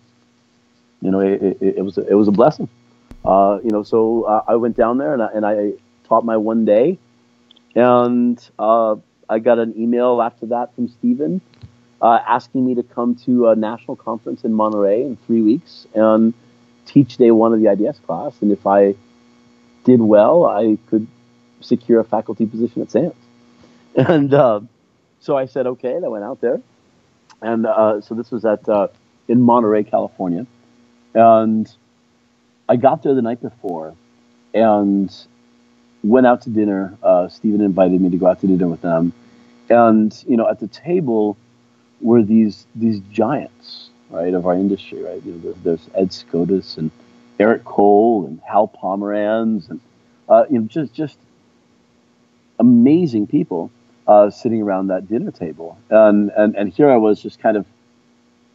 you 1.02 1.12
know 1.12 1.20
it, 1.20 1.58
it, 1.62 1.86
was 1.86 1.98
a, 2.00 2.08
it 2.08 2.16
was 2.16 2.28
a 2.28 2.32
blessing. 2.32 2.68
Uh, 3.24 3.60
you 3.64 3.70
know, 3.70 3.84
so 3.84 4.24
uh, 4.24 4.44
I 4.48 4.56
went 4.56 4.76
down 4.76 4.98
there 4.98 5.14
and 5.14 5.22
I, 5.22 5.28
and 5.34 5.46
I 5.46 5.74
taught 6.06 6.26
my 6.26 6.36
one 6.36 6.66
day, 6.66 6.98
and 7.76 8.38
uh, 8.58 8.96
I 9.30 9.40
got 9.40 9.60
an 9.60 9.76
email 9.78 10.22
after 10.22 10.48
that 10.48 10.74
from 10.76 10.88
Stephen 10.90 11.42
uh, 12.04 12.20
asking 12.28 12.66
me 12.66 12.76
to 12.76 12.84
come 12.84 13.16
to 13.16 13.48
a 13.48 13.56
national 13.56 13.96
conference 13.96 14.44
in 14.44 14.54
Monterey 14.54 15.04
in 15.04 15.16
three 15.26 15.42
weeks 15.42 15.88
and 15.96 16.34
teach 16.86 17.18
day 17.18 17.32
one 17.32 17.54
of 17.54 17.62
the 17.62 17.72
IDS 17.72 18.00
class. 18.00 18.34
And 18.42 18.52
if 18.52 18.66
I 18.66 18.96
did 19.84 20.02
well, 20.02 20.46
I 20.46 20.78
could 20.88 21.08
secure 21.62 22.00
a 22.00 22.04
faculty 22.04 22.46
position 22.46 22.82
at 22.82 22.92
SANS. 22.92 23.14
And 23.96 24.34
uh, 24.34 24.62
so 25.20 25.38
I 25.38 25.46
said, 25.46 25.68
okay, 25.68 25.94
and 25.94 26.04
I 26.04 26.08
went 26.08 26.24
out 26.24 26.42
there. 26.42 26.60
And 27.44 27.68
uh, 27.68 28.02
so 28.02 28.16
this 28.16 28.32
was 28.32 28.44
at 28.44 28.68
uh, 28.68 28.88
in 29.28 29.40
Monterey, 29.40 29.84
California. 29.84 30.48
And 31.14 31.72
I 32.68 32.76
got 32.76 33.04
there 33.04 33.14
the 33.14 33.22
night 33.22 33.40
before 33.40 33.94
and 34.52 35.16
went 36.04 36.26
out 36.26 36.42
to 36.42 36.50
dinner. 36.50 36.98
Uh, 37.04 37.28
Stephen 37.28 37.62
invited 37.62 38.02
me 38.02 38.10
to 38.10 38.18
go 38.18 38.26
out 38.26 38.42
to 38.42 38.48
dinner 38.48 38.68
with 38.68 38.82
them. 38.82 39.14
And, 39.70 40.24
you 40.28 40.38
know, 40.38 40.50
at 40.50 40.60
the 40.60 40.68
table 40.68 41.38
were 42.02 42.22
these 42.22 42.66
these 42.76 43.00
giants 43.12 43.90
right, 44.14 44.34
of 44.34 44.46
our 44.46 44.54
industry, 44.54 45.02
right? 45.02 45.22
You 45.26 45.34
know, 45.34 45.54
there's 45.64 45.90
Ed 45.96 46.10
Skoudis 46.10 46.78
and 46.78 46.92
Eric 47.40 47.66
Cole 47.66 48.26
and 48.28 48.40
Hal 48.48 48.68
Pomeranz 48.68 49.70
and 49.70 49.82
uh, 50.30 50.46
you 50.50 50.60
know 50.60 50.68
just 50.68 50.94
just 50.94 51.18
amazing 52.60 53.28
people 53.28 53.72
uh, 54.08 54.30
sitting 54.30 54.62
around 54.62 54.88
that 54.88 55.08
dinner 55.08 55.32
table, 55.32 55.78
and, 55.90 56.32
and 56.38 56.56
and 56.56 56.72
here 56.72 56.90
I 56.90 56.98
was 56.98 57.22
just 57.22 57.40
kind 57.40 57.58
of 57.58 57.66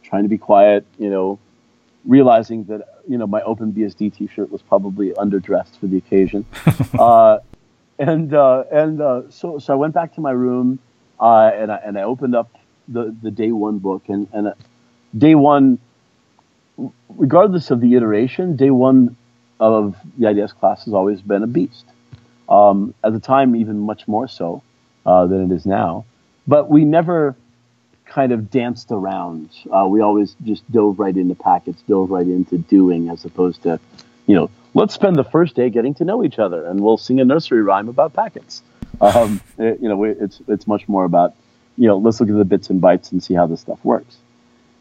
trying 0.03 0.23
to 0.23 0.29
be 0.29 0.37
quiet, 0.37 0.85
you 0.97 1.09
know, 1.09 1.37
realizing 2.05 2.63
that 2.65 3.01
you 3.07 3.17
know 3.17 3.27
my 3.27 3.41
OpenBSD 3.41 4.15
T-shirt 4.15 4.51
was 4.51 4.61
probably 4.61 5.11
underdressed 5.11 5.77
for 5.79 5.87
the 5.87 5.97
occasion, 5.97 6.45
uh, 6.99 7.39
and 7.99 8.33
uh, 8.33 8.63
and 8.71 9.01
uh, 9.01 9.21
so 9.29 9.59
so 9.59 9.73
I 9.73 9.75
went 9.75 9.93
back 9.93 10.15
to 10.15 10.21
my 10.21 10.31
room 10.31 10.79
uh, 11.19 11.51
and 11.53 11.71
I 11.71 11.77
and 11.77 11.97
I 11.97 12.03
opened 12.03 12.35
up 12.35 12.49
the 12.87 13.15
the 13.21 13.31
day 13.31 13.51
one 13.51 13.79
book 13.79 14.03
and 14.07 14.27
and 14.33 14.53
day 15.17 15.35
one, 15.35 15.79
regardless 17.09 17.71
of 17.71 17.81
the 17.81 17.95
iteration, 17.95 18.55
day 18.55 18.69
one 18.69 19.15
of 19.59 19.95
the 20.17 20.29
IDS 20.29 20.53
class 20.53 20.85
has 20.85 20.93
always 20.93 21.21
been 21.21 21.43
a 21.43 21.47
beast. 21.47 21.85
Um, 22.47 22.93
at 23.03 23.13
the 23.13 23.19
time, 23.19 23.55
even 23.55 23.79
much 23.79 24.07
more 24.07 24.27
so 24.27 24.63
uh, 25.05 25.27
than 25.27 25.51
it 25.51 25.55
is 25.55 25.65
now. 25.65 26.05
But 26.47 26.69
we 26.69 26.83
never 26.83 27.35
kind 28.05 28.31
of 28.31 28.49
danced 28.49 28.91
around. 28.91 29.49
Uh, 29.71 29.87
we 29.87 30.01
always 30.01 30.35
just 30.43 30.69
dove 30.71 30.99
right 30.99 31.15
into 31.15 31.35
packets, 31.35 31.81
dove 31.87 32.09
right 32.09 32.25
into 32.25 32.57
doing, 32.57 33.09
as 33.09 33.23
opposed 33.23 33.63
to, 33.63 33.79
you 34.25 34.35
know, 34.35 34.49
let's 34.73 34.95
spend 34.95 35.15
the 35.15 35.23
first 35.23 35.55
day 35.55 35.69
getting 35.69 35.93
to 35.95 36.05
know 36.05 36.23
each 36.23 36.39
other, 36.39 36.65
and 36.65 36.79
we'll 36.79 36.97
sing 36.97 37.19
a 37.19 37.25
nursery 37.25 37.61
rhyme 37.61 37.87
about 37.87 38.13
packets. 38.13 38.63
Um, 38.99 39.41
it, 39.57 39.79
you 39.79 39.87
know, 39.87 40.03
it's 40.03 40.41
it's 40.47 40.67
much 40.67 40.87
more 40.87 41.05
about, 41.05 41.35
you 41.77 41.87
know, 41.87 41.97
let's 41.97 42.19
look 42.19 42.29
at 42.29 42.35
the 42.35 42.45
bits 42.45 42.69
and 42.69 42.81
bytes 42.81 43.11
and 43.11 43.23
see 43.23 43.35
how 43.35 43.45
this 43.45 43.61
stuff 43.61 43.83
works. 43.85 44.17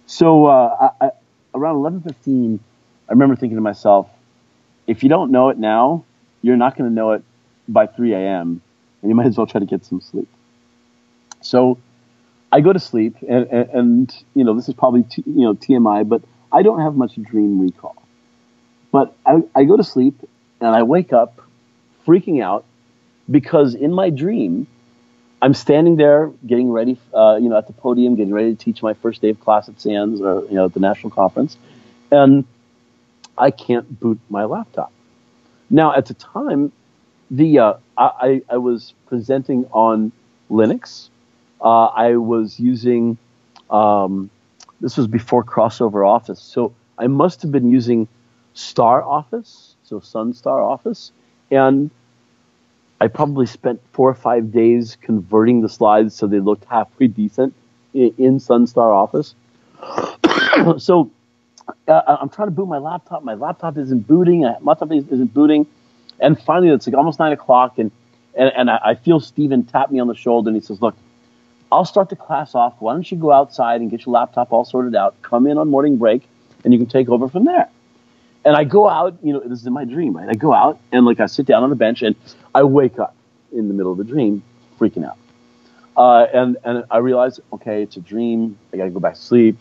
So 0.09 0.47
uh, 0.47 0.91
I, 1.01 1.07
I, 1.07 1.11
around 1.55 1.77
11:15, 1.77 2.59
I 3.09 3.13
remember 3.13 3.37
thinking 3.37 3.57
to 3.57 3.63
myself, 3.63 4.09
if 4.87 5.03
you 5.03 5.11
don't 5.11 5.31
know 5.31 5.51
it 5.51 5.59
now, 5.59 6.05
you're 6.41 6.57
not 6.57 6.77
going 6.79 6.89
to 6.89 6.95
know 6.95 7.13
it 7.13 7.23
by 7.69 7.87
3 7.87 8.15
a.m. 8.15 8.63
and 9.03 9.11
you 9.11 9.15
might 9.15 9.27
as 9.27 9.37
well 9.37 9.47
try 9.47 9.61
to 9.61 9.67
get 9.67 9.85
some 9.85 10.01
sleep. 10.01 10.29
So 11.43 11.79
I 12.51 12.63
go 12.63 12.73
to 12.73 12.79
sleep, 12.79 13.17
and, 13.29 13.47
and, 13.49 13.71
and 13.71 14.25
you 14.35 14.45
know 14.45 14.55
this 14.55 14.67
is 14.67 14.75
probably 14.75 15.03
t- 15.03 15.23
you 15.27 15.43
know 15.43 15.53
TMI, 15.53 16.09
but 16.09 16.23
I 16.53 16.63
don't 16.63 16.81
have 16.81 16.95
much 16.95 17.17
dream 17.17 17.61
recall. 17.61 18.03
But 18.91 19.15
I, 19.27 19.43
I 19.55 19.65
go 19.65 19.77
to 19.77 19.85
sleep 19.85 20.19
and 20.63 20.75
I 20.75 20.85
wake 20.85 21.13
up 21.13 21.43
freaking 22.07 22.43
out 22.43 22.65
because 23.31 23.75
in 23.75 23.93
my 23.93 24.09
dream 24.09 24.67
I'm 25.41 25.55
standing 25.55 25.97
there 25.97 26.33
getting 26.47 26.71
ready, 26.71 26.99
uh, 27.15 27.39
you 27.41 27.49
know, 27.49 27.57
at 27.57 27.67
the 27.67 27.73
podium, 27.73 28.17
getting 28.17 28.35
ready 28.35 28.55
to 28.55 28.65
teach 28.65 28.83
my 28.83 28.95
first 28.95 29.23
day 29.23 29.31
of 29.31 29.41
class 29.41 29.69
at 29.69 29.81
SANS 29.81 30.21
or, 30.21 30.45
you 30.45 30.55
know, 30.55 30.65
at 30.67 30.75
the 30.75 30.81
national 30.81 31.11
conference. 31.11 31.57
And 32.11 32.45
I 33.37 33.51
can't 33.51 34.01
boot 34.01 34.19
my 34.29 34.45
laptop. 34.45 34.93
Now, 35.71 35.95
at 35.95 36.07
the 36.07 36.15
time, 36.15 36.73
the, 37.31 37.59
uh, 37.59 37.75
I, 37.97 38.43
I 38.49 38.57
was 38.57 38.95
presenting 39.07 39.67
on 39.67 40.13
Linux 40.51 41.11
uh, 41.61 41.87
I 41.87 42.17
was 42.17 42.59
using. 42.59 43.19
Um, 43.71 44.31
this 44.81 44.97
was 44.97 45.07
before 45.07 45.45
crossover 45.45 46.09
Office, 46.09 46.41
so 46.41 46.73
I 46.97 47.09
must 47.09 47.43
have 47.43 47.51
been 47.51 47.71
using 47.71 48.09
Star 48.55 49.03
Office, 49.03 49.75
so 49.83 50.01
Sun 50.01 50.35
Star 50.35 50.63
Office, 50.63 51.13
and 51.51 51.91
I 53.01 53.09
probably 53.09 53.47
spent 53.47 53.81
four 53.93 54.09
or 54.09 54.15
five 54.15 54.51
days 54.51 54.97
converting 55.01 55.61
the 55.61 55.69
slides 55.69 56.15
so 56.15 56.27
they 56.27 56.41
looked 56.41 56.65
halfway 56.65 57.07
decent 57.07 57.55
in, 57.95 58.13
in 58.19 58.39
Sunstar 58.39 58.93
Office. 58.93 59.35
so 60.83 61.11
uh, 61.87 62.17
I'm 62.21 62.29
trying 62.29 62.49
to 62.49 62.53
boot 62.53 62.67
my 62.67 62.79
laptop. 62.79 63.23
My 63.23 63.35
laptop 63.35 63.77
isn't 63.79 64.07
booting. 64.07 64.43
My 64.43 64.57
laptop 64.63 64.91
isn't 64.93 65.33
booting. 65.33 65.67
And 66.21 66.41
finally, 66.41 66.71
it's 66.71 66.87
like 66.87 66.97
almost 66.97 67.19
nine 67.19 67.33
o'clock, 67.33 67.79
and 67.79 67.93
and, 68.35 68.53
and 68.57 68.71
I, 68.71 68.81
I 68.85 68.95
feel 68.95 69.21
Stephen 69.21 69.65
tap 69.65 69.91
me 69.91 70.01
on 70.01 70.09
the 70.09 70.15
shoulder, 70.15 70.49
and 70.49 70.57
he 70.57 70.61
says, 70.61 70.83
"Look, 70.83 70.97
I'll 71.71 71.85
start 71.85 72.09
the 72.09 72.17
class 72.17 72.55
off. 72.55 72.75
Why 72.81 72.93
don't 72.93 73.09
you 73.11 73.19
go 73.19 73.31
outside 73.31 73.81
and 73.81 73.91
get 73.91 74.05
your 74.05 74.15
laptop 74.15 74.53
all 74.53 74.65
sorted 74.65 74.97
out? 74.97 75.21
Come 75.23 75.47
in 75.47 75.59
on 75.59 75.69
morning 75.69 75.97
break, 75.97 76.29
and 76.65 76.73
you 76.73 76.79
can 76.79 76.89
take 76.89 77.09
over 77.09 77.29
from 77.29 77.45
there." 77.45 77.69
And 78.49 78.57
I 78.57 78.65
go 78.65 78.89
out, 78.89 79.19
you 79.23 79.35
know, 79.35 79.41
this 79.41 79.61
is 79.61 79.67
in 79.67 79.75
my 79.75 79.85
dream, 79.85 80.17
right? 80.17 80.27
I 80.27 80.33
go 80.33 80.55
out 80.55 80.81
and 80.91 81.05
like 81.05 81.21
I 81.21 81.27
sit 81.27 81.45
down 81.45 81.65
on 81.65 81.69
the 81.69 81.77
bench 81.77 82.01
and 82.01 82.17
I 82.55 82.63
wake 82.63 82.99
up 82.99 83.15
in 83.53 83.69
the 83.69 83.75
middle 83.75 83.93
of 83.93 83.99
the 83.99 84.05
dream, 84.05 84.43
freaking 84.81 85.07
out. 85.07 85.19
Uh, 85.95 86.27
and 86.33 86.57
and 86.65 86.83
I 86.91 86.97
realize, 86.97 87.41
okay, 87.53 87.83
it's 87.83 87.99
a 87.99 88.01
dream. 88.01 88.59
I 88.73 88.79
got 88.79 88.85
to 88.85 88.91
go 88.91 89.01
back 89.01 89.17
to 89.17 89.21
sleep. 89.21 89.59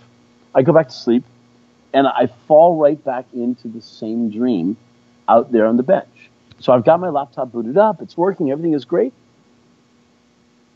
I 0.55 0.61
go 0.61 0.71
back 0.71 0.87
to 0.87 0.93
sleep, 0.93 1.25
and 1.91 2.07
I 2.07 2.27
fall 2.47 2.77
right 2.77 3.03
back 3.03 3.25
into 3.33 3.67
the 3.67 3.81
same 3.81 4.29
dream 4.29 4.77
out 5.27 5.51
there 5.51 5.65
on 5.65 5.75
the 5.75 5.83
bench. 5.83 6.29
So 6.61 6.71
I've 6.71 6.85
got 6.85 7.01
my 7.01 7.09
laptop 7.09 7.51
booted 7.51 7.77
up. 7.77 8.01
It's 8.01 8.15
working. 8.15 8.51
Everything 8.51 8.73
is 8.73 8.85
great. 8.85 9.11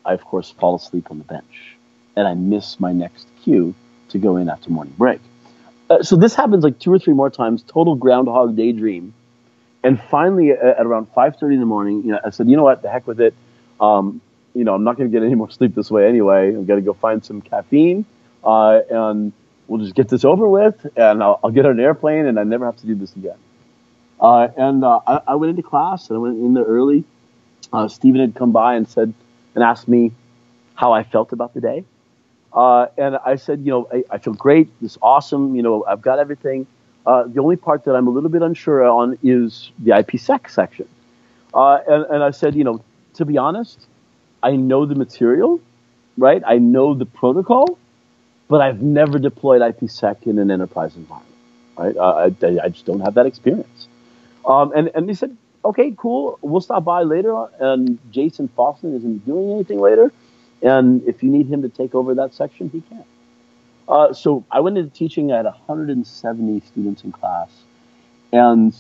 I 0.04 0.12
of 0.12 0.26
course 0.26 0.52
fall 0.52 0.76
asleep 0.76 1.08
on 1.12 1.18
the 1.18 1.24
bench, 1.24 1.78
and 2.18 2.28
I 2.28 2.34
miss 2.34 2.78
my 2.78 2.92
next 2.92 3.26
cue 3.42 3.74
to 4.10 4.18
go 4.18 4.36
in 4.36 4.50
after 4.50 4.70
morning 4.70 4.96
break. 4.98 5.22
Uh, 5.92 6.02
so 6.02 6.16
this 6.16 6.34
happens 6.34 6.64
like 6.64 6.80
two 6.80 6.94
or 6.94 6.98
three 6.98 7.14
more 7.14 7.30
times. 7.30 7.64
Total 7.64 7.96
Groundhog 7.96 8.56
Day 8.56 8.72
dream. 8.72 9.14
And 9.84 10.02
finally, 10.02 10.52
at, 10.52 10.60
at 10.60 10.86
around 10.86 11.08
5:30 11.14 11.56
in 11.56 11.60
the 11.60 11.66
morning, 11.66 12.04
you 12.04 12.14
know, 12.14 12.20
I 12.24 12.30
said, 12.30 12.48
you 12.48 12.56
know 12.56 12.64
what, 12.64 12.82
the 12.82 12.90
heck 12.90 13.06
with 13.08 13.20
it. 13.20 13.34
Um, 13.82 14.22
you 14.54 14.64
know, 14.64 14.74
I'm 14.74 14.86
not 14.86 14.96
going 14.96 15.12
to 15.12 15.14
get 15.14 15.26
any 15.26 15.36
more 15.36 15.52
sleep 15.52 15.76
this 15.76 15.92
way 15.92 16.08
anyway. 16.08 16.56
I've 16.56 16.66
got 16.66 16.76
to 16.76 16.82
go 16.82 16.94
find 16.94 17.26
some 17.26 17.42
caffeine, 17.42 18.06
uh, 18.42 18.80
and 18.90 19.34
we'll 19.68 19.82
just 19.82 19.94
get 19.94 20.08
this 20.08 20.24
over 20.24 20.48
with, 20.48 20.76
and 20.96 21.22
I'll, 21.22 21.40
I'll, 21.44 21.52
get 21.52 21.66
on 21.66 21.72
an 21.72 21.80
airplane, 21.82 22.26
and 22.26 22.40
I 22.40 22.44
never 22.44 22.66
have 22.66 22.78
to 22.78 22.88
do 22.88 22.96
this 22.96 23.14
again. 23.16 23.38
Uh, 24.20 24.48
and 24.56 24.86
uh, 24.86 25.00
I, 25.06 25.22
I, 25.28 25.36
went 25.36 25.50
into 25.52 25.64
class, 25.64 26.10
and 26.10 26.18
I 26.18 26.20
went 26.20 26.38
in 26.38 26.54
there 26.54 26.64
early. 26.64 27.04
Uh, 27.74 27.88
Stephen 27.88 28.22
had 28.22 28.36
come 28.36 28.52
by 28.52 28.76
and 28.76 28.88
said, 28.88 29.14
and 29.56 29.64
asked 29.64 29.88
me 29.88 30.12
how 30.76 30.94
I 30.94 31.04
felt 31.04 31.34
about 31.34 31.54
the 31.54 31.62
day. 31.62 31.84
Uh, 32.54 32.88
and 32.98 33.18
I 33.26 33.36
said, 33.36 33.62
you 33.62 33.72
know, 33.72 33.88
I, 33.92 34.04
I, 34.12 34.18
feel 34.18 34.34
great. 34.34 34.70
This 34.82 34.94
is 34.94 34.98
awesome. 35.02 35.56
You 35.56 35.62
know, 35.62 35.86
I've 35.86 36.02
got 36.02 36.20
everything. 36.20 36.68
Uh, 37.06 37.24
the 37.24 37.42
only 37.42 37.56
part 37.56 37.86
that 37.86 37.96
I'm 37.96 38.08
a 38.08 38.10
little 38.10 38.30
bit 38.30 38.42
unsure 38.42 38.84
on 38.84 39.18
is 39.24 39.72
the 39.80 39.92
IPsec 39.92 40.50
section. 40.50 40.88
Uh, 41.54 41.80
and, 41.88 42.06
and 42.06 42.24
I 42.24 42.32
said, 42.32 42.56
you 42.56 42.64
know, 42.64 42.84
to 43.16 43.26
be 43.26 43.38
honest, 43.38 43.88
I 44.44 44.56
know 44.56 44.86
the 44.86 44.96
material, 44.96 45.62
right? 46.18 46.42
I 46.46 46.58
know 46.58 46.94
the 46.94 47.06
protocol, 47.06 47.78
but 48.50 48.62
I've 48.62 48.82
never 48.82 49.18
deployed 49.18 49.62
IPsec 49.62 50.28
in 50.28 50.38
an 50.38 50.52
enterprise 50.52 50.96
environment, 50.96 51.36
right? 51.78 51.96
Uh, 51.96 52.30
I, 52.42 52.66
I, 52.66 52.70
just 52.70 52.86
don't 52.86 53.00
have 53.00 53.14
that 53.14 53.26
experience. 53.26 53.88
Um, 54.46 54.74
and, 54.76 54.92
and 54.94 55.08
they 55.08 55.14
said, 55.14 55.36
okay, 55.64 55.94
cool. 55.98 56.38
We'll 56.42 56.62
stop 56.62 56.84
by 56.84 57.04
later. 57.04 57.48
And 57.60 58.00
Jason 58.12 58.50
Fossen 58.58 58.96
isn't 58.98 59.26
doing 59.26 59.52
anything 59.52 59.80
later. 59.80 60.12
And 60.62 61.04
if 61.08 61.24
you 61.24 61.30
need 61.30 61.48
him 61.48 61.62
to 61.64 61.70
take 61.70 61.96
over 61.96 62.16
that 62.16 62.34
section, 62.34 62.70
he 62.70 62.82
can. 62.82 63.04
Uh, 63.88 64.14
so 64.14 64.46
I 64.52 64.60
went 64.60 64.78
into 64.78 64.90
teaching 64.92 65.32
at 65.32 65.46
170 65.46 66.60
students 66.62 67.04
in 67.04 67.12
class. 67.12 67.50
And, 68.32 68.74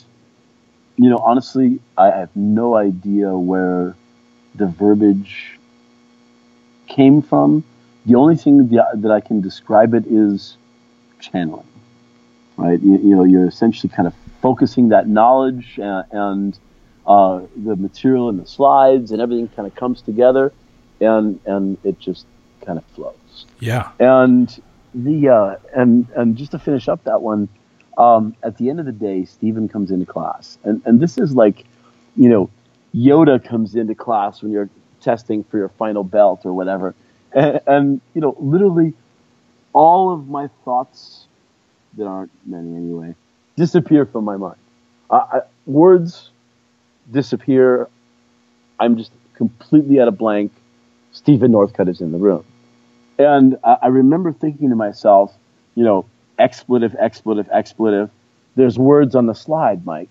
you 0.95 1.09
know, 1.09 1.17
honestly, 1.17 1.79
I 1.97 2.11
have 2.11 2.33
no 2.35 2.75
idea 2.75 3.35
where 3.35 3.95
the 4.55 4.67
verbiage 4.67 5.59
came 6.87 7.21
from. 7.21 7.63
The 8.05 8.15
only 8.15 8.35
thing 8.35 8.69
that 8.69 9.11
I 9.11 9.19
can 9.19 9.41
describe 9.41 9.93
it 9.93 10.05
is 10.07 10.57
channeling, 11.19 11.67
right? 12.57 12.79
You, 12.81 12.97
you 12.97 13.15
know, 13.15 13.23
you're 13.23 13.47
essentially 13.47 13.91
kind 13.93 14.07
of 14.07 14.13
focusing 14.41 14.89
that 14.89 15.07
knowledge 15.07 15.77
and, 15.77 16.05
and 16.11 16.59
uh, 17.05 17.41
the 17.55 17.75
material 17.75 18.29
and 18.29 18.39
the 18.39 18.47
slides 18.47 19.11
and 19.11 19.21
everything 19.21 19.47
kind 19.49 19.67
of 19.67 19.75
comes 19.75 20.01
together 20.01 20.53
and 21.01 21.39
and 21.45 21.77
it 21.83 21.99
just 21.99 22.25
kind 22.65 22.77
of 22.77 22.85
flows. 22.95 23.45
Yeah. 23.59 23.91
And 23.99 24.61
the 24.93 25.29
uh, 25.29 25.55
and 25.75 26.07
and 26.15 26.37
just 26.37 26.51
to 26.51 26.59
finish 26.59 26.87
up 26.87 27.03
that 27.03 27.21
one, 27.21 27.49
um, 27.97 28.35
at 28.43 28.57
the 28.57 28.69
end 28.69 28.79
of 28.79 28.85
the 28.85 28.91
day, 28.91 29.25
Stephen 29.25 29.67
comes 29.67 29.91
into 29.91 30.05
class, 30.05 30.57
and 30.63 30.81
and 30.85 30.99
this 30.99 31.17
is 31.17 31.35
like, 31.35 31.65
you 32.15 32.29
know, 32.29 32.49
Yoda 32.95 33.43
comes 33.43 33.75
into 33.75 33.95
class 33.95 34.41
when 34.41 34.51
you're 34.51 34.69
testing 35.01 35.43
for 35.43 35.57
your 35.57 35.69
final 35.69 36.03
belt 36.03 36.41
or 36.45 36.53
whatever, 36.53 36.95
and, 37.33 37.59
and 37.67 38.01
you 38.13 38.21
know, 38.21 38.35
literally, 38.39 38.93
all 39.73 40.13
of 40.13 40.27
my 40.27 40.49
thoughts 40.63 41.27
that 41.97 42.05
aren't 42.05 42.31
many 42.45 42.75
anyway 42.75 43.15
disappear 43.55 44.05
from 44.05 44.25
my 44.25 44.37
mind. 44.37 44.57
Uh, 45.09 45.25
I, 45.33 45.41
words 45.65 46.31
disappear. 47.11 47.87
I'm 48.79 48.97
just 48.97 49.11
completely 49.35 49.99
at 49.99 50.07
a 50.07 50.11
blank. 50.11 50.51
Stephen 51.11 51.51
Northcutt 51.51 51.89
is 51.89 52.01
in 52.01 52.11
the 52.11 52.17
room. 52.17 52.43
And 53.17 53.57
I, 53.63 53.77
I 53.83 53.87
remember 53.87 54.31
thinking 54.31 54.69
to 54.69 54.75
myself, 54.75 55.35
you 55.75 55.83
know, 55.83 56.05
expletive, 56.39 56.95
expletive, 56.99 57.47
expletive. 57.51 58.09
There's 58.55 58.77
words 58.77 59.15
on 59.15 59.25
the 59.25 59.35
slide, 59.35 59.85
Mike. 59.85 60.09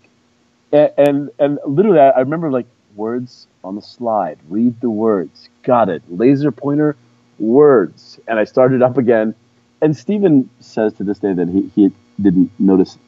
And, 0.72 0.92
and, 0.96 1.30
and 1.38 1.58
literally, 1.66 1.98
I, 1.98 2.10
I 2.10 2.20
remember 2.20 2.50
like 2.50 2.66
words 2.94 3.46
on 3.64 3.76
the 3.76 3.82
slide. 3.82 4.38
Read 4.48 4.80
the 4.80 4.90
words. 4.90 5.48
Got 5.62 5.88
it. 5.88 6.02
Laser 6.08 6.52
pointer, 6.52 6.96
words. 7.38 8.20
And 8.28 8.38
I 8.38 8.44
started 8.44 8.82
up 8.82 8.96
again. 8.96 9.34
And 9.82 9.96
Stephen 9.96 10.50
says 10.60 10.92
to 10.94 11.04
this 11.04 11.18
day 11.18 11.32
that 11.32 11.48
he, 11.48 11.70
he 11.74 11.92
didn't 12.20 12.50
notice 12.58 12.98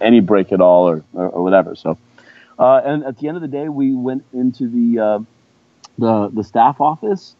any 0.00 0.20
break 0.20 0.52
at 0.52 0.60
all 0.60 0.88
or, 0.88 1.04
or, 1.14 1.28
or 1.28 1.42
whatever. 1.42 1.74
So, 1.76 1.96
uh, 2.58 2.82
and 2.84 3.04
at 3.04 3.18
the 3.18 3.28
end 3.28 3.36
of 3.36 3.40
the 3.40 3.48
day, 3.48 3.68
we 3.68 3.94
went 3.94 4.24
into 4.32 4.68
the, 4.68 5.00
uh, 5.00 5.18
the, 5.98 6.28
the 6.32 6.44
staff 6.44 6.80
office 6.80 7.36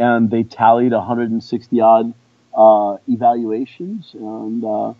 and 0.00 0.30
they 0.30 0.42
tallied 0.42 0.92
160 0.92 1.80
odd 1.80 2.14
uh, 2.56 2.96
evaluations, 3.06 4.10
and 4.14 4.64
uh, 4.64 4.94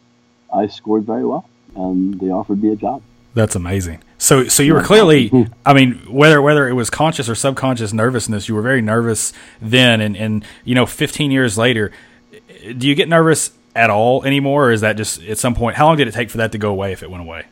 I 0.55 0.67
scored 0.67 1.05
very 1.05 1.25
well, 1.25 1.49
and 1.75 2.21
they 2.21 2.31
offered 2.31 2.63
me 2.63 2.73
a 2.73 2.77
job. 2.77 3.03
That's 3.33 3.57
amazing. 3.57 4.03
So, 4.19 4.47
so 4.49 4.63
you 4.63 4.75
were 4.75 4.83
clearly, 4.83 5.31
mm-hmm. 5.31 5.53
I 5.65 5.73
mean, 5.73 5.95
whether 6.13 6.43
whether 6.43 6.69
it 6.69 6.75
was 6.75 6.91
conscious 6.91 7.29
or 7.31 7.35
subconscious 7.35 7.95
nervousness, 7.95 8.49
you 8.49 8.55
were 8.55 8.63
very 8.63 8.83
nervous 8.83 9.33
then, 9.61 10.03
and 10.03 10.17
and 10.17 10.45
you 10.65 10.75
know, 10.75 10.85
15 10.85 11.31
years 11.31 11.57
later, 11.57 11.93
do 12.77 12.87
you 12.87 12.95
get 12.95 13.09
nervous 13.09 13.53
at 13.75 13.89
all 13.89 14.23
anymore, 14.25 14.69
or 14.69 14.73
is 14.73 14.83
that 14.83 14.99
just 14.99 15.23
at 15.23 15.39
some 15.39 15.55
point? 15.55 15.77
How 15.77 15.87
long 15.87 15.97
did 15.97 16.09
it 16.09 16.15
take 16.15 16.29
for 16.29 16.39
that 16.39 16.53
to 16.53 16.59
go 16.59 16.71
away 16.71 16.93
if 16.93 17.03
it 17.03 17.11
went 17.11 17.23
away? 17.23 17.47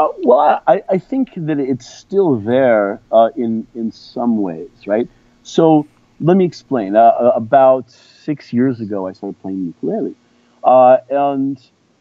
Uh, 0.00 0.08
well, 0.22 0.62
I, 0.66 0.82
I 0.88 0.96
think 0.96 1.34
that 1.36 1.60
it's 1.60 1.86
still 1.86 2.36
there 2.36 3.02
uh, 3.12 3.28
in 3.36 3.66
in 3.74 3.92
some 3.92 4.40
ways, 4.40 4.70
right? 4.86 5.06
So 5.42 5.86
let 6.20 6.38
me 6.38 6.46
explain. 6.46 6.96
Uh, 6.96 7.00
uh, 7.00 7.32
about 7.36 7.90
six 7.90 8.50
years 8.50 8.80
ago, 8.80 9.06
I 9.06 9.12
started 9.12 9.38
playing 9.42 9.66
ukulele, 9.66 10.14
uh, 10.64 10.96
and 11.10 11.60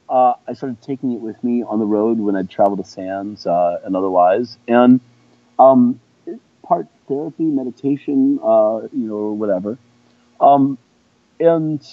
I 0.10 0.54
started 0.54 0.82
taking 0.82 1.12
it 1.12 1.20
with 1.20 1.43
me 1.43 1.62
on 1.62 1.80
the 1.80 1.86
road 1.86 2.20
when 2.22 2.38
I'd 2.38 2.50
travel 2.50 2.78
to 2.78 2.86
SANS 2.86 3.45
and 3.45 3.97
otherwise. 3.97 4.58
And 4.66 5.02
um, 5.60 6.00
part 6.64 6.88
therapy, 7.10 7.43
meditation, 7.43 8.36
you 8.36 8.89
know, 8.93 9.16
or 9.16 9.34
whatever. 9.34 9.78
Um, 10.39 10.78
and 11.38 11.86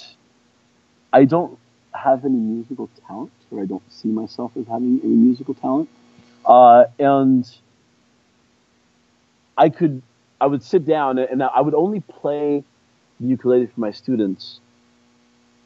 I 1.12 1.24
don't 1.24 1.58
have 1.96 2.24
any 2.24 2.38
musical 2.38 2.88
talent, 3.06 3.32
or 3.50 3.62
I 3.62 3.66
don't 3.66 3.82
see 3.92 4.08
myself 4.08 4.52
as 4.56 4.66
having 4.66 5.00
any 5.02 5.14
musical 5.14 5.54
talent. 5.54 5.88
and 6.98 7.48
I 9.56 9.70
could 9.70 10.02
I 10.40 10.46
would 10.46 10.62
sit 10.62 10.84
down 10.84 11.18
and 11.18 11.42
I 11.42 11.60
would 11.60 11.74
only 11.74 12.00
play 12.00 12.62
the 13.20 13.26
ukulele 13.26 13.66
for 13.66 13.80
my 13.80 13.90
students 13.90 14.60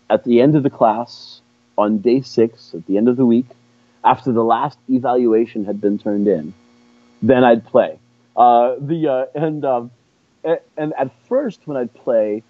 at 0.09 0.25
the 0.25 0.41
end 0.41 0.57
of 0.57 0.63
the 0.63 0.71
class 0.71 1.41
on 1.77 1.99
day 1.99 2.21
six, 2.21 2.75
at 2.75 2.87
the 2.87 2.97
end 2.97 3.09
of 3.09 3.17
the 3.17 3.27
week, 3.27 3.47
after 4.05 4.33
the 4.33 4.45
last 4.45 4.79
evaluation 4.89 5.65
had 5.65 5.81
been 5.81 5.99
turned 5.99 6.29
in. 6.29 6.55
Then 7.23 7.45
I'd 7.45 7.65
play. 7.67 7.99
Uh, 8.37 8.77
the 8.79 9.09
uh, 9.09 9.27
and 9.35 9.65
um, 9.65 9.91
and 10.77 10.93
at 10.97 11.11
first 11.29 11.61
when 11.67 11.77
I'd 11.77 11.93
play, 11.93 12.43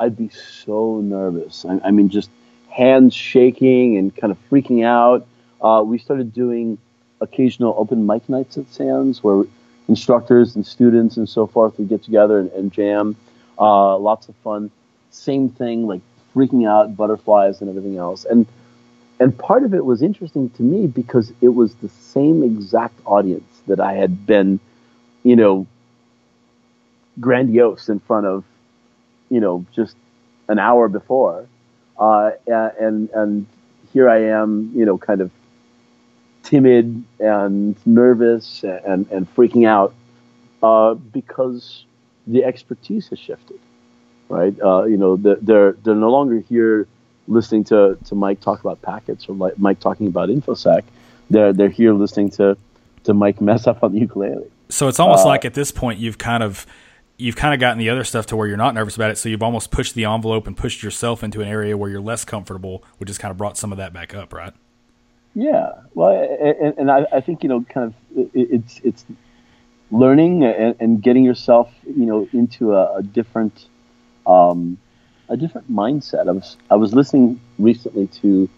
I'd 0.00 0.16
be 0.16 0.30
so 0.30 1.00
nervous. 1.00 1.64
I, 1.64 1.80
I 1.84 1.90
mean, 1.90 2.08
just 2.08 2.30
hands 2.70 3.14
shaking 3.14 3.96
and 3.96 4.14
kind 4.14 4.30
of 4.30 4.38
freaking 4.50 4.84
out. 4.84 5.26
Uh, 5.60 5.82
we 5.84 5.98
started 5.98 6.32
doing 6.32 6.78
occasional 7.20 7.74
open 7.78 8.06
mic 8.06 8.28
nights 8.28 8.58
at 8.58 8.68
SANS 8.72 9.22
where 9.22 9.44
instructors 9.88 10.56
and 10.56 10.66
students 10.66 11.16
and 11.16 11.28
so 11.28 11.46
forth 11.46 11.78
would 11.78 11.88
get 11.88 12.02
together 12.02 12.38
and, 12.38 12.50
and 12.52 12.72
jam. 12.72 13.16
Uh, 13.58 13.96
lots 13.96 14.28
of 14.28 14.34
fun. 14.36 14.70
Same 15.10 15.48
thing, 15.48 15.86
like 15.86 16.00
freaking 16.34 16.68
out, 16.68 16.96
butterflies 16.96 17.60
and 17.60 17.70
everything 17.70 17.96
else. 17.96 18.24
And 18.24 18.46
and 19.18 19.36
part 19.36 19.64
of 19.64 19.72
it 19.72 19.84
was 19.84 20.02
interesting 20.02 20.50
to 20.50 20.62
me 20.62 20.86
because 20.86 21.32
it 21.40 21.48
was 21.48 21.74
the 21.76 21.88
same 21.88 22.42
exact 22.42 22.98
audience 23.06 23.62
that 23.66 23.80
I 23.80 23.94
had 23.94 24.26
been, 24.26 24.60
you 25.22 25.36
know, 25.36 25.66
grandiose 27.18 27.88
in 27.88 27.98
front 28.00 28.26
of, 28.26 28.44
you 29.30 29.40
know, 29.40 29.64
just 29.72 29.96
an 30.48 30.58
hour 30.58 30.88
before, 30.88 31.46
uh, 31.98 32.30
and 32.46 33.10
and 33.10 33.46
here 33.92 34.08
I 34.08 34.24
am, 34.24 34.72
you 34.74 34.84
know, 34.84 34.98
kind 34.98 35.20
of 35.20 35.30
timid 36.42 37.04
and 37.18 37.76
nervous 37.86 38.62
and 38.64 39.06
and 39.10 39.34
freaking 39.34 39.66
out 39.66 39.94
uh, 40.62 40.94
because 40.94 41.84
the 42.26 42.44
expertise 42.44 43.08
has 43.08 43.18
shifted, 43.18 43.60
right? 44.28 44.54
Uh, 44.60 44.84
you 44.84 44.96
know, 44.96 45.16
they're 45.16 45.72
they're 45.72 45.94
no 45.94 46.10
longer 46.10 46.40
here 46.40 46.86
listening 47.28 47.64
to, 47.64 47.98
to 48.04 48.14
Mike 48.14 48.40
talk 48.40 48.60
about 48.60 48.80
packets 48.82 49.28
or 49.28 49.34
like 49.34 49.58
Mike 49.58 49.80
talking 49.80 50.06
about 50.06 50.28
infosec. 50.28 50.82
They're 51.30 51.52
they're 51.52 51.68
here 51.68 51.92
listening 51.92 52.30
to 52.32 52.56
to 53.04 53.14
Mike 53.14 53.40
mess 53.40 53.66
up 53.66 53.82
on 53.82 53.92
the 53.92 54.00
ukulele. 54.00 54.50
So 54.68 54.88
it's 54.88 54.98
almost 54.98 55.24
uh, 55.24 55.28
like 55.28 55.44
at 55.44 55.54
this 55.54 55.70
point 55.70 55.98
you've 55.98 56.18
kind 56.18 56.42
of 56.42 56.66
you've 57.18 57.36
kind 57.36 57.54
of 57.54 57.60
gotten 57.60 57.78
the 57.78 57.88
other 57.88 58.04
stuff 58.04 58.26
to 58.26 58.36
where 58.36 58.46
you're 58.46 58.56
not 58.56 58.74
nervous 58.74 58.96
about 58.96 59.10
it. 59.10 59.18
So 59.18 59.28
you've 59.28 59.42
almost 59.42 59.70
pushed 59.70 59.94
the 59.94 60.04
envelope 60.04 60.46
and 60.46 60.56
pushed 60.56 60.82
yourself 60.82 61.22
into 61.22 61.40
an 61.40 61.48
area 61.48 61.76
where 61.76 61.90
you're 61.90 62.00
less 62.00 62.24
comfortable, 62.24 62.84
which 62.98 63.08
has 63.08 63.18
kind 63.18 63.30
of 63.30 63.38
brought 63.38 63.56
some 63.56 63.72
of 63.72 63.78
that 63.78 63.92
back 63.92 64.14
up, 64.14 64.32
right? 64.32 64.52
Yeah. 65.34 65.72
Well, 65.94 66.10
and, 66.40 66.78
and 66.78 66.90
I, 66.90 67.06
I, 67.12 67.20
think 67.20 67.42
you 67.42 67.48
know, 67.48 67.62
kind 67.62 67.92
of, 67.92 68.30
it's 68.34 68.80
it's 68.82 69.04
learning 69.90 70.44
and, 70.44 70.76
and 70.80 71.02
getting 71.02 71.24
yourself, 71.24 71.70
you 71.84 72.06
know, 72.06 72.28
into 72.32 72.74
a, 72.74 72.96
a 72.96 73.02
different 73.02 73.66
um, 74.26 74.78
a 75.28 75.36
different 75.36 75.70
mindset. 75.70 76.28
I 76.28 76.32
was 76.32 76.56
I 76.70 76.76
was 76.76 76.94
listening 76.94 77.40
recently 77.58 78.06
to 78.22 78.48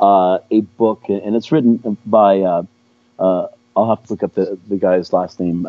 uh, 0.00 0.38
a 0.50 0.60
book, 0.60 1.04
and 1.08 1.36
it's 1.36 1.52
written 1.52 1.96
by 2.04 2.40
uh, 2.40 2.62
uh, 3.18 3.46
I'll 3.76 3.88
have 3.88 4.02
to 4.04 4.12
look 4.12 4.22
up 4.22 4.34
the, 4.34 4.58
the 4.68 4.76
guy's 4.76 5.12
last 5.12 5.38
name. 5.38 5.66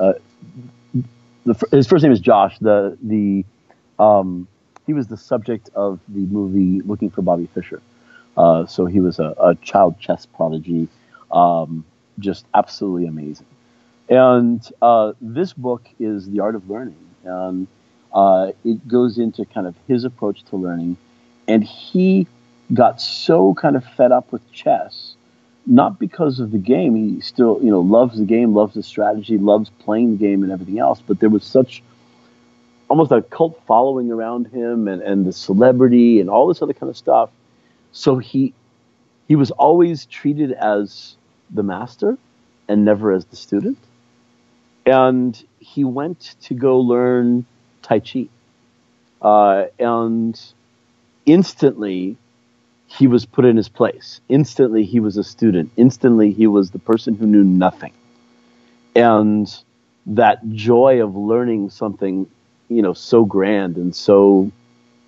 The, 1.47 1.67
his 1.71 1.87
first 1.87 2.03
name 2.03 2.11
is 2.11 2.19
Josh. 2.19 2.59
The 2.59 2.97
the 3.01 3.45
um, 4.03 4.47
he 4.85 4.93
was 4.93 5.07
the 5.07 5.15
subject 5.15 5.69
of 5.75 5.99
the 6.09 6.25
movie 6.25 6.81
Looking 6.81 7.09
for 7.09 7.21
Bobby 7.21 7.47
Fischer. 7.53 7.81
Uh, 8.35 8.65
so 8.65 8.85
he 8.85 8.99
was 8.99 9.17
a, 9.17 9.33
a 9.39 9.55
child 9.55 9.97
chess 9.97 10.25
prodigy, 10.25 10.89
um, 11.31 11.85
just 12.19 12.45
absolutely 12.53 13.07
amazing. 13.07 13.47
And 14.09 14.61
uh, 14.81 15.13
this 15.21 15.53
book 15.53 15.87
is 15.99 16.29
The 16.29 16.41
Art 16.41 16.55
of 16.55 16.69
Learning, 16.69 17.07
and 17.23 17.67
uh, 18.13 18.51
it 18.65 18.85
goes 18.87 19.17
into 19.17 19.45
kind 19.45 19.67
of 19.67 19.75
his 19.87 20.03
approach 20.03 20.43
to 20.45 20.57
learning. 20.57 20.97
And 21.47 21.63
he 21.63 22.27
got 22.73 23.01
so 23.01 23.53
kind 23.53 23.77
of 23.77 23.85
fed 23.85 24.11
up 24.11 24.33
with 24.33 24.51
chess, 24.51 25.15
not 25.67 25.99
because 25.99 26.39
of 26.39 26.51
the 26.51 26.57
game. 26.57 26.95
He 26.95 27.21
still, 27.21 27.59
you 27.61 27.69
know, 27.69 27.81
loves 27.81 28.17
the 28.17 28.25
game, 28.25 28.55
loves 28.55 28.73
the 28.73 28.83
strategy, 28.83 29.37
loves 29.37 29.69
playing 29.79 30.11
the 30.11 30.17
game 30.17 30.43
and 30.43 30.51
everything 30.51 30.79
else. 30.79 31.01
But 31.05 31.19
there 31.19 31.29
was 31.29 31.43
such 31.43 31.83
almost 32.87 33.11
a 33.11 33.21
cult 33.21 33.61
following 33.67 34.11
around 34.11 34.47
him 34.47 34.87
and, 34.87 35.01
and 35.01 35.25
the 35.25 35.33
celebrity 35.33 36.21
and 36.21 36.29
all 36.29 36.47
this 36.47 36.61
other 36.61 36.73
kind 36.73 36.89
of 36.89 36.97
stuff. 36.97 37.29
So 37.91 38.17
he 38.17 38.53
he 39.27 39.35
was 39.35 39.51
always 39.51 40.05
treated 40.05 40.53
as 40.53 41.17
the 41.49 41.63
master 41.63 42.17
and 42.69 42.85
never 42.85 43.11
as 43.11 43.25
the 43.25 43.35
student. 43.35 43.77
And 44.85 45.41
he 45.59 45.83
went 45.83 46.35
to 46.43 46.53
go 46.53 46.79
learn 46.79 47.45
Tai 47.81 47.99
Chi. 47.99 48.27
Uh, 49.21 49.65
and 49.77 50.39
instantly, 51.25 52.15
he 52.87 53.05
was 53.05 53.25
put 53.25 53.45
in 53.45 53.57
his 53.57 53.69
place. 53.69 54.21
Instantly, 54.29 54.83
he 54.85 54.99
was 54.99 55.17
a 55.17 55.23
student. 55.23 55.71
Instantly, 55.77 56.31
he 56.31 56.47
was 56.47 56.71
the 56.71 56.79
person 56.79 57.15
who 57.15 57.27
knew 57.27 57.43
nothing. 57.43 57.93
And 58.95 59.53
that 60.07 60.49
joy 60.51 61.03
of 61.03 61.15
learning 61.15 61.69
something, 61.69 62.27
you 62.69 62.81
know, 62.81 62.93
so 62.93 63.25
grand 63.25 63.75
and 63.75 63.93
so 63.93 64.51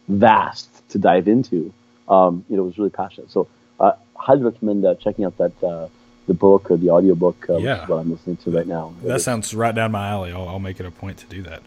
vast 0.10 0.88
to 0.90 1.00
dive 1.00 1.28
into, 1.28 1.74
um, 2.10 2.46
you 2.50 2.58
know, 2.58 2.64
was 2.64 2.78
really 2.78 2.90
passionate. 2.90 3.32
So, 3.32 3.48
uh, 3.80 3.94
highly 4.16 4.44
recommend 4.44 4.86
uh, 4.86 4.96
checking 4.96 5.24
out 5.24 5.38
that 5.38 5.64
uh, 5.64 5.88
the 6.28 6.34
book 6.34 6.70
or 6.70 6.78
the 6.78 6.90
audiobook, 6.90 7.50
uh, 7.50 7.58
yeah. 7.58 7.88
what 7.88 7.98
I'm 7.98 8.12
listening 8.12 8.38
to 8.38 8.52
right 8.52 8.68
now. 8.68 8.94
That 9.04 9.22
sounds 9.22 9.54
right 9.56 9.74
down 9.74 9.94
my 9.94 10.10
alley. 10.10 10.34
I'll, 10.34 10.50
I'll 10.50 10.60
make 10.60 10.80
it 10.80 10.86
a 10.86 10.92
point 10.92 11.18
to 11.20 11.26
do 11.28 11.42
that. 11.44 11.64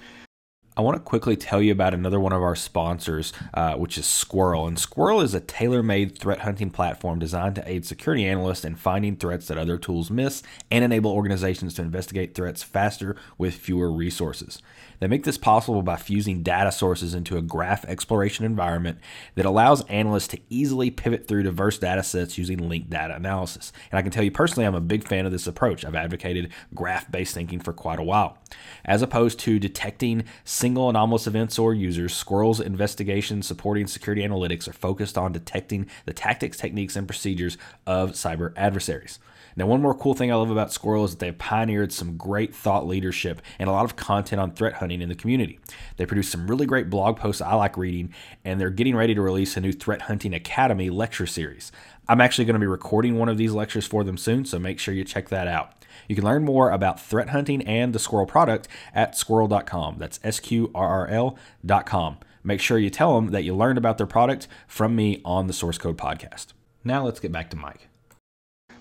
I 0.74 0.80
want 0.80 0.96
to 0.96 1.02
quickly 1.02 1.36
tell 1.36 1.60
you 1.60 1.70
about 1.70 1.92
another 1.92 2.18
one 2.18 2.32
of 2.32 2.42
our 2.42 2.56
sponsors, 2.56 3.34
uh, 3.52 3.74
which 3.74 3.98
is 3.98 4.06
Sqrrl. 4.06 4.66
And 4.66 4.78
Sqrrl 4.78 5.22
is 5.22 5.34
a 5.34 5.40
tailor 5.40 5.82
made 5.82 6.18
threat 6.18 6.40
hunting 6.40 6.70
platform 6.70 7.18
designed 7.18 7.56
to 7.56 7.70
aid 7.70 7.84
security 7.84 8.24
analysts 8.24 8.64
in 8.64 8.76
finding 8.76 9.16
threats 9.16 9.48
that 9.48 9.58
other 9.58 9.76
tools 9.76 10.10
miss 10.10 10.42
and 10.70 10.82
enable 10.82 11.12
organizations 11.12 11.74
to 11.74 11.82
investigate 11.82 12.34
threats 12.34 12.62
faster 12.62 13.16
with 13.36 13.54
fewer 13.54 13.92
resources. 13.92 14.62
They 15.02 15.08
make 15.08 15.24
this 15.24 15.36
possible 15.36 15.82
by 15.82 15.96
fusing 15.96 16.44
data 16.44 16.70
sources 16.70 17.12
into 17.12 17.36
a 17.36 17.42
graph 17.42 17.84
exploration 17.86 18.44
environment 18.44 18.98
that 19.34 19.44
allows 19.44 19.84
analysts 19.86 20.28
to 20.28 20.38
easily 20.48 20.92
pivot 20.92 21.26
through 21.26 21.42
diverse 21.42 21.76
data 21.76 22.04
sets 22.04 22.38
using 22.38 22.68
linked 22.68 22.90
data 22.90 23.16
analysis. 23.16 23.72
And 23.90 23.98
I 23.98 24.02
can 24.02 24.12
tell 24.12 24.22
you 24.22 24.30
personally, 24.30 24.64
I'm 24.64 24.76
a 24.76 24.80
big 24.80 25.02
fan 25.02 25.26
of 25.26 25.32
this 25.32 25.48
approach. 25.48 25.84
I've 25.84 25.96
advocated 25.96 26.52
graph 26.72 27.10
based 27.10 27.34
thinking 27.34 27.58
for 27.58 27.72
quite 27.72 27.98
a 27.98 28.04
while. 28.04 28.38
As 28.84 29.02
opposed 29.02 29.40
to 29.40 29.58
detecting 29.58 30.22
single 30.44 30.88
anomalous 30.88 31.26
events 31.26 31.58
or 31.58 31.74
users, 31.74 32.14
Sqrrl's 32.14 32.60
investigation 32.60 33.42
supporting 33.42 33.88
security 33.88 34.22
analytics 34.22 34.68
are 34.68 34.72
focused 34.72 35.18
on 35.18 35.32
detecting 35.32 35.88
the 36.04 36.12
tactics, 36.12 36.58
techniques, 36.58 36.94
and 36.94 37.08
procedures 37.08 37.58
of 37.88 38.12
cyber 38.12 38.52
adversaries. 38.56 39.18
Now, 39.56 39.66
one 39.66 39.82
more 39.82 39.94
cool 39.94 40.14
thing 40.14 40.32
I 40.32 40.36
love 40.36 40.50
about 40.50 40.68
Sqrrl 40.68 41.04
is 41.04 41.10
that 41.12 41.18
they've 41.18 41.36
pioneered 41.36 41.92
some 41.92 42.16
great 42.16 42.54
thought 42.54 42.86
leadership 42.86 43.42
and 43.58 43.68
a 43.68 43.72
lot 43.72 43.84
of 43.84 43.96
content 43.96 44.40
on 44.40 44.52
threat 44.52 44.74
hunting 44.74 45.02
in 45.02 45.08
the 45.08 45.14
community. 45.14 45.58
They 45.96 46.06
produce 46.06 46.28
some 46.28 46.46
really 46.46 46.66
great 46.66 46.90
blog 46.90 47.18
posts 47.18 47.42
I 47.42 47.54
like 47.54 47.76
reading, 47.76 48.14
and 48.44 48.60
they're 48.60 48.70
getting 48.70 48.96
ready 48.96 49.14
to 49.14 49.20
release 49.20 49.56
a 49.56 49.60
new 49.60 49.72
Threat 49.72 50.02
Hunting 50.02 50.34
Academy 50.34 50.90
lecture 50.90 51.26
series. 51.26 51.72
I'm 52.08 52.20
actually 52.20 52.46
going 52.46 52.54
to 52.54 52.60
be 52.60 52.66
recording 52.66 53.18
one 53.18 53.28
of 53.28 53.38
these 53.38 53.52
lectures 53.52 53.86
for 53.86 54.04
them 54.04 54.16
soon, 54.16 54.44
so 54.44 54.58
make 54.58 54.78
sure 54.78 54.94
you 54.94 55.04
check 55.04 55.28
that 55.28 55.46
out. 55.46 55.72
You 56.08 56.16
can 56.16 56.24
learn 56.24 56.44
more 56.44 56.70
about 56.70 57.00
threat 57.00 57.30
hunting 57.30 57.62
and 57.62 57.92
the 57.92 57.98
Sqrrl 57.98 58.26
product 58.26 58.68
at 58.94 59.14
sqrrl.com. 59.14 59.98
That's 59.98 60.18
S 60.24 60.40
Q 60.40 60.70
R 60.74 60.88
R 60.88 61.08
L.com. 61.08 62.18
Make 62.44 62.60
sure 62.60 62.78
you 62.78 62.90
tell 62.90 63.14
them 63.14 63.30
that 63.30 63.44
you 63.44 63.54
learned 63.54 63.78
about 63.78 63.98
their 63.98 64.06
product 64.06 64.48
from 64.66 64.96
me 64.96 65.20
on 65.24 65.46
the 65.46 65.52
Source 65.52 65.78
Code 65.78 65.96
podcast. 65.96 66.48
Now 66.82 67.04
let's 67.04 67.20
get 67.20 67.30
back 67.30 67.50
to 67.50 67.56
Mike. 67.56 67.91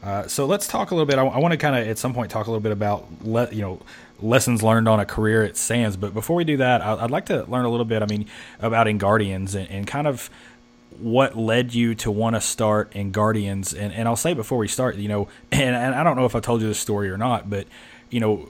Uh, 0.04 0.28
so 0.28 0.46
let's 0.46 0.68
talk 0.68 0.92
a 0.92 0.96
little 0.96 1.06
bit. 1.06 1.20
I, 1.20 1.26
I 1.26 1.40
want 1.40 1.52
to 1.52 1.58
kind 1.58 1.76
of 1.76 1.88
at 1.88 1.98
some 1.98 2.14
point 2.14 2.32
talk 2.32 2.48
a 2.48 2.50
little 2.50 2.62
bit 2.62 2.72
about 2.72 3.08
le- 3.24 3.52
you 3.52 3.62
know 3.62 3.82
lessons 4.22 4.64
learned 4.64 4.88
on 4.88 5.00
a 5.00 5.06
career 5.06 5.44
at 5.44 5.58
SANS. 5.58 5.98
But 5.98 6.14
before 6.14 6.36
we 6.36 6.44
do 6.44 6.58
that, 6.58 6.82
I, 6.82 7.02
would 7.02 7.12
like 7.12 7.26
to 7.28 7.44
learn 7.46 7.66
a 7.66 7.70
little 7.70 7.86
bit. 7.86 8.02
I 8.02 8.06
mean, 8.06 8.28
about 8.60 8.88
InGuardians 8.88 9.56
and, 9.56 9.70
and 9.70 9.88
kind 9.88 10.08
of 10.08 10.30
what 11.00 11.38
led 11.38 11.74
you 11.74 11.96
to 11.96 12.12
want 12.12 12.36
to 12.36 12.42
start 12.42 12.92
InGuardians. 12.92 13.78
And, 13.78 13.94
and 13.94 14.08
I'll 14.08 14.16
say 14.16 14.34
before 14.34 14.58
we 14.58 14.68
start, 14.68 14.98
you 14.98 15.08
know, 15.08 15.28
and, 15.52 15.76
and 15.76 15.96
I 15.96 16.04
don't 16.04 16.16
know 16.16 16.26
if 16.26 16.36
I 16.36 16.40
told 16.40 16.62
you 16.62 16.68
this 16.68 16.80
story 16.80 17.10
or 17.10 17.18
not, 17.18 17.50
but 17.50 17.68
you 18.10 18.20
know, 18.20 18.50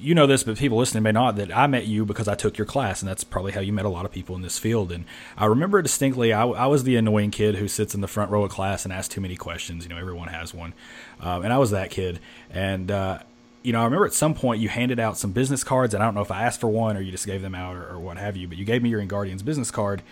you 0.00 0.14
know 0.14 0.26
this, 0.26 0.42
but 0.42 0.56
people 0.56 0.78
listening 0.78 1.02
may 1.02 1.12
not, 1.12 1.36
that 1.36 1.56
I 1.56 1.66
met 1.66 1.86
you 1.86 2.04
because 2.04 2.28
I 2.28 2.34
took 2.34 2.56
your 2.58 2.66
class, 2.66 3.02
and 3.02 3.08
that's 3.08 3.24
probably 3.24 3.52
how 3.52 3.60
you 3.60 3.72
met 3.72 3.84
a 3.84 3.90
lot 3.90 4.04
of 4.04 4.10
people 4.10 4.34
in 4.34 4.42
this 4.42 4.58
field. 4.58 4.90
And 4.90 5.04
I 5.36 5.46
remember 5.46 5.82
distinctly, 5.82 6.32
I, 6.32 6.46
I 6.46 6.66
was 6.66 6.84
the 6.84 6.96
annoying 6.96 7.30
kid 7.30 7.56
who 7.56 7.68
sits 7.68 7.94
in 7.94 8.00
the 8.00 8.08
front 8.08 8.30
row 8.30 8.44
of 8.44 8.50
class 8.50 8.84
and 8.84 8.92
asks 8.92 9.14
too 9.14 9.20
many 9.20 9.36
questions. 9.36 9.84
You 9.84 9.90
know, 9.90 9.98
everyone 9.98 10.28
has 10.28 10.54
one, 10.54 10.72
um, 11.20 11.44
and 11.44 11.52
I 11.52 11.58
was 11.58 11.70
that 11.70 11.90
kid. 11.90 12.20
And 12.50 12.90
uh, 12.90 13.20
you 13.62 13.72
know, 13.72 13.80
I 13.80 13.84
remember 13.84 14.06
at 14.06 14.14
some 14.14 14.34
point 14.34 14.60
you 14.60 14.68
handed 14.68 14.98
out 14.98 15.18
some 15.18 15.32
business 15.32 15.62
cards, 15.62 15.94
and 15.94 16.02
I 16.02 16.06
don't 16.06 16.14
know 16.14 16.22
if 16.22 16.30
I 16.30 16.42
asked 16.44 16.60
for 16.60 16.68
one 16.68 16.96
or 16.96 17.00
you 17.00 17.12
just 17.12 17.26
gave 17.26 17.42
them 17.42 17.54
out 17.54 17.76
or, 17.76 17.86
or 17.88 17.98
what 17.98 18.16
have 18.16 18.36
you, 18.36 18.48
but 18.48 18.56
you 18.56 18.64
gave 18.64 18.82
me 18.82 18.88
your 18.88 19.02
InGuardians 19.02 19.44
business 19.44 19.70
card, 19.70 20.02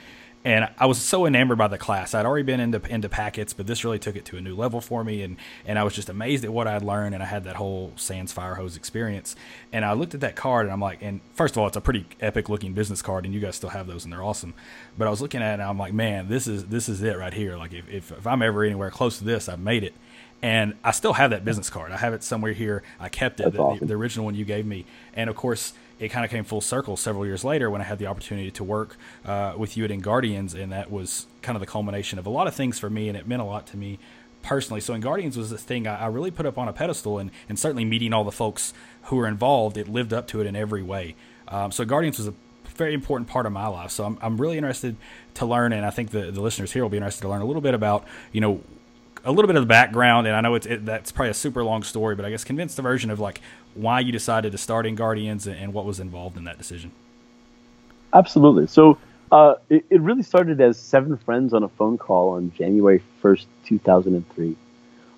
and 0.45 0.69
I 0.79 0.87
was 0.87 0.99
so 0.99 1.27
enamored 1.27 1.59
by 1.59 1.69
the 1.69 1.79
class. 1.79 2.15
I'd 2.15 2.25
already 2.25 2.45
been 2.45 2.61
into 2.61 2.81
into 2.89 3.09
packets, 3.09 3.53
but 3.53 3.67
this 3.67 3.85
really 3.85 3.99
took 3.99 4.15
it 4.15 4.25
to 4.27 4.37
a 4.37 4.41
new 4.41 4.55
level 4.55 4.81
for 4.81 5.03
me, 5.03 5.23
and 5.23 5.37
and 5.67 5.79
I 5.79 5.85
was 5.85 5.95
just 5.95 6.09
amazed 6.09 6.45
at 6.45 6.53
what 6.53 6.69
I'd 6.69 6.83
learned, 6.83 7.15
and 7.15 7.23
I 7.23 7.27
had 7.27 7.45
that 7.45 7.57
whole 7.57 7.93
SANS 7.97 8.33
fire 8.33 8.55
hose 8.55 8.77
experience. 8.77 9.35
And 9.73 9.85
I 9.85 9.93
looked 9.95 10.15
at 10.15 10.21
that 10.21 10.37
card, 10.37 10.67
and 10.67 10.73
I'm 10.73 10.81
like, 10.81 11.03
and 11.03 11.21
first 11.35 11.55
of 11.55 11.59
all, 11.59 11.67
it's 11.67 11.77
a 11.77 11.81
pretty 11.81 12.07
epic 12.21 12.49
looking 12.49 12.73
business 12.73 13.03
card, 13.03 13.25
and 13.25 13.35
you 13.35 13.41
guys 13.41 13.57
still 13.57 13.71
have 13.71 13.87
those, 13.87 14.05
and 14.05 14.13
they're 14.13 14.23
awesome. 14.23 14.55
But 14.97 15.09
I 15.09 15.11
was 15.11 15.21
looking 15.21 15.43
at 15.43 15.51
it, 15.51 15.55
and 15.55 15.63
I'm 15.63 15.79
like, 15.79 15.93
man, 15.93 16.29
this 16.29 16.47
is 16.47 16.67
this 16.67 16.89
is 16.89 17.03
it 17.03 17.19
right 17.19 17.35
here. 17.35 17.57
Like 17.57 17.73
if 17.73 17.89
if, 17.89 18.13
if 18.13 18.27
I'm 18.27 18.41
ever 18.41 18.65
anywhere 18.65 18.91
close 18.91 19.19
to 19.19 19.25
this, 19.25 19.49
I've 19.49 19.61
made 19.61 19.83
it. 19.83 19.95
And 20.41 20.75
I 20.85 20.93
still 20.93 21.15
have 21.15 21.31
that 21.31 21.45
business 21.45 21.69
card. 21.69 21.91
I 21.91 21.97
have 21.97 22.15
it 22.15 22.23
somewhere 22.23 22.53
here. 22.53 22.85
I 23.01 23.09
kept 23.09 23.41
it, 23.41 23.53
the, 23.53 23.59
awesome. 23.59 23.81
the, 23.81 23.87
the 23.87 23.95
original 23.95 24.25
one 24.25 24.37
you 24.37 24.45
gave 24.45 24.67
me, 24.67 24.87
and 25.15 25.29
of 25.29 25.35
course 25.35 25.73
it 25.99 26.09
kind 26.09 26.25
of 26.25 26.31
came 26.31 26.45
full 26.45 26.61
circle 26.61 26.97
several 26.97 27.27
years 27.27 27.45
later 27.45 27.71
when 27.71 27.81
I 27.81 27.85
had 27.85 27.99
the 27.99 28.07
opportunity 28.07 28.51
to 28.53 28.65
work 28.65 28.97
uh, 29.25 29.55
with 29.57 29.77
you 29.77 29.85
at 29.85 29.91
InGuardians, 29.91 30.55
and 30.55 30.73
that 30.73 30.91
was 30.91 31.27
kind 31.43 31.57
of 31.57 31.61
the 31.61 31.67
culmination 31.67 32.19
of 32.19 32.27
a 32.27 32.31
lot 32.31 32.47
of 32.47 32.55
things 32.55 32.79
for 32.79 32.89
me, 32.89 33.09
and 33.09 33.17
it 33.17 33.27
meant 33.27 33.43
a 33.43 33.45
lot 33.45 33.67
to 33.69 33.77
me 33.77 33.99
personally. 34.43 34.81
So 34.81 34.95
InGuardians 34.95 35.37
was 35.37 35.51
this 35.51 35.63
thing 35.63 35.87
I, 35.87 36.03
I 36.03 36.07
really 36.07 36.31
put 36.31 36.47
up 36.47 36.57
on 36.57 36.69
a 36.69 36.73
pedestal, 36.73 37.19
and, 37.19 37.31
and 37.49 37.59
certainly 37.59 37.85
meeting 37.85 38.13
all 38.13 38.25
the 38.25 38.33
folks 38.33 38.73
who 39.05 39.17
were 39.17 39.27
involved, 39.27 39.77
it 39.77 39.89
lived 39.89 40.13
up 40.13 40.29
to 40.29 40.41
it 40.41 40.47
in 40.47 40.55
every 40.55 40.83
way. 40.83 41.17
Um, 41.49 41.73
so 41.73 41.85
Guardians 41.85 42.19
was 42.19 42.29
a 42.29 42.35
very 42.77 42.95
important 42.95 43.29
part 43.29 43.47
of 43.47 43.53
my 43.53 43.67
life. 43.67 43.91
So 43.91 44.05
I'm, 44.05 44.19
I'm 44.23 44.41
really 44.41 44.57
interested 44.57 44.97
to 45.35 45.47
learn, 45.47 45.73
and 45.73 45.85
I 45.85 45.91
think 45.91 46.11
the, 46.11 46.31
the 46.31 46.41
listeners 46.41 46.73
here 46.73 46.83
will 46.83 46.91
be 46.91 46.97
interested 46.97 47.23
to 47.23 47.29
learn 47.29 47.43
a 47.43 47.47
little 47.47 47.63
bit 47.63 47.75
about, 47.75 48.07
you 48.33 48.41
know, 48.41 48.61
a 49.29 49.33
little 49.33 49.47
bit 49.47 49.57
of 49.57 49.63
the 49.63 49.67
background. 49.67 50.27
And 50.27 50.35
I 50.35 50.41
know 50.41 50.55
it's 50.55 50.67
it, 50.67 50.87
that's 50.87 51.13
probably 51.13 51.31
a 51.31 51.35
super 51.35 51.63
long 51.63 51.83
story, 51.83 52.17
but 52.17 52.25
I 52.25 52.31
guess 52.31 52.45
convince 52.45 52.75
the 52.75 52.83
version 52.83 53.11
of 53.11 53.21
like 53.21 53.41
why 53.75 54.01
you 54.01 54.11
decided 54.11 54.53
to 54.53 54.59
start 54.59 54.87
InGuardians 54.87 55.47
and, 55.47 55.57
and 55.57 55.73
what 55.75 55.85
was 55.85 56.01
involved 56.01 56.37
in 56.37 56.45
that 56.45 56.57
decision. 56.57 56.93
Absolutely. 58.15 58.67
So 58.67 58.99
uh, 59.31 59.57
it, 59.69 59.85
it, 59.91 60.01
really 60.01 60.23
started 60.23 60.59
as 60.63 60.79
seven 60.79 61.19
friends 61.19 61.53
on 61.53 61.63
a 61.63 61.69
phone 61.69 61.99
call 61.99 62.31
on 62.31 62.51
January 62.53 63.03
1st, 63.23 63.45
2003. 63.67 64.57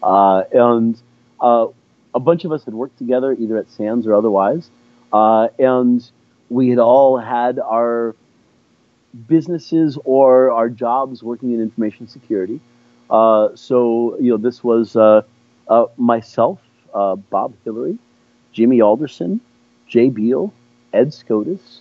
Uh, 0.03 0.43
and 0.53 1.01
uh, 1.41 1.69
a 2.13 2.19
bunch 2.19 2.45
of 2.45 2.51
us 2.51 2.65
had 2.65 2.75
worked 2.75 2.99
together 2.99 3.33
either 3.39 3.57
at 3.59 3.71
SANS 3.71 4.09
or 4.09 4.15
otherwise. 4.15 4.69
Uh, 5.13 5.49
and 5.61 6.11
we 6.49 6.71
had 6.71 6.81
all 6.81 7.17
had 7.17 7.61
our 7.61 8.17
businesses 9.29 9.97
or 10.05 10.51
our 10.51 10.69
jobs 10.69 11.23
working 11.23 11.53
in 11.53 11.61
information 11.61 12.09
security. 12.09 12.61
Uh, 13.11 13.49
so, 13.57 14.17
you 14.21 14.31
know, 14.31 14.37
this 14.37 14.63
was 14.63 14.97
uh, 14.97 15.23
myself, 15.97 16.61
Bob 16.93 17.55
Hillery, 17.65 17.99
Jimmy 18.53 18.81
Alderson, 18.81 19.41
Jay 19.89 20.09
Beale, 20.09 20.53
Ed 20.93 21.09
Skoudis, 21.09 21.81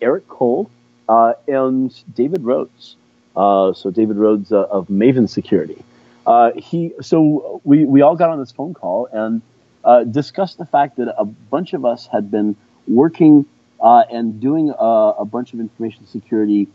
Eric 0.00 0.28
Cole, 0.28 0.70
uh, 1.08 1.34
and 1.46 1.94
David 2.14 2.42
Rhodes. 2.42 2.96
Uh, 3.36 3.72
so 3.72 3.90
David 3.90 4.16
Rhodes 4.16 4.52
uh, 4.52 4.62
of 4.64 4.88
Maven 4.88 5.28
Security. 5.28 5.82
Uh, 6.26 6.52
he 6.56 6.92
so 7.02 7.60
we 7.64 7.84
we 7.84 8.02
all 8.02 8.16
got 8.16 8.30
on 8.30 8.40
this 8.40 8.50
phone 8.50 8.74
call 8.74 9.08
and 9.12 9.42
uh, 9.84 10.02
discussed 10.04 10.58
the 10.58 10.64
fact 10.66 10.96
that 10.96 11.14
a 11.16 11.24
bunch 11.24 11.72
of 11.72 11.84
us 11.84 12.08
had 12.10 12.30
been 12.30 12.56
working 12.88 13.46
uh, 13.80 14.02
and 14.10 14.40
doing 14.40 14.70
a, 14.70 14.84
a, 15.18 15.24
bunch 15.24 15.52
of 15.52 15.60
information 15.60 16.06
security 16.06 16.66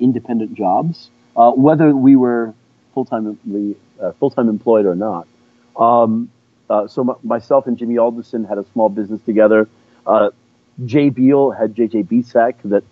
independent 0.00 0.54
jobs, 0.54 1.10
whether 1.34 1.94
we 1.94 2.16
were 2.16 2.54
full 2.98 3.04
time 3.04 3.38
full 4.18 4.30
time 4.30 4.48
employed 4.48 4.86
or 4.86 4.94
not. 4.94 5.28
Um, 5.76 6.30
so 6.68 7.02
m- 7.08 7.16
myself 7.22 7.66
and 7.66 7.78
Jimmy 7.78 7.98
Alderson 7.98 8.44
had 8.44 8.58
a 8.58 8.64
small 8.72 8.88
business 8.88 9.20
together. 9.22 9.68
Jay 10.84 11.08
Beale 11.10 11.50
had 11.50 11.74
JJ 11.74 12.06
BSEC 12.06 12.54
that 12.64 12.84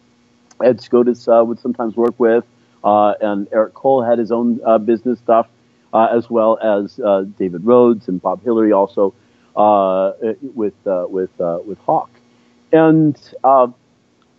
Ed 0.62 0.78
Skoudis 0.78 1.28
uh, 1.28 1.44
would 1.44 1.58
sometimes 1.60 1.96
work 1.96 2.18
with, 2.18 2.44
uh, 2.82 3.14
and 3.20 3.48
Eric 3.52 3.74
Cole 3.74 4.02
had 4.02 4.18
his 4.18 4.32
own 4.32 4.60
uh, 4.64 4.78
business 4.78 5.18
stuff, 5.18 5.48
uh, 5.92 6.08
as 6.10 6.30
well 6.30 6.58
as 6.62 6.98
uh, 7.00 7.24
David 7.38 7.64
Rhodes 7.64 8.08
and 8.08 8.20
Bob 8.20 8.42
Hillery 8.42 8.72
also 8.72 9.14
uh, 9.56 10.12
with 10.54 10.74
with 10.84 11.30
with 11.38 11.78
Hawk, 11.80 12.10
and 12.72 13.16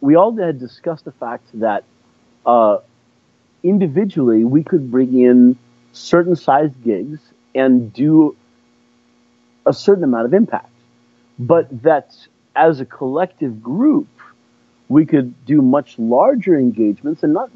we 0.02 0.16
all 0.16 0.36
had 0.36 0.60
discussed 0.60 1.06
the 1.06 1.12
fact 1.12 1.48
that 1.54 1.84
individually 3.64 4.44
we 4.44 4.64
could 4.64 4.92
bring 4.92 5.20
in 5.20 5.58
certain 5.94 6.36
sized 6.36 6.84
gigs 6.84 7.20
and 7.56 7.92
do 7.94 8.36
a 9.66 9.74
certain 9.74 10.04
amount 10.04 10.26
of 10.26 10.34
impact, 10.34 10.70
but 11.38 11.84
that 11.84 12.16
as 12.56 12.80
a 12.80 12.86
collective 12.86 13.62
group 13.62 14.08
we 14.90 15.06
could 15.06 15.46
do 15.46 15.62
much 15.62 16.00
larger 16.00 16.58
engagements 16.58 17.24
and 17.24 17.34
not 17.34 17.50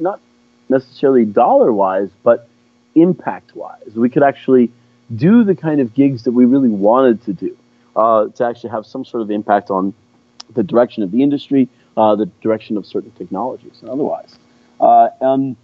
not 0.00 0.20
necessarily 0.68 1.24
dollar 1.24 1.72
wise, 1.72 2.10
but 2.22 2.48
impact 2.94 3.54
wise. 3.54 3.92
We 3.94 4.08
could 4.08 4.22
actually 4.22 4.70
do 5.14 5.44
the 5.44 5.54
kind 5.54 5.80
of 5.80 5.94
gigs 5.94 6.24
that 6.24 6.32
we 6.32 6.44
really 6.44 6.68
wanted 6.68 7.24
to 7.24 7.32
do 7.32 7.56
uh, 7.94 8.28
to 8.28 8.44
actually 8.44 8.70
have 8.70 8.86
some 8.86 9.04
sort 9.04 9.22
of 9.22 9.30
impact 9.30 9.70
on 9.70 9.94
the 10.54 10.62
direction 10.62 11.02
of 11.02 11.10
the 11.10 11.22
industry, 11.22 11.68
uh, 11.96 12.14
the 12.16 12.26
direction 12.40 12.76
of 12.76 12.86
certain 12.86 13.10
technologies, 13.12 13.78
and 13.80 13.90
otherwise. 13.90 14.38
Uh, 14.80 15.08
and 15.20 15.56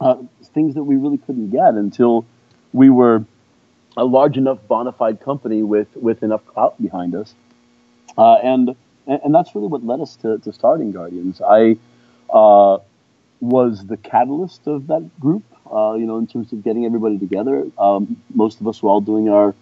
uh, 0.00 0.16
things 0.54 0.74
that 0.74 0.84
we 0.84 0.96
really 0.96 1.18
couldn't 1.18 1.50
get 1.50 1.74
until 1.74 2.24
we 2.72 2.90
were 2.90 3.24
a 3.96 4.04
large 4.04 4.36
enough 4.36 4.58
bona 4.68 4.92
fide 4.92 5.20
company 5.20 5.62
with, 5.62 5.88
with 5.96 6.22
enough 6.22 6.44
clout 6.46 6.80
behind 6.80 7.14
us. 7.14 7.34
Uh, 8.16 8.34
and 8.34 8.76
and, 9.06 9.34
that's 9.34 9.54
really 9.54 9.66
what 9.66 9.84
led 9.84 10.00
us 10.00 10.14
to, 10.16 10.38
to 10.38 10.52
starting 10.52 10.92
Guardians. 10.92 11.40
I 11.40 11.76
uh, 12.32 12.78
was 13.40 13.86
the 13.86 13.96
catalyst 13.96 14.66
of 14.66 14.86
that 14.88 15.18
group, 15.18 15.42
uh, 15.72 15.94
you 15.94 16.06
know, 16.06 16.18
in 16.18 16.26
terms 16.26 16.52
of 16.52 16.62
getting 16.62 16.84
everybody 16.84 17.18
together. 17.18 17.66
Um, 17.78 18.22
most 18.34 18.60
of 18.60 18.68
us 18.68 18.82
were 18.82 18.90
all 18.90 19.00
doing 19.00 19.28
our 19.28 19.54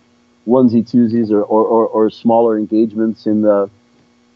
onesie 0.46 0.88
twosies 0.88 1.30
or, 1.30 1.42
or, 1.42 1.64
or, 1.64 1.86
or 1.86 2.10
smaller 2.10 2.58
engagements 2.58 3.26
in 3.26 3.42
the 3.42 3.70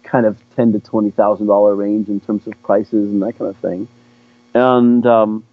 kind 0.03 0.27
of 0.27 0.39
ten 0.57 0.73
to 0.73 0.81
twenty 0.81 1.11
thousand 1.11 1.47
dollar 1.47 1.75
range 1.75 2.09
in 2.09 2.21
terms 2.21 2.47
of 2.47 2.61
prices 2.63 3.11
and 3.11 3.23
that 3.23 3.39
kind 3.39 3.51
of 3.51 3.57
thing. 3.59 3.89
And 4.55 5.07
um, 5.07 5.45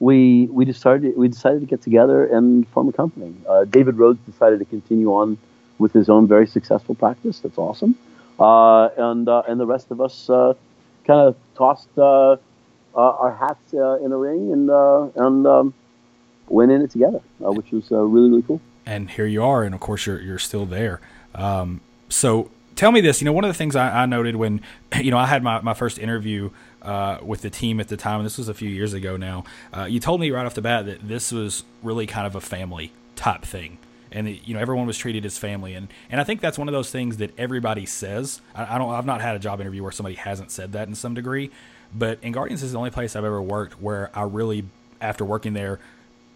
we 0.00 0.46
we 0.46 0.64
decided 0.64 1.16
we 1.16 1.28
decided 1.28 1.60
to 1.60 1.66
get 1.66 1.82
together 1.82 2.24
and 2.24 2.66
form 2.68 2.88
a 2.88 2.92
company. 2.92 3.34
Uh, 3.48 3.64
David 3.64 3.96
Rhodes 3.96 4.20
decided 4.26 4.58
to 4.60 4.64
continue 4.64 5.08
on 5.08 5.38
with 5.78 5.92
his 5.92 6.08
own 6.08 6.26
very 6.26 6.46
successful 6.46 6.94
practice. 6.94 7.40
That's 7.40 7.58
awesome. 7.58 7.96
Uh, 8.38 8.88
and 8.96 9.28
uh, 9.28 9.42
and 9.48 9.58
the 9.60 9.66
rest 9.66 9.90
of 9.90 10.00
us 10.00 10.30
uh, 10.30 10.54
kind 11.06 11.20
of 11.20 11.36
tossed 11.56 11.88
our 11.98 13.36
hats 13.38 13.72
in 13.72 14.12
a 14.12 14.16
ring 14.16 14.52
and 14.52 14.70
and 15.16 15.46
um, 15.46 15.74
went 16.48 16.70
in 16.72 16.82
it 16.82 16.90
together, 16.90 17.20
which 17.38 17.70
was 17.72 17.90
really 17.90 18.30
really 18.30 18.42
cool. 18.42 18.60
And 18.86 19.10
here 19.10 19.26
you 19.26 19.42
are, 19.44 19.64
and 19.64 19.74
of 19.74 19.80
course 19.80 20.06
you're 20.06 20.20
you're 20.20 20.38
still 20.38 20.64
there. 20.64 21.00
Um, 21.34 21.80
so 22.08 22.50
tell 22.78 22.92
me 22.92 23.00
this. 23.00 23.20
You 23.20 23.26
know, 23.26 23.32
one 23.32 23.44
of 23.44 23.48
the 23.48 23.58
things 23.58 23.76
I, 23.76 24.02
I 24.02 24.06
noted 24.06 24.36
when 24.36 24.62
you 25.02 25.10
know 25.10 25.18
I 25.18 25.26
had 25.26 25.42
my, 25.42 25.60
my 25.60 25.74
first 25.74 25.98
interview 25.98 26.50
uh, 26.88 27.18
with 27.22 27.42
the 27.42 27.50
team 27.50 27.80
at 27.80 27.88
the 27.88 27.98
time, 27.98 28.20
and 28.20 28.24
this 28.24 28.38
was 28.38 28.48
a 28.48 28.54
few 28.54 28.70
years 28.70 28.94
ago 28.94 29.18
now. 29.18 29.44
Uh, 29.76 29.84
you 29.84 30.00
told 30.00 30.22
me 30.22 30.30
right 30.30 30.46
off 30.46 30.54
the 30.54 30.62
bat 30.62 30.86
that 30.86 31.06
this 31.06 31.30
was 31.30 31.62
really 31.82 32.06
kind 32.06 32.26
of 32.26 32.34
a 32.34 32.40
family 32.40 32.92
type 33.14 33.42
thing. 33.42 33.76
And 34.10 34.26
you 34.26 34.54
know 34.54 34.60
everyone 34.60 34.86
was 34.86 34.96
treated 34.96 35.26
as 35.26 35.36
family. 35.36 35.74
And 35.74 35.88
and 36.08 36.18
I 36.18 36.24
think 36.24 36.40
that's 36.40 36.56
one 36.56 36.66
of 36.66 36.72
those 36.72 36.90
things 36.90 37.18
that 37.18 37.38
everybody 37.38 37.84
says. 37.84 38.40
I, 38.54 38.76
I, 38.76 38.78
don't 38.78 38.90
I've 38.90 39.04
not 39.04 39.20
had 39.20 39.36
a 39.36 39.38
job 39.38 39.60
interview 39.60 39.82
where 39.82 39.92
somebody 39.92 40.14
hasn't 40.14 40.50
said 40.50 40.72
that 40.72 40.88
in 40.88 40.94
some 40.94 41.12
degree. 41.12 41.50
But 41.94 42.22
InGuardians 42.22 42.62
is 42.62 42.72
the 42.72 42.78
only 42.78 42.90
place 42.90 43.14
I've 43.14 43.24
ever 43.24 43.42
worked 43.42 43.82
where 43.82 44.10
I 44.14 44.22
really 44.22 44.64
after 44.98 45.26
working 45.26 45.52
there 45.52 45.80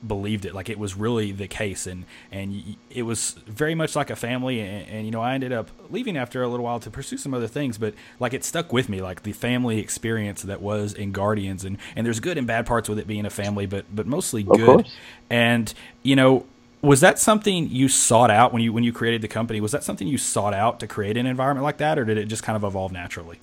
believed 0.07 0.45
it 0.45 0.55
like 0.55 0.69
it 0.69 0.79
was 0.79 0.97
really 0.97 1.33
the 1.33 1.47
case 1.47 1.87
and 1.87 2.05
and 2.31 2.77
it 2.91 3.03
was 3.03 3.33
very 3.47 3.75
much 3.75 3.95
like 3.95 4.11
a 4.11 4.17
family 4.17 4.61
and, 4.61 4.89
and, 4.89 5.07
you 5.07 5.13
know 5.13 5.21
I 5.21 5.35
ended 5.35 5.53
up 5.53 5.71
leaving 5.91 6.17
after 6.17 6.43
a 6.43 6.49
little 6.49 6.65
while 6.65 6.81
to 6.81 6.91
pursue 6.91 7.17
some 7.17 7.33
other 7.35 7.47
things 7.47 7.79
but 7.79 7.95
like 8.19 8.35
it 8.35 8.45
stuck 8.45 8.73
with 8.73 8.89
me 8.89 9.01
like 9.01 9.23
the 9.23 9.33
family 9.33 9.79
experience 9.79 10.43
that 10.43 10.61
was 10.61 10.95
InGuardians 10.95 11.65
and 11.65 11.79
and 11.95 12.05
there's 12.05 12.21
good 12.21 12.37
and 12.37 12.47
bad 12.47 12.67
parts 12.67 12.89
with 12.89 12.99
it 12.99 13.07
being 13.07 13.25
a 13.25 13.31
family 13.31 13.67
but 13.67 13.85
but 13.95 14.07
mostly 14.07 14.43
good 14.43 14.89
and 15.31 15.73
you 16.03 16.17
know 16.17 16.47
was 16.83 17.01
that 17.01 17.19
something 17.19 17.71
you 17.71 17.89
sought 17.89 18.31
out 18.31 18.53
when 18.53 18.61
you 18.61 18.73
when 18.73 18.83
you 18.83 18.93
created 18.93 19.23
the 19.23 19.29
company? 19.29 19.61
Was 19.61 19.73
that 19.73 19.85
something 19.85 20.09
you 20.09 20.19
sought 20.19 20.53
out 20.53 20.81
to 20.81 20.89
create 20.89 21.17
an 21.17 21.27
environment 21.27 21.63
like 21.63 21.79
that, 21.79 21.99
or 21.99 22.05
did 22.05 22.19
it 22.19 22.27
just 22.27 22.43
kind 22.43 22.57
of 22.57 22.65
evolve 22.65 22.93
naturally? 22.93 23.39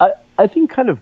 I 0.00 0.12
I 0.36 0.46
think 0.48 0.70
kind 0.70 0.90
of 0.90 0.98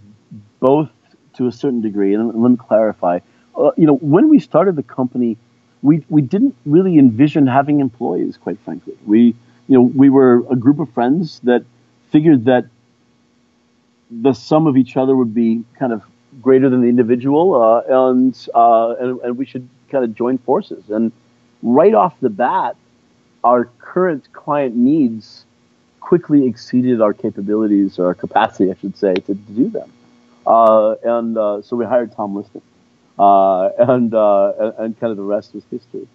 both 0.61 0.91
to 1.35 1.47
a 1.47 1.53
certain 1.53 1.81
degree, 1.81 2.15
and 2.15 2.27
let 2.27 2.51
me 2.51 2.57
clarify. 2.57 3.21
Uh, 3.57 3.71
you 3.77 3.87
know, 3.87 3.97
when 3.97 4.29
we 4.29 4.39
started 4.39 4.77
the 4.77 4.83
company, 4.83 5.37
we 5.83 6.05
we 6.09 6.23
didn't 6.23 6.55
really 6.65 6.99
envision 6.99 7.47
having 7.47 7.81
employees. 7.81 8.37
Quite 8.37 8.59
frankly, 8.61 8.97
we 9.07 9.35
you 9.69 9.75
know 9.77 9.83
we 9.83 10.11
were 10.11 10.45
a 10.51 10.57
group 10.57 10.79
of 10.79 10.91
friends 10.91 11.41
that 11.45 11.65
figured 12.11 12.45
that 12.47 12.67
the 14.11 14.33
sum 14.33 14.67
of 14.67 14.77
each 14.77 14.97
other 14.97 15.17
would 15.17 15.35
be 15.35 15.65
kind 15.79 15.93
of 15.93 16.03
greater 16.41 16.69
than 16.69 16.83
the 16.83 16.89
individual, 16.89 17.61
uh, 17.61 18.09
and, 18.11 18.49
uh, 18.55 18.95
and 19.01 19.21
and 19.21 19.39
we 19.39 19.47
should 19.47 19.69
kind 19.91 20.05
of 20.05 20.15
join 20.15 20.39
forces. 20.39 20.91
And 20.91 21.13
right 21.63 21.95
off 21.95 22.15
the 22.21 22.31
bat, 22.31 22.77
our 23.43 23.67
current 23.79 24.33
client 24.33 24.77
needs 24.77 25.45
quickly 26.01 26.47
exceeded 26.47 27.01
our 27.01 27.13
capabilities 27.13 27.99
or 27.99 28.07
our 28.07 28.15
capacity, 28.15 28.71
I 28.71 28.75
should 28.81 28.97
say, 28.97 29.15
to, 29.15 29.35
do 29.35 29.69
them. 29.69 29.91
Uh, 30.47 30.95
and 31.03 31.37
uh, 31.37 31.63
so 31.63 31.77
we 31.77 31.85
hired 31.85 32.13
Tom 32.13 32.37
Liston, 32.37 32.63
uh, 33.19 33.69
and, 33.79 34.15
uh, 34.15 34.73
and 34.79 34.99
kind 34.99 35.11
of 35.11 35.17
the 35.17 35.23
rest 35.23 35.55
was 35.55 35.65
history. 35.71 36.07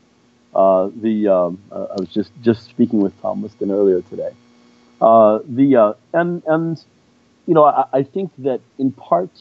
Uh, 0.54 0.90
the 1.02 1.28
um, 1.30 1.60
uh, 1.72 1.88
I 1.92 2.00
was 2.00 2.10
just 2.10 2.32
just 2.42 2.66
speaking 2.66 3.00
with 3.00 3.20
Tom 3.22 3.42
Liston 3.42 3.72
earlier 3.72 4.02
today. 4.02 4.32
the 5.00 5.96
and 6.14 6.44
and 6.46 6.84
you 7.48 7.54
know 7.54 7.64
I, 7.64 7.86
I 7.94 8.04
think 8.04 8.32
that 8.40 8.60
in 8.78 8.92
part 8.92 9.32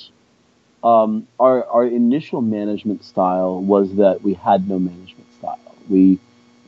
um, 0.83 1.27
our, 1.39 1.65
our 1.67 1.87
initial 1.87 2.41
management 2.41 3.05
style 3.05 3.61
was 3.63 3.97
that 3.97 4.23
we 4.23 4.35
had 4.35 4.69
no 4.69 4.79
management 4.79 5.33
style. 5.39 5.59
We, 5.89 6.19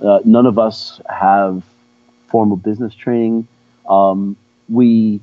uh, 0.00 0.20
none 0.24 0.46
of 0.46 0.58
us 0.58 1.00
have 1.08 1.62
formal 2.28 2.56
business 2.56 2.94
training. 2.94 3.48
Um, 3.88 4.36
we, 4.68 5.20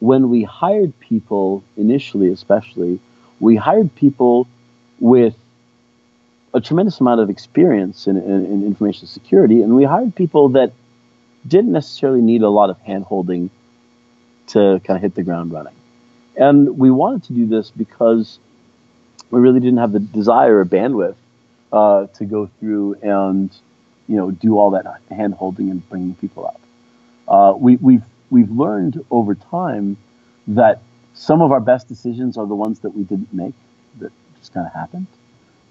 when 0.00 0.30
we 0.30 0.42
hired 0.42 0.98
people 1.00 1.62
initially, 1.76 2.28
especially, 2.32 3.00
we 3.40 3.56
hired 3.56 3.94
people 3.94 4.48
with 5.04 5.36
a 6.54 6.62
tremendous 6.62 6.98
amount 6.98 7.20
of 7.20 7.28
experience 7.28 8.06
in, 8.06 8.16
in, 8.16 8.46
in 8.46 8.64
information 8.64 9.06
security, 9.06 9.60
and 9.60 9.76
we 9.76 9.84
hired 9.84 10.14
people 10.14 10.48
that 10.48 10.72
didn't 11.46 11.72
necessarily 11.72 12.22
need 12.22 12.40
a 12.40 12.48
lot 12.48 12.70
of 12.70 12.82
handholding 12.84 13.50
to 14.46 14.80
kind 14.82 14.96
of 14.96 15.02
hit 15.02 15.14
the 15.14 15.22
ground 15.22 15.52
running. 15.52 15.74
And 16.36 16.78
we 16.78 16.90
wanted 16.90 17.24
to 17.24 17.34
do 17.34 17.44
this 17.44 17.70
because 17.70 18.38
we 19.30 19.40
really 19.40 19.60
didn't 19.60 19.76
have 19.76 19.92
the 19.92 20.00
desire 20.00 20.60
or 20.60 20.64
bandwidth 20.64 21.16
uh, 21.70 22.06
to 22.06 22.24
go 22.24 22.48
through 22.58 22.94
and 23.02 23.54
you 24.08 24.16
know 24.16 24.30
do 24.30 24.58
all 24.58 24.70
that 24.70 24.86
hand 25.10 25.34
holding 25.34 25.70
and 25.70 25.86
bringing 25.90 26.14
people 26.14 26.46
up. 26.46 26.60
Uh, 27.28 27.54
we, 27.58 27.76
we've 27.76 28.04
we've 28.30 28.50
learned 28.50 29.04
over 29.10 29.34
time 29.34 29.98
that 30.48 30.80
some 31.12 31.42
of 31.42 31.52
our 31.52 31.60
best 31.60 31.88
decisions 31.88 32.38
are 32.38 32.46
the 32.46 32.54
ones 32.54 32.80
that 32.80 32.94
we 32.96 33.02
didn't 33.02 33.34
make 33.34 33.54
just 34.44 34.52
kind 34.52 34.66
of 34.66 34.72
happened. 34.74 35.06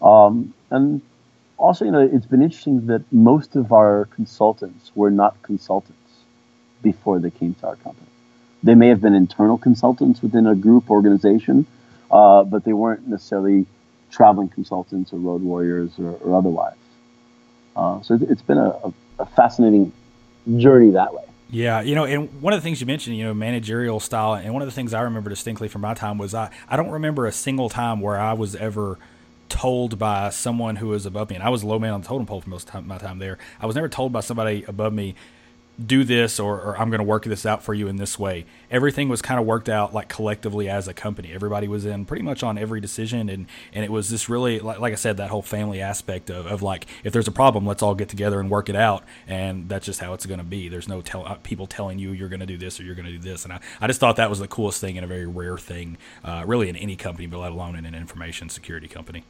Um, 0.01 0.53
and 0.71 1.01
also, 1.57 1.85
you 1.85 1.91
know, 1.91 2.01
it's 2.01 2.25
been 2.25 2.41
interesting 2.41 2.87
that 2.87 3.03
most 3.11 3.55
of 3.55 3.71
our 3.71 4.05
consultants 4.05 4.91
were 4.95 5.11
not 5.11 5.41
consultants 5.43 5.99
before 6.81 7.19
they 7.19 7.29
came 7.29 7.53
to 7.55 7.67
our 7.67 7.75
company. 7.77 8.07
They 8.63 8.75
may 8.75 8.87
have 8.87 8.99
been 8.99 9.13
internal 9.13 9.57
consultants 9.57 10.21
within 10.21 10.47
a 10.47 10.55
group 10.55 10.89
organization, 10.89 11.67
uh, 12.09 12.43
but 12.43 12.63
they 12.63 12.73
weren't 12.73 13.07
necessarily 13.07 13.67
traveling 14.09 14.49
consultants 14.49 15.13
or 15.13 15.19
road 15.19 15.41
warriors 15.41 15.91
or, 15.99 16.13
or 16.23 16.35
otherwise. 16.35 16.75
Uh, 17.75 18.01
so 18.01 18.17
it's 18.21 18.41
been 18.41 18.57
a, 18.57 18.93
a, 19.19 19.25
fascinating 19.35 19.91
journey 20.57 20.91
that 20.91 21.13
way. 21.13 21.25
Yeah, 21.49 21.81
you 21.81 21.93
know, 21.93 22.05
and 22.05 22.41
one 22.41 22.53
of 22.53 22.59
the 22.59 22.63
things 22.63 22.81
you 22.81 22.87
mentioned, 22.87 23.15
you 23.15 23.25
know, 23.25 23.33
managerial 23.33 23.99
style, 23.99 24.33
and 24.33 24.51
one 24.53 24.63
of 24.63 24.67
the 24.67 24.71
things 24.71 24.93
I 24.93 25.01
remember 25.01 25.29
distinctly 25.29 25.67
from 25.67 25.81
my 25.81 25.93
time 25.93 26.17
was 26.17 26.33
I, 26.33 26.49
I 26.67 26.77
don't 26.77 26.89
remember 26.89 27.27
a 27.27 27.31
single 27.31 27.69
time 27.69 27.99
where 28.01 28.19
I 28.19 28.33
was 28.33 28.55
ever 28.55 28.97
told 29.49 29.99
by 29.99 30.31
someone 30.31 30.77
who 30.77 30.87
was 30.87 31.05
above 31.05 31.29
me, 31.29 31.35
and 31.35 31.43
I 31.43 31.49
was 31.49 31.63
low 31.63 31.77
man 31.77 31.93
on 31.93 32.01
the 32.01 32.07
totem 32.07 32.25
pole 32.25 32.41
for 32.41 32.49
most 32.49 32.73
of 32.73 32.87
my 32.87 32.97
time 32.97 33.19
there. 33.19 33.37
I 33.59 33.67
was 33.67 33.75
never 33.75 33.87
told 33.87 34.11
by 34.11 34.21
somebody 34.21 34.63
above 34.67 34.93
me, 34.93 35.13
do 35.83 36.03
this 36.03 36.39
or, 36.39 36.61
or 36.61 36.77
I'm 36.77 36.89
going 36.89 36.99
to 36.99 37.05
work 37.05 37.23
this 37.25 37.45
out 37.45 37.63
for 37.63 37.73
you 37.73 37.87
in 37.87 37.95
this 37.95 38.19
way. 38.19 38.45
Everything 38.69 39.09
was 39.09 39.21
kind 39.21 39.39
of 39.39 39.45
worked 39.45 39.69
out 39.69 39.93
like 39.93 40.07
collectively 40.07 40.69
as 40.69 40.87
a 40.87 40.93
company. 40.93 41.31
Everybody 41.33 41.67
was 41.67 41.85
in 41.85 42.05
pretty 42.05 42.23
much 42.23 42.43
on 42.43 42.57
every 42.57 42.79
decision. 42.79 43.27
And, 43.27 43.47
and 43.73 43.83
it 43.83 43.91
was 43.91 44.09
this 44.09 44.29
really, 44.29 44.59
like, 44.59 44.79
like 44.79 44.93
I 44.93 44.95
said, 44.97 45.17
that 45.17 45.31
whole 45.31 45.41
family 45.41 45.81
aspect 45.81 46.29
of, 46.29 46.45
of 46.45 46.61
like, 46.61 46.85
if 47.03 47.11
there's 47.11 47.27
a 47.27 47.31
problem, 47.31 47.65
let's 47.65 47.81
all 47.81 47.95
get 47.95 48.07
together 48.07 48.39
and 48.39 48.51
work 48.51 48.69
it 48.69 48.75
out. 48.75 49.03
And 49.27 49.67
that's 49.67 49.85
just 49.85 49.99
how 49.99 50.13
it's 50.13 50.27
going 50.27 50.39
to 50.39 50.45
be. 50.45 50.69
There's 50.69 50.87
no 50.87 51.01
tell, 51.01 51.25
uh, 51.25 51.35
people 51.35 51.65
telling 51.65 51.97
you 51.97 52.11
you're 52.11 52.29
going 52.29 52.39
to 52.39 52.45
do 52.45 52.57
this 52.57 52.79
or 52.79 52.83
you're 52.83 52.95
going 52.95 53.07
to 53.07 53.13
do 53.13 53.19
this. 53.19 53.43
And 53.43 53.53
I, 53.53 53.59
I 53.81 53.87
just 53.87 53.99
thought 53.99 54.17
that 54.17 54.29
was 54.29 54.39
the 54.39 54.47
coolest 54.47 54.79
thing 54.79 54.97
and 54.97 55.05
a 55.05 55.07
very 55.07 55.25
rare 55.25 55.57
thing, 55.57 55.97
uh, 56.23 56.43
really 56.45 56.69
in 56.69 56.75
any 56.75 56.95
company, 56.95 57.25
but 57.25 57.39
let 57.39 57.51
alone 57.51 57.75
in 57.75 57.85
an 57.85 57.95
information 57.95 58.49
security 58.49 58.87
company. 58.87 59.23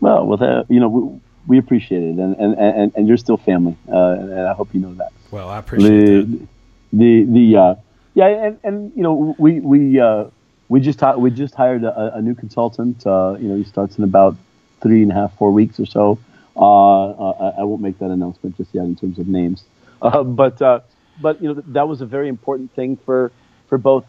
Well, 0.00 0.26
with 0.26 0.40
that, 0.40 0.66
you 0.68 0.80
know, 0.80 0.88
we, 0.88 1.20
we 1.46 1.58
appreciate 1.58 2.02
it, 2.02 2.18
and 2.18 2.36
and, 2.36 2.54
and, 2.54 2.92
and 2.94 3.08
you're 3.08 3.16
still 3.16 3.36
family, 3.36 3.76
uh, 3.90 4.16
and, 4.18 4.40
I 4.40 4.52
hope 4.54 4.74
you 4.74 4.80
know 4.80 4.94
that. 4.94 5.12
Well, 5.30 5.48
I 5.48 5.58
appreciate 5.58 5.90
the, 5.90 6.22
that. 6.22 6.48
The 6.92 7.24
the 7.24 7.56
uh, 7.56 7.74
yeah, 8.14 8.26
and, 8.26 8.58
and 8.62 8.92
you 8.94 9.02
know 9.02 9.34
we 9.38 9.60
we 9.60 10.00
uh, 10.00 10.26
we 10.68 10.80
just 10.80 11.02
we 11.18 11.30
just 11.30 11.54
hired 11.54 11.84
a, 11.84 12.16
a 12.16 12.22
new 12.22 12.34
consultant. 12.34 13.06
Uh, 13.06 13.36
you 13.38 13.48
know, 13.48 13.56
he 13.56 13.64
starts 13.64 13.98
in 13.98 14.04
about 14.04 14.36
three 14.80 15.02
and 15.02 15.10
a 15.10 15.14
half, 15.14 15.36
four 15.36 15.50
weeks 15.50 15.80
or 15.80 15.86
so. 15.86 16.18
Uh, 16.56 17.10
uh, 17.10 17.52
I, 17.56 17.60
I, 17.62 17.64
won't 17.64 17.82
make 17.82 17.98
that 17.98 18.10
announcement 18.10 18.56
just 18.56 18.72
yet 18.72 18.84
in 18.84 18.94
terms 18.94 19.18
of 19.18 19.26
names, 19.26 19.64
but 20.00 20.58
but 21.20 21.42
you 21.42 21.52
know 21.52 21.62
that 21.66 21.88
was 21.88 22.00
a 22.00 22.06
very 22.06 22.28
important 22.28 22.72
thing 22.74 22.96
for 22.96 23.32
for 23.68 23.76
both 23.76 24.04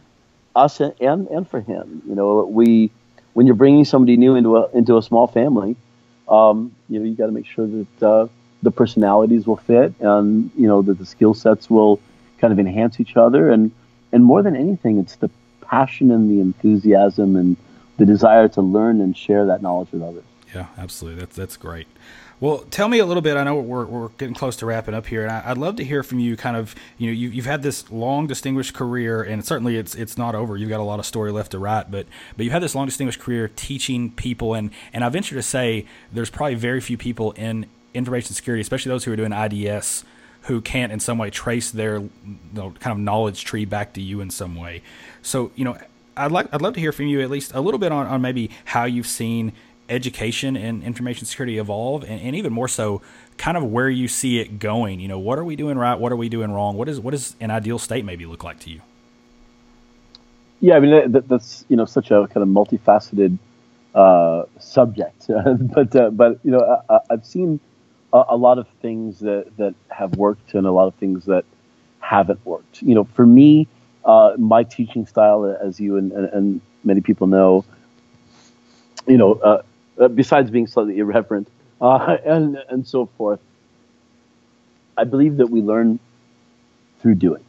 us 0.55 0.79
and 0.79 0.93
and, 1.01 1.27
and 1.27 1.49
for 1.49 1.59
him. 1.59 2.01
You 2.07 2.15
know, 2.15 2.45
we 2.45 2.91
when 3.33 3.45
you're 3.45 3.55
bringing 3.55 3.86
somebody 3.86 4.17
new 4.17 4.36
into 4.36 4.57
a 4.57 4.69
into 4.71 4.97
a 4.97 5.01
small 5.01 5.27
family, 5.27 5.75
um, 6.28 6.76
you 6.89 6.99
know, 6.99 7.05
you 7.05 7.15
got 7.15 7.28
to 7.28 7.32
make 7.32 7.45
sure 7.45 7.67
that 7.67 8.03
uh, 8.03 8.28
the 8.63 8.71
personalities 8.71 9.45
will 9.45 9.57
fit, 9.57 9.93
and 9.99 10.51
you 10.57 10.67
know 10.67 10.82
that 10.82 10.97
the 10.97 11.05
skill 11.05 11.34
sets 11.34 11.69
will 11.69 11.99
kind 12.39 12.51
of 12.51 12.59
enhance 12.59 12.99
each 12.99 13.15
other, 13.15 13.49
and 13.49 13.71
and 14.11 14.23
more 14.23 14.41
than 14.41 14.55
anything, 14.55 14.97
it's 14.97 15.15
the 15.17 15.30
passion 15.61 16.11
and 16.11 16.30
the 16.30 16.39
enthusiasm 16.39 17.36
and 17.36 17.57
the 17.97 18.05
desire 18.05 18.47
to 18.49 18.61
learn 18.61 19.01
and 19.01 19.17
share 19.17 19.45
that 19.45 19.61
knowledge 19.61 19.91
with 19.91 20.01
others. 20.01 20.23
Yeah, 20.56 20.68
absolutely. 20.78 21.20
That's 21.20 21.36
that's 21.36 21.58
great. 21.58 21.86
Well, 22.39 22.60
tell 22.70 22.88
me 22.88 22.99
a 22.99 23.06
little 23.06 23.22
bit. 23.22 23.38
I 23.38 23.43
know 23.43 23.56
we're, 23.56 23.86
we're 23.86 24.10
getting 24.10 24.36
close 24.36 24.58
to 24.58 24.66
wrapping 24.66 24.93
up 24.93 25.08
here, 25.08 25.24
and 25.24 25.32
I, 25.32 25.49
would 25.49 25.58
love 25.58 25.76
to 25.78 25.86
hear 25.86 26.03
from 26.03 26.20
you. 26.20 26.36
Kind 26.36 26.58
of, 26.58 26.76
you 26.97 27.08
know, 27.08 27.14
you, 27.14 27.30
you've 27.30 27.45
had 27.45 27.62
this 27.62 27.89
long, 27.91 28.28
distinguished 28.28 28.74
career, 28.74 29.22
and 29.22 29.45
certainly 29.45 29.78
it's 29.78 29.95
it's 29.95 30.18
not 30.18 30.34
over. 30.34 30.56
You've 30.56 30.70
got 30.70 30.80
a 30.80 30.84
lot 30.84 30.99
of 30.99 31.06
story 31.06 31.32
left 31.32 31.51
to 31.51 31.60
write, 31.60 31.91
but 31.91 32.08
but 32.38 32.43
you've 32.45 32.53
had 32.53 32.62
this 32.62 32.74
long, 32.74 32.86
distinguished 32.86 33.20
career 33.20 33.51
teaching 33.56 34.12
people, 34.12 34.53
and 34.53 34.72
and 34.93 35.03
I 35.03 35.10
venture 35.10 35.36
to 35.36 35.41
say 35.41 35.86
there's 36.14 36.30
probably 36.30 36.56
very 36.56 36.80
few 36.80 36.97
people 36.97 37.34
in 37.34 37.66
information 37.93 38.34
security, 38.34 38.62
especially 38.62 38.89
those 38.89 39.03
who 39.03 39.12
are 39.12 39.18
doing 39.18 39.34
IDS, 39.34 40.06
who 40.43 40.62
can't 40.62 40.91
in 40.91 41.01
some 41.01 41.18
way 41.18 41.30
trace 41.30 41.72
their 41.72 41.97
you 41.97 42.10
know, 42.53 42.72
kind 42.80 42.93
of 42.93 42.99
knowledge 42.99 43.43
tree 43.43 43.66
back 43.66 43.93
to 43.93 44.01
you 44.01 44.22
in 44.22 44.30
some 44.30 44.56
way. 44.56 44.82
So, 45.22 45.51
you 45.56 45.66
know, 45.66 45.78
I'd 46.18 46.32
like 46.32 46.47
I'd 46.53 46.62
love 46.62 46.74
to 46.76 46.80
hear 46.80 46.91
from 46.91 47.08
you 47.08 47.22
at 47.22 47.30
least 47.30 47.53
a 47.53 47.62
little 47.62 47.80
bit 47.80 47.91
on, 47.91 48.08
on 48.08 48.22
maybe 48.22 48.51
how 48.66 48.86
you've 48.86 49.08
seen 49.08 49.53
education 49.89 50.55
and 50.55 50.83
information 50.83 51.25
security 51.25 51.57
evolve 51.57 52.03
and, 52.03 52.21
and, 52.21 52.36
even 52.36 52.51
more 52.51 52.67
so 52.67 53.01
kind 53.38 53.55
of 53.55 53.63
where 53.63 53.89
you 53.89 54.07
see 54.07 54.39
it 54.39 54.59
going. 54.59 54.99
You 54.99 55.07
know 55.07 55.19
what 55.19 55.38
are 55.38 55.43
we 55.43 55.55
doing 55.55 55.77
right? 55.77 55.99
What 55.99 56.11
are 56.11 56.15
we 56.15 56.29
doing 56.29 56.51
wrong? 56.51 56.75
What 56.75 56.89
is 56.89 56.99
what 56.99 57.11
does 57.11 57.36
an 57.39 57.51
ideal 57.51 57.77
state 57.77 58.03
maybe 58.05 58.25
look 58.25 58.43
like 58.43 58.59
to 58.61 58.69
you? 58.69 58.81
Yeah 60.61 60.77
i 60.77 60.79
mean 60.79 61.11
that, 61.11 61.27
that's 61.27 61.65
you 61.67 61.75
know 61.75 61.86
such 61.86 62.11
a 62.11 62.27
kind 62.27 62.38
of 62.43 62.47
multifaceted 62.47 63.38
uh, 63.93 64.43
subject. 64.59 65.27
But 65.29 65.95
uh, 65.95 66.09
but 66.09 66.39
you 66.43 66.51
know 66.51 66.81
I, 66.89 66.99
have 67.09 67.25
seen 67.25 67.59
a, 68.11 68.23
a, 68.29 68.38
lot 68.38 68.57
of 68.57 68.67
things 68.81 69.19
that 69.19 69.55
that 69.57 69.75
have 69.89 70.15
worked 70.15 70.53
and 70.53 70.65
a 70.65 70.71
lot 70.71 70.88
of 70.88 70.95
things 70.95 71.25
that 71.25 71.45
haven't 71.99 72.43
worked. 72.45 72.81
You 72.81 72.95
know 72.95 73.03
for 73.03 73.25
me 73.25 73.67
uh, 74.03 74.33
my 74.38 74.63
teaching 74.63 75.05
style 75.05 75.45
as 75.45 75.79
you 75.79 75.97
and, 75.97 76.11
and, 76.11 76.29
and 76.33 76.61
many 76.83 77.01
people 77.01 77.27
know 77.27 77.65
you 79.07 79.17
know, 79.17 79.33
uh, 79.33 79.61
uh, 80.00 80.08
besides 80.08 80.50
being 80.50 80.68
slightly 80.68 80.98
irreverent 80.98 81.48
uh, 81.82 82.18
and 82.26 82.58
and 82.70 82.88
so 82.88 83.08
forth. 83.18 83.39
I 84.98 85.04
believe 85.04 85.38
that 85.38 85.48
we 85.48 85.62
learn 85.62 86.00
through 87.02 87.16
doing. 87.16 87.43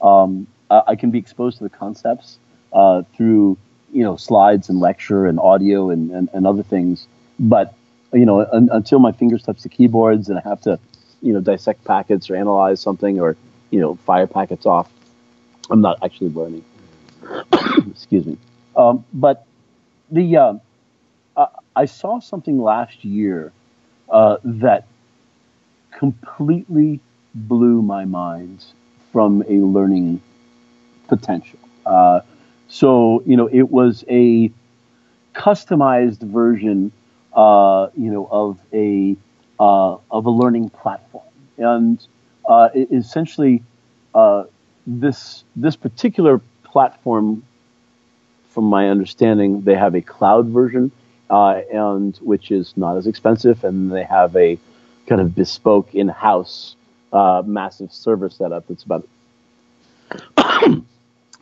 Um, 0.00 0.46
I 0.70 0.96
can 0.96 1.10
be 1.10 1.18
exposed 1.18 1.58
to 1.58 1.64
the 1.64 1.70
concepts 1.70 2.38
uh, 2.72 3.02
through 3.16 3.56
you 3.92 4.02
know 4.02 4.16
slides 4.16 4.68
and 4.68 4.80
lecture 4.80 5.26
and 5.26 5.38
audio 5.38 5.90
and, 5.90 6.10
and, 6.10 6.28
and 6.32 6.46
other 6.46 6.62
things, 6.62 7.06
but 7.38 7.74
you 8.12 8.26
know 8.26 8.46
un, 8.52 8.68
until 8.72 8.98
my 8.98 9.12
fingers 9.12 9.42
touch 9.42 9.62
the 9.62 9.68
keyboards 9.68 10.28
and 10.28 10.38
I 10.38 10.42
have 10.48 10.60
to 10.62 10.78
you 11.22 11.32
know 11.32 11.40
dissect 11.40 11.84
packets 11.84 12.28
or 12.30 12.36
analyze 12.36 12.80
something 12.80 13.20
or 13.20 13.36
you 13.70 13.80
know 13.80 13.94
fire 14.06 14.26
packets 14.26 14.66
off, 14.66 14.90
I'm 15.70 15.80
not 15.80 15.98
actually 16.02 16.30
learning. 16.30 16.64
Excuse 17.90 18.26
me. 18.26 18.38
Um, 18.76 19.04
but 19.12 19.46
the 20.10 20.36
uh, 20.36 20.54
I 21.76 21.84
saw 21.84 22.20
something 22.20 22.60
last 22.60 23.04
year 23.04 23.52
uh, 24.08 24.38
that 24.42 24.86
completely 25.90 27.00
blew 27.34 27.82
my 27.82 28.06
mind 28.06 28.64
from 29.12 29.42
a 29.42 29.60
learning 29.60 30.22
potential. 31.06 31.58
Uh, 31.84 32.20
so 32.68 33.22
you 33.26 33.36
know, 33.36 33.46
it 33.52 33.70
was 33.70 34.04
a 34.08 34.50
customized 35.34 36.20
version, 36.20 36.92
uh, 37.34 37.88
you 37.94 38.10
know, 38.10 38.26
of 38.30 38.58
a 38.72 39.14
uh, 39.60 39.96
of 40.10 40.24
a 40.24 40.30
learning 40.30 40.70
platform, 40.70 41.24
and 41.58 42.06
uh, 42.48 42.70
essentially 42.74 43.62
uh, 44.14 44.44
this 44.86 45.44
this 45.54 45.76
particular 45.76 46.40
platform, 46.64 47.42
from 48.48 48.64
my 48.64 48.88
understanding, 48.88 49.60
they 49.60 49.74
have 49.74 49.94
a 49.94 50.00
cloud 50.00 50.46
version 50.46 50.90
uh, 51.30 51.60
and 51.72 52.16
which 52.18 52.50
is 52.50 52.74
not 52.76 52.96
as 52.96 53.06
expensive, 53.06 53.64
and 53.64 53.92
they 53.92 54.04
have 54.04 54.34
a 54.36 54.58
kind 55.06 55.20
of 55.20 55.34
bespoke 55.34 55.94
in-house 55.94 56.76
uh, 57.12 57.42
massive 57.46 57.92
server 57.92 58.28
setup 58.28 58.66
that's 58.68 58.82
about 58.84 59.06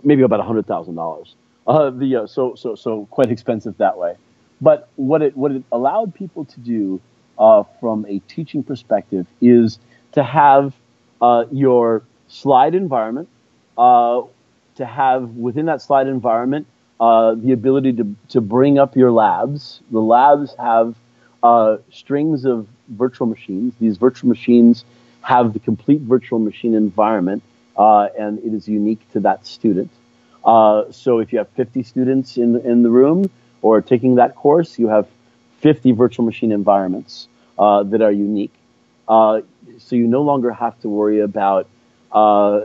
maybe 0.05 0.22
about 0.22 0.45
hundred 0.45 0.66
thousand 0.66 0.95
dollars. 0.95 1.35
Uh, 1.66 1.91
the 1.91 2.16
uh, 2.16 2.26
so 2.26 2.55
so 2.55 2.74
so 2.74 3.07
quite 3.11 3.30
expensive 3.30 3.76
that 3.78 3.97
way. 3.99 4.16
But 4.61 4.89
what 4.97 5.22
it 5.22 5.37
what 5.37 5.53
it 5.53 5.64
allowed 5.72 6.14
people 6.14 6.45
to 6.45 6.61
do 6.61 7.01
uh, 7.39 7.64
from 7.80 8.07
a 8.07 8.18
teaching 8.20 8.62
perspective 8.62 9.26
is 9.41 9.78
to 10.12 10.22
have 10.22 10.74
uh, 11.20 11.45
your 11.51 12.03
slide 12.28 12.74
environment, 12.74 13.28
uh, 13.76 14.22
to 14.76 14.87
have 14.87 15.30
within 15.30 15.66
that 15.66 15.82
slide 15.82 16.07
environment 16.07 16.66
uh, 17.01 17.34
the 17.34 17.53
ability 17.53 17.92
to, 17.92 18.14
to 18.28 18.40
bring 18.40 18.78
up 18.78 18.97
your 18.97 19.11
labs. 19.11 19.80
The 19.90 20.01
labs 20.01 20.55
have 20.59 20.95
uh, 21.42 21.78
strings 21.90 22.45
of 22.45 22.68
virtual 22.88 23.26
machines. 23.26 23.74
These 23.80 23.97
virtual 23.97 24.28
machines 24.28 24.84
have 25.22 25.53
the 25.53 25.59
complete 25.59 26.01
virtual 26.03 26.38
machine 26.38 26.74
environment, 26.74 27.42
uh, 27.76 28.09
and 28.18 28.38
it 28.38 28.55
is 28.55 28.68
unique 28.68 29.01
to 29.12 29.20
that 29.20 29.47
student. 29.47 29.90
Uh, 30.45 30.84
so 30.90 31.18
if 31.18 31.32
you 31.32 31.38
have 31.38 31.49
50 31.51 31.82
students 31.82 32.36
in, 32.36 32.61
in 32.61 32.82
the 32.82 32.90
room 32.90 33.30
or 33.62 33.80
taking 33.80 34.16
that 34.16 34.34
course, 34.36 34.78
you 34.78 34.88
have 34.88 35.09
50 35.61 35.92
virtual 35.92 36.24
machine 36.24 36.53
environments 36.53 37.28
uh, 37.59 37.82
that 37.84 38.03
are 38.03 38.12
unique. 38.12 38.53
Uh, 39.09 39.40
so 39.78 39.97
you 39.97 40.07
no 40.07 40.22
longer 40.22 40.53
have 40.53 40.78
to 40.80 40.88
worry 40.88 41.20
about 41.20 41.66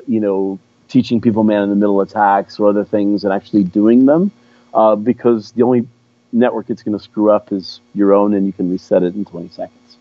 you 0.07 0.19
know, 0.19 0.59
teaching 0.89 1.21
people 1.21 1.43
man 1.43 1.63
in 1.63 1.69
the 1.69 1.75
middle 1.75 2.01
attacks 2.01 2.59
or 2.59 2.67
other 2.67 2.83
things 2.83 3.23
and 3.23 3.31
actually 3.31 3.63
doing 3.63 4.05
them 4.05 4.31
uh, 4.73 4.95
because 4.95 5.51
the 5.53 5.63
only 5.63 5.87
network 6.31 6.69
it's 6.69 6.83
going 6.83 6.97
to 6.97 7.03
screw 7.03 7.31
up 7.31 7.51
is 7.51 7.79
your 7.93 8.13
own 8.13 8.33
and 8.33 8.45
you 8.45 8.53
can 8.53 8.69
reset 8.69 9.03
it 9.03 9.15
in 9.15 9.23
20 9.23 9.49
seconds. 9.49 9.97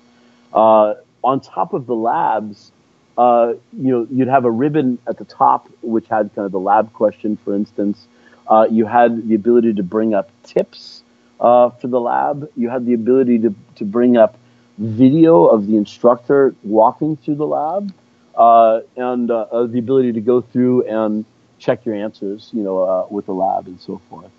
Uh, 0.53 0.95
on 1.23 1.41
top 1.41 1.73
of 1.73 1.87
the 1.87 1.95
labs, 1.95 2.73
uh, 3.17 3.55
you 3.73 3.91
know, 3.91 4.07
you'd 4.11 4.29
have 4.29 4.45
a 4.45 4.51
ribbon 4.51 4.99
at 5.07 5.19
the 5.19 5.25
top 5.25 5.69
which 5.83 6.07
had 6.09 6.35
kind 6.35 6.47
of 6.47 6.53
the 6.53 6.61
lab 6.61 6.93
question, 6.93 7.37
for 7.45 7.55
instance. 7.55 8.07
Uh, 8.47 8.67
you 8.71 8.87
had 8.87 9.29
the 9.29 9.35
ability 9.35 9.75
to 9.75 9.83
bring 9.83 10.15
up 10.15 10.31
tips 10.43 11.03
uh, 11.41 11.69
for 11.71 11.89
the 11.89 12.01
lab. 12.01 12.51
You 12.57 12.71
had 12.71 12.87
the 12.87 12.95
ability 12.95 13.41
to, 13.41 13.55
to 13.77 13.85
bring 13.85 14.17
up 14.17 14.39
video 14.79 15.47
of 15.47 15.67
the 15.67 15.77
instructor 15.77 16.55
walking 16.63 17.17
through 17.17 17.35
the 17.35 17.47
lab 17.47 17.93
uh, 18.39 18.83
and 18.97 19.31
uh, 19.33 19.47
uh, 19.51 19.67
the 19.67 19.81
ability 19.81 20.13
to 20.13 20.21
go 20.21 20.41
through 20.41 20.85
and 20.85 21.25
check 21.59 21.85
your 21.85 21.97
answers, 21.97 22.51
you 22.53 22.63
know, 22.63 22.79
uh, 22.85 23.07
with 23.11 23.27
the 23.27 23.33
lab 23.33 23.67
and 23.67 23.81
so 23.81 24.01
forth. 24.09 24.31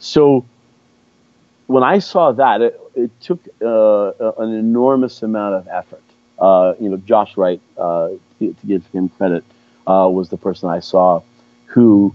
So 0.00 0.44
when 1.68 1.84
I 1.84 2.00
saw 2.00 2.32
that, 2.32 2.60
it, 2.60 2.80
it 2.96 3.20
took 3.20 3.40
uh, 3.62 4.32
an 4.38 4.52
enormous 4.52 5.22
amount 5.22 5.54
of 5.54 5.68
effort. 5.68 6.02
Uh, 6.36 6.74
you 6.80 6.88
know, 6.88 6.96
Josh 6.96 7.36
Wright, 7.36 7.60
to, 7.76 8.18
to, 8.40 8.66
give 8.66 8.84
him 8.88 9.08
credit, 9.08 9.44
was 9.86 10.30
the 10.30 10.36
person 10.36 10.68
I 10.68 10.80
saw 10.80 11.22
who 11.66 12.12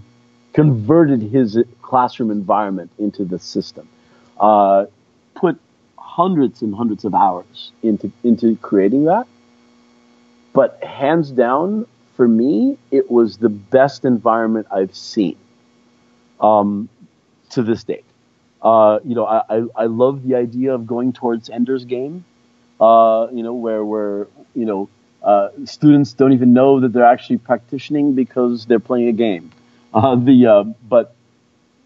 converted 0.52 1.22
his 1.22 1.58
classroom 1.80 2.30
environment 2.30 2.90
into 2.98 3.24
the 3.24 3.38
system. 3.38 3.88
put 5.34 5.58
hundreds 5.96 6.60
and 6.60 6.74
hundreds 6.74 7.06
of 7.06 7.14
hours 7.14 7.72
into 7.82 8.12
into 8.24 8.56
creating 8.56 9.04
that 9.04 9.26
but 10.52 10.82
hands 10.82 11.30
down, 11.30 11.86
for 12.16 12.26
me, 12.26 12.76
it 12.90 13.10
was 13.10 13.38
the 13.38 13.48
best 13.48 14.04
environment 14.04 14.66
I've 14.70 14.94
seen 14.94 15.36
um, 16.40 16.88
to 17.50 17.62
this 17.62 17.84
date. 17.84 18.04
Uh, 18.62 18.98
you 19.04 19.14
know, 19.14 19.24
I, 19.24 19.42
I, 19.48 19.62
I, 19.74 19.84
love 19.86 20.22
the 20.22 20.34
idea 20.34 20.74
of 20.74 20.86
going 20.86 21.14
towards 21.14 21.48
Ender's 21.48 21.86
Game, 21.86 22.26
uh, 22.78 23.28
you 23.32 23.42
know, 23.42 23.54
where, 23.54 23.82
where 23.82 24.26
you 24.54 24.66
know, 24.66 24.90
uh, 25.22 25.48
students 25.64 26.12
don't 26.12 26.34
even 26.34 26.52
know 26.52 26.80
that 26.80 26.92
they're 26.92 27.04
actually 27.04 27.38
practicing 27.38 28.14
because 28.14 28.66
they're 28.66 28.78
playing 28.78 29.08
a 29.08 29.12
game. 29.12 29.50
Uh, 29.94 30.14
the, 30.14 30.46
uh, 30.46 30.64
but, 30.88 31.14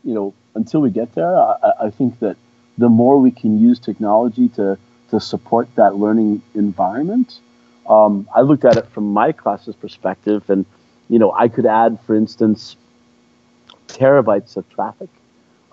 you 0.02 0.14
know, 0.14 0.34
until 0.54 0.80
we 0.80 0.90
get 0.90 1.14
there, 1.14 1.36
I, 1.36 1.72
I 1.82 1.90
think 1.90 2.18
that 2.20 2.36
the 2.76 2.88
more 2.88 3.20
we 3.20 3.30
can 3.30 3.60
use 3.60 3.78
technology 3.78 4.48
to, 4.50 4.76
to 5.10 5.20
support 5.20 5.68
that 5.76 5.94
learning 5.96 6.42
environment, 6.54 7.38
um, 7.88 8.28
I 8.34 8.40
looked 8.40 8.64
at 8.64 8.76
it 8.76 8.86
from 8.88 9.12
my 9.12 9.32
class's 9.32 9.76
perspective, 9.76 10.48
and 10.48 10.64
you 11.08 11.18
know, 11.18 11.32
I 11.32 11.48
could 11.48 11.66
add, 11.66 11.98
for 12.06 12.14
instance, 12.14 12.76
terabytes 13.88 14.56
of 14.56 14.68
traffic 14.70 15.10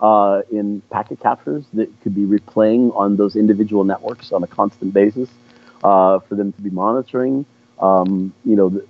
uh, 0.00 0.42
in 0.50 0.82
packet 0.90 1.20
captures 1.20 1.64
that 1.74 1.88
could 2.02 2.14
be 2.14 2.24
replaying 2.24 2.94
on 2.96 3.16
those 3.16 3.36
individual 3.36 3.84
networks 3.84 4.32
on 4.32 4.42
a 4.42 4.46
constant 4.46 4.92
basis 4.92 5.30
uh, 5.84 6.18
for 6.18 6.34
them 6.34 6.52
to 6.52 6.60
be 6.60 6.70
monitoring. 6.70 7.46
Um, 7.80 8.32
you 8.44 8.56
know, 8.56 8.68
the, 8.68 8.86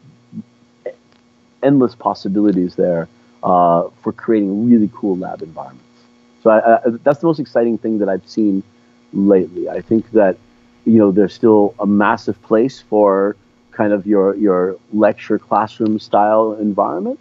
endless 1.62 1.94
possibilities 1.94 2.74
there 2.74 3.08
uh, 3.42 3.88
for 4.02 4.12
creating 4.12 4.68
really 4.68 4.90
cool 4.92 5.16
lab 5.16 5.42
environments. 5.42 5.84
So 6.42 6.50
I, 6.50 6.76
I, 6.76 6.80
that's 7.04 7.20
the 7.20 7.26
most 7.26 7.38
exciting 7.38 7.78
thing 7.78 7.98
that 7.98 8.08
I've 8.08 8.28
seen 8.28 8.62
lately. 9.12 9.68
I 9.68 9.80
think 9.80 10.10
that 10.12 10.36
you 10.84 10.98
know, 10.98 11.12
there's 11.12 11.34
still 11.34 11.74
a 11.78 11.86
massive 11.86 12.40
place 12.42 12.80
for 12.80 13.36
kind 13.70 13.92
of 13.92 14.06
your 14.06 14.36
your 14.36 14.76
lecture 14.92 15.38
classroom 15.38 15.98
style 15.98 16.52
environment. 16.54 17.18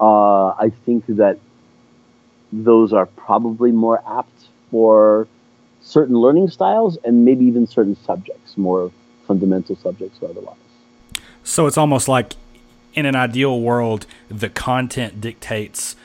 Uh, 0.00 0.48
I 0.48 0.72
think 0.84 1.06
that 1.06 1.38
those 2.52 2.92
are 2.92 3.06
probably 3.06 3.70
more 3.70 4.02
apt 4.06 4.48
for 4.70 5.28
certain 5.82 6.16
learning 6.16 6.48
styles 6.48 6.98
and 7.04 7.24
maybe 7.24 7.44
even 7.44 7.66
certain 7.66 7.96
subjects, 8.04 8.56
more 8.56 8.90
fundamental 9.26 9.76
subjects 9.76 10.18
or 10.22 10.30
otherwise. 10.30 10.56
So 11.44 11.66
it's 11.66 11.78
almost 11.78 12.08
like 12.08 12.34
in 12.94 13.06
an 13.06 13.16
ideal 13.16 13.60
world, 13.60 14.06
the 14.28 14.48
content 14.48 15.20
dictates 15.20 15.96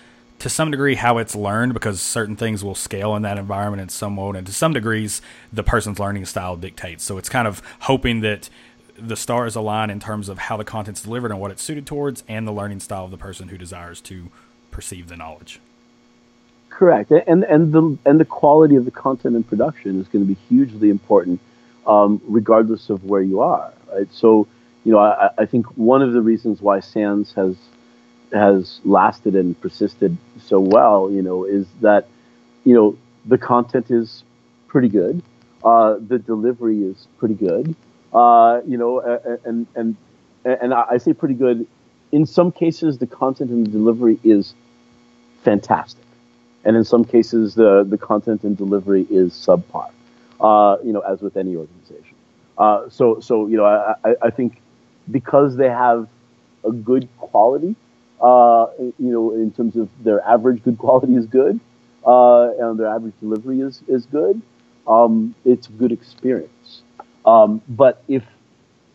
to 0.46 0.50
some 0.50 0.70
degree 0.70 0.94
how 0.94 1.18
it's 1.18 1.36
learned 1.36 1.74
because 1.74 2.00
certain 2.00 2.36
things 2.36 2.64
will 2.64 2.76
scale 2.76 3.16
in 3.16 3.24
that 3.24 3.40
environment 3.40 3.82
and 3.82 3.90
some 3.90 4.16
won't. 4.16 4.38
And 4.38 4.46
to 4.46 4.54
some 4.54 4.74
degrees, 4.74 5.20
the 5.52 5.64
person's 5.64 5.98
learning 5.98 6.26
style 6.26 6.56
dictates. 6.56 7.04
So 7.04 7.18
it's 7.18 7.30
kind 7.30 7.48
of 7.48 7.64
hoping 7.80 8.22
that 8.22 8.52
the 8.96 9.16
stars 9.16 9.56
align 9.56 9.90
in 9.90 10.00
terms 10.00 10.30
of 10.30 10.38
how 10.38 10.56
the 10.56 10.64
content's 10.64 11.02
delivered 11.02 11.32
and 11.32 11.40
what 11.42 11.50
it's 11.50 11.64
suited 11.64 11.88
towards 11.88 12.24
and 12.28 12.48
the 12.48 12.52
learning 12.52 12.80
style 12.80 13.06
of 13.06 13.10
the 13.10 13.18
person 13.18 13.48
who 13.48 13.58
desires 13.58 14.00
to 14.02 14.30
perceive 14.70 15.08
the 15.08 15.16
knowledge. 15.16 15.60
Correct. 16.70 17.10
And, 17.10 17.44
and, 17.44 17.74
the, 17.74 17.98
and 18.06 18.20
the 18.20 18.26
quality 18.26 18.76
of 18.76 18.86
the 18.86 18.92
content 18.92 19.36
and 19.36 19.48
production 19.48 20.00
is 20.00 20.08
going 20.10 20.28
to 20.28 20.32
be 20.32 20.40
hugely 20.48 20.92
important 20.92 21.40
um, 21.88 22.22
regardless 22.28 22.92
of 22.92 23.04
where 23.04 23.24
you 23.24 23.40
are. 23.40 23.74
Right? 23.92 24.08
So, 24.14 24.48
you 24.84 24.92
know, 24.92 25.00
I, 25.00 25.32
I 25.40 25.48
think 25.48 25.66
one 25.76 26.04
of 26.04 26.14
the 26.14 26.22
reasons 26.22 26.62
why 26.62 26.82
SANS 26.82 27.34
has– 27.34 27.56
has 28.36 28.80
lasted 28.84 29.36
and 29.36 29.60
persisted 29.62 30.18
so 30.40 30.60
well, 30.60 31.10
you 31.12 31.22
know, 31.22 31.44
is 31.44 31.68
that, 31.82 32.08
you 32.64 32.74
know, 32.74 32.98
the 33.26 33.38
content 33.38 33.90
is 33.90 34.24
pretty 34.68 34.90
good, 34.90 35.22
uh, 35.64 35.96
the 36.08 36.20
delivery 36.20 36.84
is 36.84 37.08
pretty 37.18 37.34
good, 37.34 37.76
uh, 38.14 38.62
you 38.68 38.78
know, 38.78 39.00
and 39.44 39.68
and 39.76 39.96
and 40.46 40.74
I 40.74 40.98
say 40.98 41.14
pretty 41.14 41.34
good. 41.36 41.66
In 42.12 42.26
some 42.26 42.52
cases, 42.52 43.00
the 43.00 43.08
content 43.08 43.50
and 43.50 43.66
the 43.66 43.72
delivery 43.72 44.20
is 44.24 44.54
fantastic, 45.44 46.06
and 46.64 46.76
in 46.76 46.84
some 46.84 47.04
cases, 47.04 47.56
the 47.56 47.84
the 47.84 47.98
content 47.98 48.44
and 48.44 48.56
delivery 48.56 49.08
is 49.10 49.34
subpar. 49.34 49.90
Uh, 50.40 50.78
you 50.84 50.92
know, 50.92 51.00
as 51.00 51.22
with 51.22 51.38
any 51.38 51.56
organization. 51.56 52.16
Uh, 52.58 52.90
so 52.90 53.20
so 53.20 53.48
you 53.48 53.58
know, 53.58 53.66
I, 53.66 54.16
I 54.22 54.30
think 54.30 54.62
because 55.10 55.56
they 55.56 55.70
have 55.70 56.08
a 56.64 56.72
good 56.72 57.08
quality 57.18 57.76
uh, 58.22 58.68
you 58.80 59.12
know, 59.12 59.34
in 59.34 59.52
terms 59.52 59.76
of 59.76 59.90
their 60.04 60.22
average 60.22 60.64
good 60.64 60.78
quality 60.78 61.16
is 61.16 61.26
good, 61.26 61.60
uh, 62.06 62.52
and 62.60 62.80
their 62.80 62.88
average 62.88 63.14
delivery 63.20 63.62
is, 63.62 63.82
is 63.88 64.06
good, 64.06 64.42
um, 64.88 65.36
it's 65.44 65.68
a 65.68 65.72
good 65.72 65.92
experience. 65.92 66.82
Um, 67.26 67.62
but 67.68 68.04
if 68.08 68.24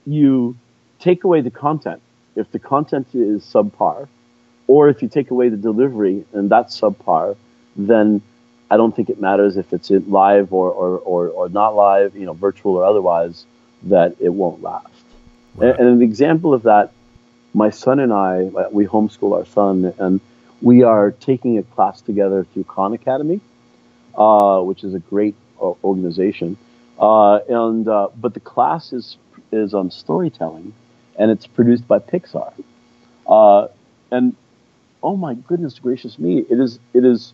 you 0.06 0.56
take 1.00 1.24
away 1.24 1.40
the 1.40 1.50
content, 1.50 2.00
if 2.36 2.50
the 2.52 2.58
content 2.58 3.08
is 3.12 3.42
subpar, 3.42 4.08
or 4.66 4.88
if 4.88 5.02
you 5.02 5.08
take 5.08 5.30
away 5.30 5.48
the 5.48 5.56
delivery 5.56 6.24
and 6.32 6.48
that's 6.48 6.80
subpar, 6.80 7.36
then 7.76 8.22
I 8.70 8.76
don't 8.76 8.94
think 8.94 9.10
it 9.10 9.20
matters 9.20 9.56
if 9.56 9.72
it's 9.72 9.90
live 9.90 10.52
or, 10.52 10.70
or, 10.70 10.98
or, 10.98 11.28
or 11.28 11.48
not 11.48 11.74
live, 11.74 12.14
you 12.14 12.24
know, 12.24 12.34
virtual 12.34 12.76
or 12.76 12.84
otherwise, 12.84 13.44
that 13.84 14.14
it 14.20 14.28
won't 14.28 14.62
last. 14.62 14.86
Right. 15.56 15.70
And, 15.70 15.80
and 15.80 15.88
an 15.88 16.02
example 16.02 16.54
of 16.54 16.62
that 16.62 16.92
my 17.54 17.70
son 17.70 17.98
and 18.00 18.12
I, 18.12 18.46
uh, 18.46 18.68
we 18.70 18.86
homeschool 18.86 19.36
our 19.36 19.46
son, 19.46 19.92
and 19.98 20.20
we 20.62 20.82
are 20.82 21.10
taking 21.10 21.58
a 21.58 21.62
class 21.62 22.00
together 22.00 22.44
through 22.44 22.64
Khan 22.64 22.92
Academy, 22.92 23.40
uh, 24.16 24.60
which 24.60 24.84
is 24.84 24.94
a 24.94 25.00
great 25.00 25.34
organization. 25.60 26.56
Uh, 26.98 27.38
and 27.48 27.88
uh, 27.88 28.08
but 28.16 28.34
the 28.34 28.40
class 28.40 28.92
is 28.92 29.16
is 29.52 29.74
on 29.74 29.90
storytelling, 29.90 30.74
and 31.18 31.30
it's 31.30 31.46
produced 31.46 31.88
by 31.88 31.98
Pixar. 31.98 32.52
Uh, 33.26 33.68
and 34.10 34.36
oh 35.02 35.16
my 35.16 35.34
goodness 35.34 35.78
gracious 35.78 36.18
me, 36.18 36.38
it 36.38 36.60
is 36.60 36.78
it 36.92 37.04
is 37.04 37.32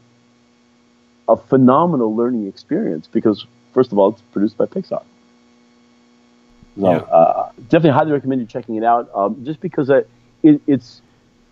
a 1.29 1.37
phenomenal 1.37 2.15
learning 2.15 2.47
experience 2.47 3.09
because 3.09 3.45
first 3.75 3.93
of 3.93 3.99
all, 3.99 4.11
it's 4.11 4.23
produced 4.33 4.57
by 4.57 4.67
Pixar. 4.67 5.03
So 6.79 6.91
yeah. 6.91 6.99
uh, 6.99 7.53
definitely 7.69 7.91
highly 7.91 8.13
recommend 8.13 8.41
you 8.41 8.47
checking 8.47 8.77
it 8.77 8.85
out. 8.85 9.11
Um, 9.15 9.45
just 9.45 9.61
because 9.61 9.89
it, 9.91 10.09
it, 10.43 10.61
it's 10.67 11.01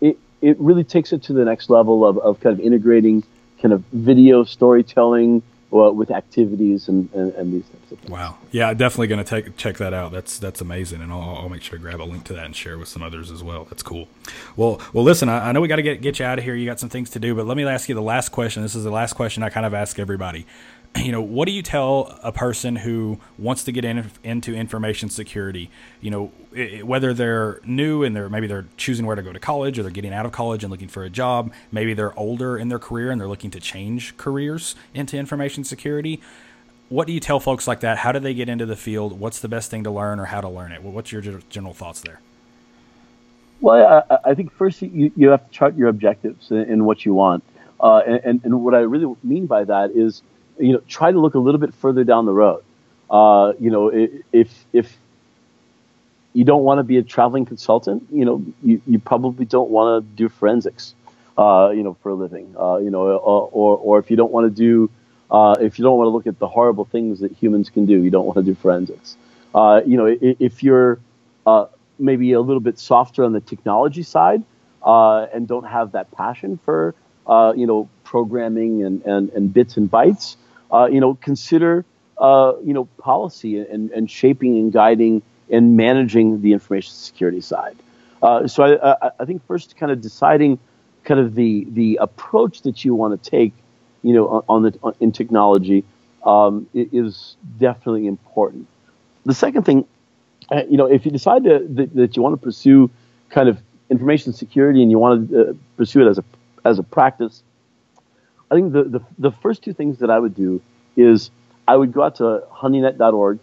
it 0.01 0.17
it 0.41 0.59
really 0.59 0.83
takes 0.83 1.11
it 1.13 1.23
to 1.23 1.33
the 1.33 1.45
next 1.45 1.69
level 1.69 2.05
of, 2.05 2.17
of 2.19 2.39
kind 2.39 2.57
of 2.57 2.63
integrating 2.63 3.23
kind 3.61 3.73
of 3.73 3.83
video 3.91 4.43
storytelling 4.43 5.41
uh, 5.73 5.91
with 5.91 6.11
activities 6.11 6.87
and, 6.87 7.11
and, 7.13 7.33
and, 7.33 7.53
these 7.53 7.67
types 7.67 7.91
of 7.91 7.99
things. 7.99 8.11
Wow. 8.11 8.37
Yeah, 8.51 8.73
definitely 8.73 9.07
going 9.07 9.23
to 9.23 9.29
take 9.29 9.57
check 9.57 9.77
that 9.77 9.93
out. 9.93 10.11
That's 10.11 10.37
that's 10.37 10.61
amazing, 10.61 11.01
and 11.01 11.11
I'll, 11.11 11.37
I'll, 11.37 11.49
make 11.49 11.63
sure 11.63 11.77
to 11.77 11.81
grab 11.81 11.99
a 11.99 12.03
link 12.03 12.23
to 12.25 12.33
that 12.33 12.45
and 12.45 12.55
share 12.55 12.77
with 12.77 12.87
some 12.87 13.01
others 13.01 13.31
as 13.31 13.43
well. 13.43 13.65
That's 13.65 13.83
cool. 13.83 14.07
Well, 14.55 14.79
well, 14.93 15.03
listen, 15.03 15.27
I, 15.27 15.49
I 15.49 15.51
know 15.51 15.61
we 15.61 15.67
got 15.67 15.77
to 15.77 15.81
get 15.81 16.01
get 16.01 16.19
you 16.19 16.25
out 16.25 16.37
of 16.37 16.45
here. 16.45 16.55
You 16.55 16.65
got 16.65 16.79
some 16.79 16.89
things 16.89 17.09
to 17.11 17.19
do, 17.19 17.35
but 17.35 17.45
let 17.45 17.57
me 17.57 17.65
ask 17.65 17.89
you 17.89 17.95
the 17.95 18.01
last 18.01 18.29
question. 18.29 18.63
This 18.63 18.75
is 18.75 18.83
the 18.83 18.91
last 18.91 19.13
question 19.13 19.43
I 19.43 19.49
kind 19.49 19.65
of 19.65 19.73
ask 19.73 19.99
everybody 19.99 20.45
you 20.97 21.11
know, 21.11 21.21
what 21.21 21.45
do 21.45 21.51
you 21.51 21.61
tell 21.61 22.17
a 22.23 22.31
person 22.31 22.77
who 22.77 23.19
wants 23.37 23.63
to 23.65 23.71
get 23.71 23.83
in, 23.83 24.11
into 24.23 24.55
information 24.55 25.09
security? 25.09 25.69
You 26.01 26.11
know, 26.11 26.31
it, 26.53 26.87
whether 26.87 27.13
they're 27.13 27.59
new 27.65 28.03
and 28.03 28.15
they're 28.15 28.29
maybe 28.29 28.47
they're 28.47 28.67
choosing 28.77 29.05
where 29.05 29.15
to 29.15 29.21
go 29.21 29.33
to 29.33 29.39
college, 29.39 29.77
or 29.77 29.83
they're 29.83 29.91
getting 29.91 30.13
out 30.13 30.25
of 30.25 30.31
college 30.31 30.63
and 30.63 30.71
looking 30.71 30.87
for 30.87 31.03
a 31.03 31.09
job. 31.09 31.51
Maybe 31.71 31.93
they're 31.93 32.17
older 32.17 32.57
in 32.57 32.69
their 32.69 32.79
career 32.79 33.11
and 33.11 33.19
they're 33.19 33.27
looking 33.27 33.51
to 33.51 33.59
change 33.59 34.15
careers 34.17 34.75
into 34.93 35.17
information 35.17 35.63
security. 35.63 36.21
What 36.87 37.07
do 37.07 37.13
you 37.13 37.19
tell 37.19 37.39
folks 37.39 37.67
like 37.67 37.79
that? 37.79 37.97
How 37.97 38.11
do 38.11 38.19
they 38.19 38.33
get 38.33 38.47
into 38.47 38.65
the 38.65 38.75
field? 38.75 39.19
What's 39.19 39.39
the 39.39 39.47
best 39.47 39.71
thing 39.71 39.83
to 39.85 39.91
learn, 39.91 40.19
or 40.19 40.25
how 40.25 40.41
to 40.41 40.49
learn 40.49 40.71
it? 40.71 40.83
What's 40.83 41.11
your 41.11 41.21
general 41.49 41.73
thoughts 41.73 42.01
there? 42.01 42.21
Well, 43.59 44.05
I, 44.09 44.31
I 44.31 44.33
think 44.35 44.51
first 44.53 44.81
you, 44.81 45.11
you 45.15 45.29
have 45.29 45.45
to 45.45 45.51
chart 45.51 45.75
your 45.75 45.87
objectives 45.89 46.51
and, 46.51 46.85
what 46.85 47.05
you 47.05 47.15
want. 47.15 47.43
Uh, 47.79 47.97
and, 47.99 48.39
and 48.43 48.63
what 48.63 48.75
I 48.75 48.79
really 48.79 49.15
mean 49.23 49.47
by 49.47 49.63
that 49.63 49.91
is, 49.91 50.21
you 50.59 50.73
know, 50.73 50.81
try 50.87 51.11
to 51.11 51.19
look 51.19 51.35
a 51.35 51.39
little 51.39 51.59
bit 51.59 51.73
further 51.73 52.03
down 52.03 52.25
the 52.25 52.33
road. 52.33 52.63
Uh, 53.09 53.53
you 53.59 53.69
know, 53.69 53.91
if 54.31 54.65
if 54.73 54.97
you 56.33 56.43
don't 56.43 56.63
want 56.63 56.79
to 56.79 56.83
be 56.83 56.97
a 56.97 57.03
traveling 57.03 57.45
consultant, 57.45 58.07
you 58.11 58.25
know, 58.25 58.43
you, 58.61 58.81
you 58.85 58.99
probably 58.99 59.45
don't 59.45 59.69
want 59.69 60.03
to 60.03 60.15
do 60.15 60.27
forensics, 60.27 60.93
uh, 61.37 61.71
you 61.73 61.81
know, 61.81 61.95
for 62.03 62.09
a 62.09 62.13
living. 62.13 62.53
Uh, 62.59 62.77
you 62.77 62.89
know, 62.89 63.03
or, 63.03 63.49
or, 63.51 63.77
or 63.77 63.99
if 63.99 64.11
you 64.11 64.17
don't 64.17 64.31
want 64.33 64.45
to 64.45 64.49
do, 64.53 64.89
uh, 65.31 65.55
if 65.61 65.79
you 65.79 65.83
don't 65.83 65.97
want 65.97 66.07
to 66.07 66.11
look 66.11 66.27
at 66.27 66.37
the 66.37 66.47
horrible 66.47 66.83
things 66.83 67.21
that 67.21 67.31
humans 67.31 67.69
can 67.69 67.85
do, 67.85 68.03
you 68.03 68.09
don't 68.09 68.25
want 68.25 68.35
to 68.35 68.43
do 68.43 68.53
forensics. 68.53 69.15
Uh, 69.53 69.81
you 69.85 69.95
know, 69.95 70.07
if, 70.07 70.41
if 70.41 70.63
you're 70.63 70.99
uh, 71.45 71.67
maybe 71.97 72.33
a 72.33 72.41
little 72.41 72.59
bit 72.59 72.77
softer 72.79 73.23
on 73.23 73.31
the 73.31 73.39
technology 73.39 74.03
side 74.03 74.43
uh, 74.83 75.27
and 75.33 75.47
don't 75.47 75.67
have 75.67 75.93
that 75.93 76.11
passion 76.11 76.59
for, 76.65 76.93
you 77.55 77.65
know, 77.65 77.87
programming 78.03 78.83
and, 78.83 79.01
and, 79.03 79.29
and 79.29 79.53
bits 79.53 79.77
and 79.77 79.89
bytes, 79.89 80.35
you 80.71 80.99
know, 80.99 81.15
consider 81.15 81.85
uh, 82.17 82.53
you 82.63 82.73
know, 82.73 82.85
policy 82.97 83.59
and, 83.59 83.91
and 83.91 84.09
shaping 84.09 84.57
and 84.57 84.71
guiding 84.71 85.21
and 85.49 85.75
managing 85.75 86.41
the 86.41 86.53
information 86.53 86.93
security 86.93 87.41
side. 87.41 87.75
Uh, 88.21 88.47
so 88.47 88.63
I, 88.63 89.11
I, 89.19 89.25
think 89.25 89.45
first 89.45 89.77
kind 89.77 89.91
of 89.91 90.01
deciding 90.01 90.57
kind 91.03 91.19
of 91.19 91.35
the, 91.35 91.67
the 91.69 91.99
approach 92.01 92.61
that 92.63 92.83
you 92.83 92.95
want 92.95 93.21
to 93.21 93.29
take, 93.29 93.53
you 94.01 94.13
know, 94.13 94.27
on, 94.27 94.43
on 94.47 94.61
the, 94.63 94.79
on, 94.81 94.95
in 94.99 95.11
technology 95.11 95.83
um, 96.25 96.67
is 96.73 97.35
definitely 97.59 98.07
important. 98.07 98.67
The 99.25 99.33
second 99.33 99.63
thing, 99.63 99.85
uh, 100.49 100.63
you 100.69 100.77
know, 100.77 100.85
if 100.85 101.05
you 101.05 101.11
decide 101.11 101.43
to, 101.43 101.67
that, 101.69 101.93
that, 101.93 102.15
you 102.15 102.23
want 102.23 102.33
to 102.33 102.43
pursue 102.43 102.89
kind 103.29 103.49
of 103.49 103.61
information 103.89 104.33
security 104.33 104.81
and 104.81 104.89
you 104.89 104.97
want 104.97 105.29
to 105.29 105.49
uh, 105.49 105.53
pursue 105.77 106.07
it 106.07 106.09
as 106.09 106.17
a, 106.17 106.23
as 106.63 106.79
a 106.79 106.83
practice, 106.83 107.43
I 108.51 108.55
think 108.55 108.73
the, 108.73 108.83
the, 108.83 109.01
the 109.17 109.31
first 109.31 109.63
two 109.63 109.73
things 109.73 109.99
that 109.99 110.09
I 110.09 110.19
would 110.19 110.35
do 110.35 110.61
is– 110.95 111.31
I 111.67 111.75
would 111.75 111.93
go 111.93 112.03
out 112.03 112.15
to 112.15 112.43
honeynet.org. 112.51 113.39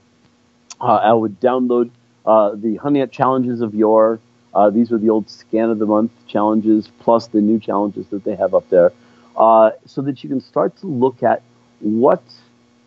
Uh, 0.81 0.85
I 0.85 1.13
would 1.13 1.41
download 1.41 1.91
uh, 2.25 2.51
the 2.55 2.79
honeynet 2.79 3.11
challenges 3.11 3.61
of 3.61 3.75
yore. 3.75 4.21
Uh, 4.55 4.71
these 4.71 4.91
were 4.91 4.99
the 4.99 5.11
old 5.11 5.29
scan 5.31 5.71
of 5.71 5.79
the 5.79 5.87
month 5.87 6.13
challenges 6.29 6.89
plus 7.01 7.27
the 7.29 7.41
new 7.41 7.59
challenges 7.59 8.07
that 8.09 8.25
they 8.25 8.37
have 8.37 8.55
up 8.55 8.69
there, 8.69 8.93
uh, 9.37 9.71
so 9.87 10.03
that 10.03 10.23
you 10.23 10.29
can 10.29 10.41
start 10.41 10.77
to 10.77 10.87
look 10.87 11.23
at 11.23 11.43
what 11.81 12.23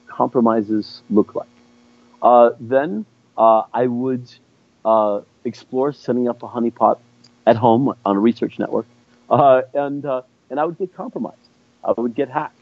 compromises 0.07 1.01
look 1.09 1.35
like. 1.35 1.47
Uh, 2.21 2.51
then 2.59 3.05
uh, 3.37 3.63
I 3.73 3.87
would 3.87 4.31
explore 5.43 5.91
setting 5.91 6.29
up 6.29 6.43
a 6.43 6.47
honeypot 6.47 6.99
at 7.47 7.55
home 7.55 7.93
on 8.05 8.15
a 8.15 8.19
research 8.19 8.59
network, 8.59 8.85
and 9.29 10.05
and 10.05 10.59
I 10.59 10.65
would 10.65 10.77
get 10.77 10.95
compromised. 10.95 11.44
I 11.85 11.99
would 11.99 12.15
get 12.15 12.29
hacked. 12.29 12.59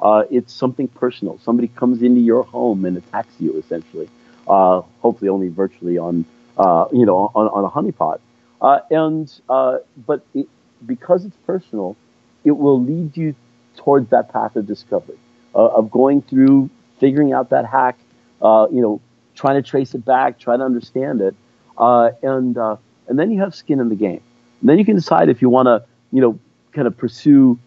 Uh, 0.00 0.24
it's 0.30 0.52
something 0.52 0.88
personal. 0.88 1.38
Somebody 1.42 1.68
comes 1.68 2.02
into 2.02 2.20
your 2.20 2.44
home 2.44 2.84
and 2.84 2.96
attacks 2.96 3.34
you, 3.40 3.58
essentially. 3.58 4.08
Uh, 4.46 4.82
hopefully, 5.00 5.28
only 5.28 5.48
virtually 5.48 5.98
on 5.98 6.24
uh, 6.56 6.86
you 6.92 7.04
know 7.04 7.30
on, 7.34 7.48
on 7.48 7.64
a 7.64 7.68
honeypot. 7.68 8.20
Uh, 8.60 8.80
and 8.90 9.40
uh, 9.48 9.78
but 10.06 10.24
it, 10.34 10.48
because 10.86 11.24
it's 11.24 11.36
personal, 11.46 11.96
it 12.44 12.52
will 12.52 12.82
lead 12.82 13.16
you 13.16 13.34
towards 13.76 14.10
that 14.10 14.32
path 14.32 14.56
of 14.56 14.66
discovery 14.66 15.18
uh, 15.54 15.66
of 15.68 15.90
going 15.90 16.22
through, 16.22 16.70
figuring 16.98 17.32
out 17.32 17.50
that 17.50 17.66
hack. 17.66 17.98
you 18.40 18.80
know, 18.80 19.00
trying 19.34 19.62
to 19.62 19.68
trace 19.68 19.94
it 19.94 20.04
back, 20.04 20.38
trying 20.38 20.60
to 20.60 20.64
understand 20.64 21.20
it, 21.20 21.34
and 21.76 22.56
and 22.56 23.18
then 23.18 23.30
you 23.30 23.40
have 23.40 23.54
skin 23.54 23.80
in 23.80 23.88
the 23.88 23.96
game. 23.96 24.22
And 24.60 24.68
then 24.68 24.78
you 24.78 24.84
can 24.84 24.96
decide 24.96 25.28
if 25.28 25.42
you 25.42 25.48
want 25.48 25.66
to 25.66 25.84
you 26.12 26.20
know 26.20 26.38
kind 26.72 26.86
of 26.86 26.96
pursue 26.96 27.58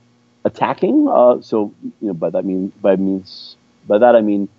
attacking. 0.43 1.07
Uh, 1.07 1.41
so 1.41 1.73
you 2.01 2.07
know, 2.07 2.13
by 2.13 2.29
that 2.29 2.45
mean 2.45 2.71
by 2.81 2.95
means 2.95 3.55
by 3.87 3.97
that 3.97 4.15
I 4.15 4.21
mean 4.21 4.49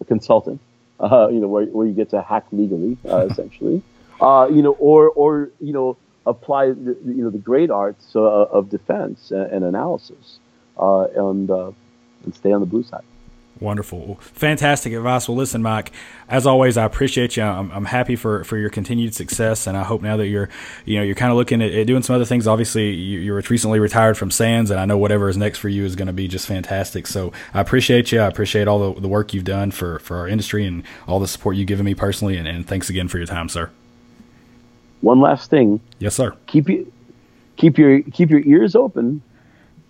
a 0.00 0.04
consultant. 0.04 0.60
Uh, 1.00 1.28
you 1.28 1.40
know, 1.40 1.48
where, 1.48 1.66
where 1.66 1.86
you 1.86 1.92
get 1.92 2.10
to 2.10 2.22
hack 2.22 2.46
legally, 2.52 2.96
uh, 3.08 3.26
essentially. 3.30 3.82
Uh, 4.20 4.48
you 4.50 4.62
know, 4.62 4.72
or 4.72 5.10
or 5.10 5.50
you 5.60 5.72
know, 5.72 5.96
apply 6.26 6.68
the, 6.68 6.96
you 7.04 7.22
know 7.22 7.30
the 7.30 7.38
great 7.38 7.70
arts 7.70 8.14
uh, 8.14 8.20
of 8.20 8.70
defense 8.70 9.30
and, 9.30 9.50
and 9.50 9.64
analysis, 9.64 10.38
uh, 10.78 11.06
and 11.14 11.50
and 11.50 12.34
stay 12.34 12.52
on 12.52 12.60
the 12.60 12.66
blue 12.66 12.82
side. 12.82 13.04
Wonderful. 13.64 14.16
Fantastic 14.20 14.92
advice. 14.92 15.26
Well, 15.26 15.38
listen, 15.38 15.62
Mike, 15.62 15.90
as 16.28 16.46
always, 16.46 16.76
I 16.76 16.84
appreciate 16.84 17.34
you. 17.38 17.42
I'm, 17.42 17.70
I'm, 17.72 17.86
happy 17.86 18.14
for, 18.14 18.44
for 18.44 18.58
your 18.58 18.68
continued 18.68 19.14
success. 19.14 19.66
And 19.66 19.74
I 19.74 19.84
hope 19.84 20.02
now 20.02 20.18
that 20.18 20.26
you're, 20.26 20.50
you 20.84 20.98
know, 20.98 21.02
you're 21.02 21.14
kind 21.14 21.30
of 21.30 21.38
looking 21.38 21.62
at, 21.62 21.72
at, 21.72 21.86
doing 21.86 22.02
some 22.02 22.14
other 22.14 22.26
things. 22.26 22.46
Obviously, 22.46 22.90
you, 22.90 23.20
you're 23.20 23.40
recently 23.48 23.78
retired 23.78 24.18
from 24.18 24.30
SANS 24.30 24.70
and 24.70 24.78
I 24.78 24.84
know 24.84 24.98
whatever 24.98 25.30
is 25.30 25.38
next 25.38 25.60
for 25.60 25.70
you 25.70 25.86
is 25.86 25.96
going 25.96 26.08
to 26.08 26.12
be 26.12 26.28
just 26.28 26.46
fantastic. 26.46 27.06
So 27.06 27.32
I 27.54 27.62
appreciate 27.62 28.12
you. 28.12 28.20
I 28.20 28.26
appreciate 28.26 28.68
all 28.68 28.92
the, 28.92 29.00
the 29.00 29.08
work 29.08 29.32
you've 29.32 29.44
done 29.44 29.70
for, 29.70 29.98
for 30.00 30.18
our 30.18 30.28
industry 30.28 30.66
and 30.66 30.82
all 31.08 31.18
the 31.18 31.28
support 31.28 31.56
you've 31.56 31.66
given 31.66 31.86
me 31.86 31.94
personally. 31.94 32.36
And, 32.36 32.46
and 32.46 32.66
thanks 32.66 32.90
again 32.90 33.08
for 33.08 33.16
your 33.16 33.26
time, 33.26 33.48
sir. 33.48 33.70
One 35.00 35.20
last 35.20 35.48
thing. 35.48 35.80
Yes, 35.98 36.14
sir. 36.14 36.36
Keep 36.48 36.68
you, 36.68 36.92
keep 37.56 37.78
your, 37.78 38.02
keep 38.02 38.28
your 38.28 38.40
ears 38.40 38.74
open 38.76 39.22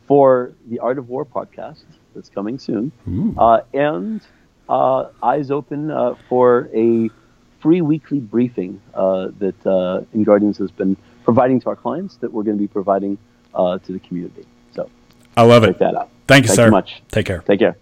for 0.06 0.52
the 0.68 0.78
Art 0.78 0.98
of 0.98 1.08
War 1.08 1.24
podcast 1.24 1.82
that's 2.14 2.28
coming 2.28 2.58
soon, 2.58 2.92
uh, 3.38 3.60
and 3.72 4.20
uh, 4.68 5.08
eyes 5.22 5.50
open 5.50 5.90
uh, 5.90 6.14
for 6.28 6.68
a 6.74 7.10
free 7.60 7.80
weekly 7.80 8.20
briefing 8.20 8.80
uh, 8.94 9.28
that 9.38 9.66
uh, 9.66 10.00
Guardians 10.22 10.58
has 10.58 10.70
been 10.70 10.96
providing 11.24 11.60
to 11.60 11.70
our 11.70 11.76
clients 11.76 12.16
that 12.16 12.32
we're 12.32 12.42
going 12.42 12.56
to 12.56 12.60
be 12.60 12.68
providing 12.68 13.16
uh, 13.54 13.78
to 13.78 13.92
the 13.92 13.98
community. 13.98 14.46
So 14.74 14.90
I 15.36 15.42
love 15.42 15.64
it. 15.64 15.68
Check 15.68 15.78
that 15.78 15.94
out. 15.94 16.10
Thank 16.26 16.44
you, 16.44 16.48
Thank 16.48 16.56
sir. 16.56 16.66
You 16.66 16.70
much. 16.70 17.02
Take 17.10 17.26
care. 17.26 17.40
Take 17.40 17.60
care. 17.60 17.76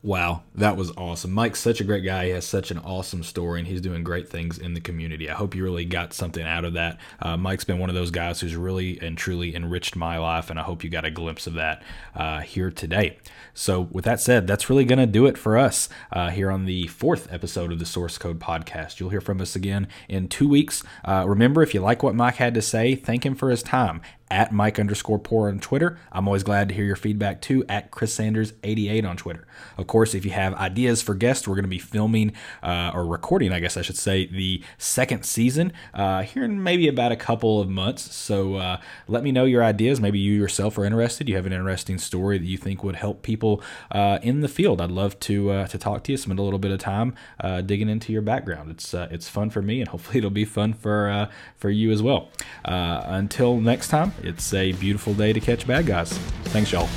Wow, 0.00 0.44
that 0.54 0.76
was 0.76 0.92
awesome. 0.96 1.32
Mike's 1.32 1.58
such 1.58 1.80
a 1.80 1.84
great 1.84 2.04
guy. 2.04 2.26
He 2.26 2.30
has 2.30 2.46
such 2.46 2.70
an 2.70 2.78
awesome 2.78 3.24
story, 3.24 3.58
and 3.58 3.66
he's 3.66 3.80
doing 3.80 4.04
great 4.04 4.28
things 4.28 4.56
in 4.56 4.74
the 4.74 4.80
community. 4.80 5.28
I 5.28 5.34
hope 5.34 5.56
you 5.56 5.64
really 5.64 5.84
got 5.84 6.12
something 6.12 6.46
out 6.46 6.64
of 6.64 6.74
that. 6.74 6.98
Uh, 7.20 7.36
Mike's 7.36 7.64
been 7.64 7.80
one 7.80 7.88
of 7.88 7.96
those 7.96 8.12
guys 8.12 8.40
who's 8.40 8.54
really 8.54 9.00
and 9.00 9.18
truly 9.18 9.56
enriched 9.56 9.96
my 9.96 10.16
life, 10.16 10.50
and 10.50 10.58
I 10.58 10.62
hope 10.62 10.84
you 10.84 10.90
got 10.90 11.04
a 11.04 11.10
glimpse 11.10 11.48
of 11.48 11.54
that 11.54 11.82
uh, 12.14 12.40
here 12.40 12.70
today. 12.70 13.18
So, 13.54 13.88
with 13.90 14.04
that 14.04 14.20
said, 14.20 14.46
that's 14.46 14.70
really 14.70 14.84
going 14.84 15.00
to 15.00 15.06
do 15.06 15.26
it 15.26 15.36
for 15.36 15.58
us 15.58 15.88
uh, 16.12 16.30
here 16.30 16.48
on 16.48 16.64
the 16.64 16.86
fourth 16.86 17.32
episode 17.32 17.72
of 17.72 17.80
the 17.80 17.86
Source 17.86 18.18
Code 18.18 18.38
Podcast. 18.38 19.00
You'll 19.00 19.10
hear 19.10 19.20
from 19.20 19.40
us 19.40 19.56
again 19.56 19.88
in 20.08 20.28
two 20.28 20.48
weeks. 20.48 20.84
Uh, 21.04 21.24
remember, 21.26 21.60
if 21.62 21.74
you 21.74 21.80
like 21.80 22.04
what 22.04 22.14
Mike 22.14 22.36
had 22.36 22.54
to 22.54 22.62
say, 22.62 22.94
thank 22.94 23.26
him 23.26 23.34
for 23.34 23.50
his 23.50 23.64
time 23.64 24.00
at 24.30 24.52
Mike 24.52 24.78
underscore 24.78 25.18
poor 25.18 25.48
on 25.48 25.58
Twitter. 25.60 25.98
I'm 26.12 26.28
always 26.28 26.42
glad 26.42 26.68
to 26.68 26.74
hear 26.74 26.84
your 26.84 26.96
feedback 26.96 27.40
too 27.40 27.64
at 27.68 27.90
Chris 27.90 28.12
Sanders 28.12 28.52
88 28.62 29.04
on 29.04 29.16
Twitter. 29.16 29.46
Of 29.76 29.86
course, 29.86 30.14
if 30.14 30.24
you 30.24 30.30
have 30.32 30.54
ideas 30.54 31.02
for 31.02 31.14
guests, 31.14 31.48
we're 31.48 31.54
going 31.54 31.64
to 31.64 31.68
be 31.68 31.78
filming 31.78 32.32
uh, 32.62 32.92
or 32.94 33.06
recording, 33.06 33.52
I 33.52 33.60
guess 33.60 33.76
I 33.76 33.82
should 33.82 33.96
say, 33.96 34.26
the 34.26 34.62
second 34.76 35.24
season 35.24 35.72
uh, 35.94 36.22
here 36.22 36.44
in 36.44 36.62
maybe 36.62 36.88
about 36.88 37.12
a 37.12 37.16
couple 37.16 37.60
of 37.60 37.68
months. 37.68 38.14
So 38.14 38.56
uh, 38.56 38.80
let 39.06 39.22
me 39.22 39.32
know 39.32 39.44
your 39.44 39.64
ideas. 39.64 40.00
Maybe 40.00 40.18
you 40.18 40.32
yourself 40.32 40.76
are 40.78 40.84
interested. 40.84 41.28
You 41.28 41.36
have 41.36 41.46
an 41.46 41.52
interesting 41.52 41.98
story 41.98 42.38
that 42.38 42.46
you 42.46 42.58
think 42.58 42.84
would 42.84 42.96
help 42.96 43.22
people 43.22 43.62
uh, 43.90 44.18
in 44.22 44.40
the 44.40 44.48
field. 44.48 44.80
I'd 44.80 44.90
love 44.90 45.18
to 45.20 45.50
uh, 45.50 45.66
to 45.68 45.78
talk 45.78 46.04
to 46.04 46.12
you. 46.12 46.18
Spend 46.18 46.38
a 46.38 46.42
little 46.42 46.58
bit 46.58 46.70
of 46.70 46.78
time 46.78 47.14
uh, 47.40 47.60
digging 47.60 47.88
into 47.88 48.12
your 48.12 48.22
background. 48.22 48.70
It's 48.70 48.94
it's 48.94 49.28
fun 49.28 49.50
for 49.50 49.62
me, 49.62 49.80
and 49.80 49.88
hopefully 49.88 50.18
it'll 50.18 50.30
be 50.30 50.44
fun 50.44 50.72
for 50.72 51.28
for 51.56 51.70
you 51.70 51.90
as 51.90 52.02
well. 52.02 52.28
until 52.64 53.60
next 53.60 53.88
time. 53.88 54.12
It's 54.22 54.52
a 54.54 54.72
beautiful 54.72 55.14
day 55.14 55.32
to 55.32 55.40
catch 55.40 55.66
bad 55.66 55.86
guys. 55.86 56.12
Thanks, 56.44 56.72
y'all. 56.72 56.88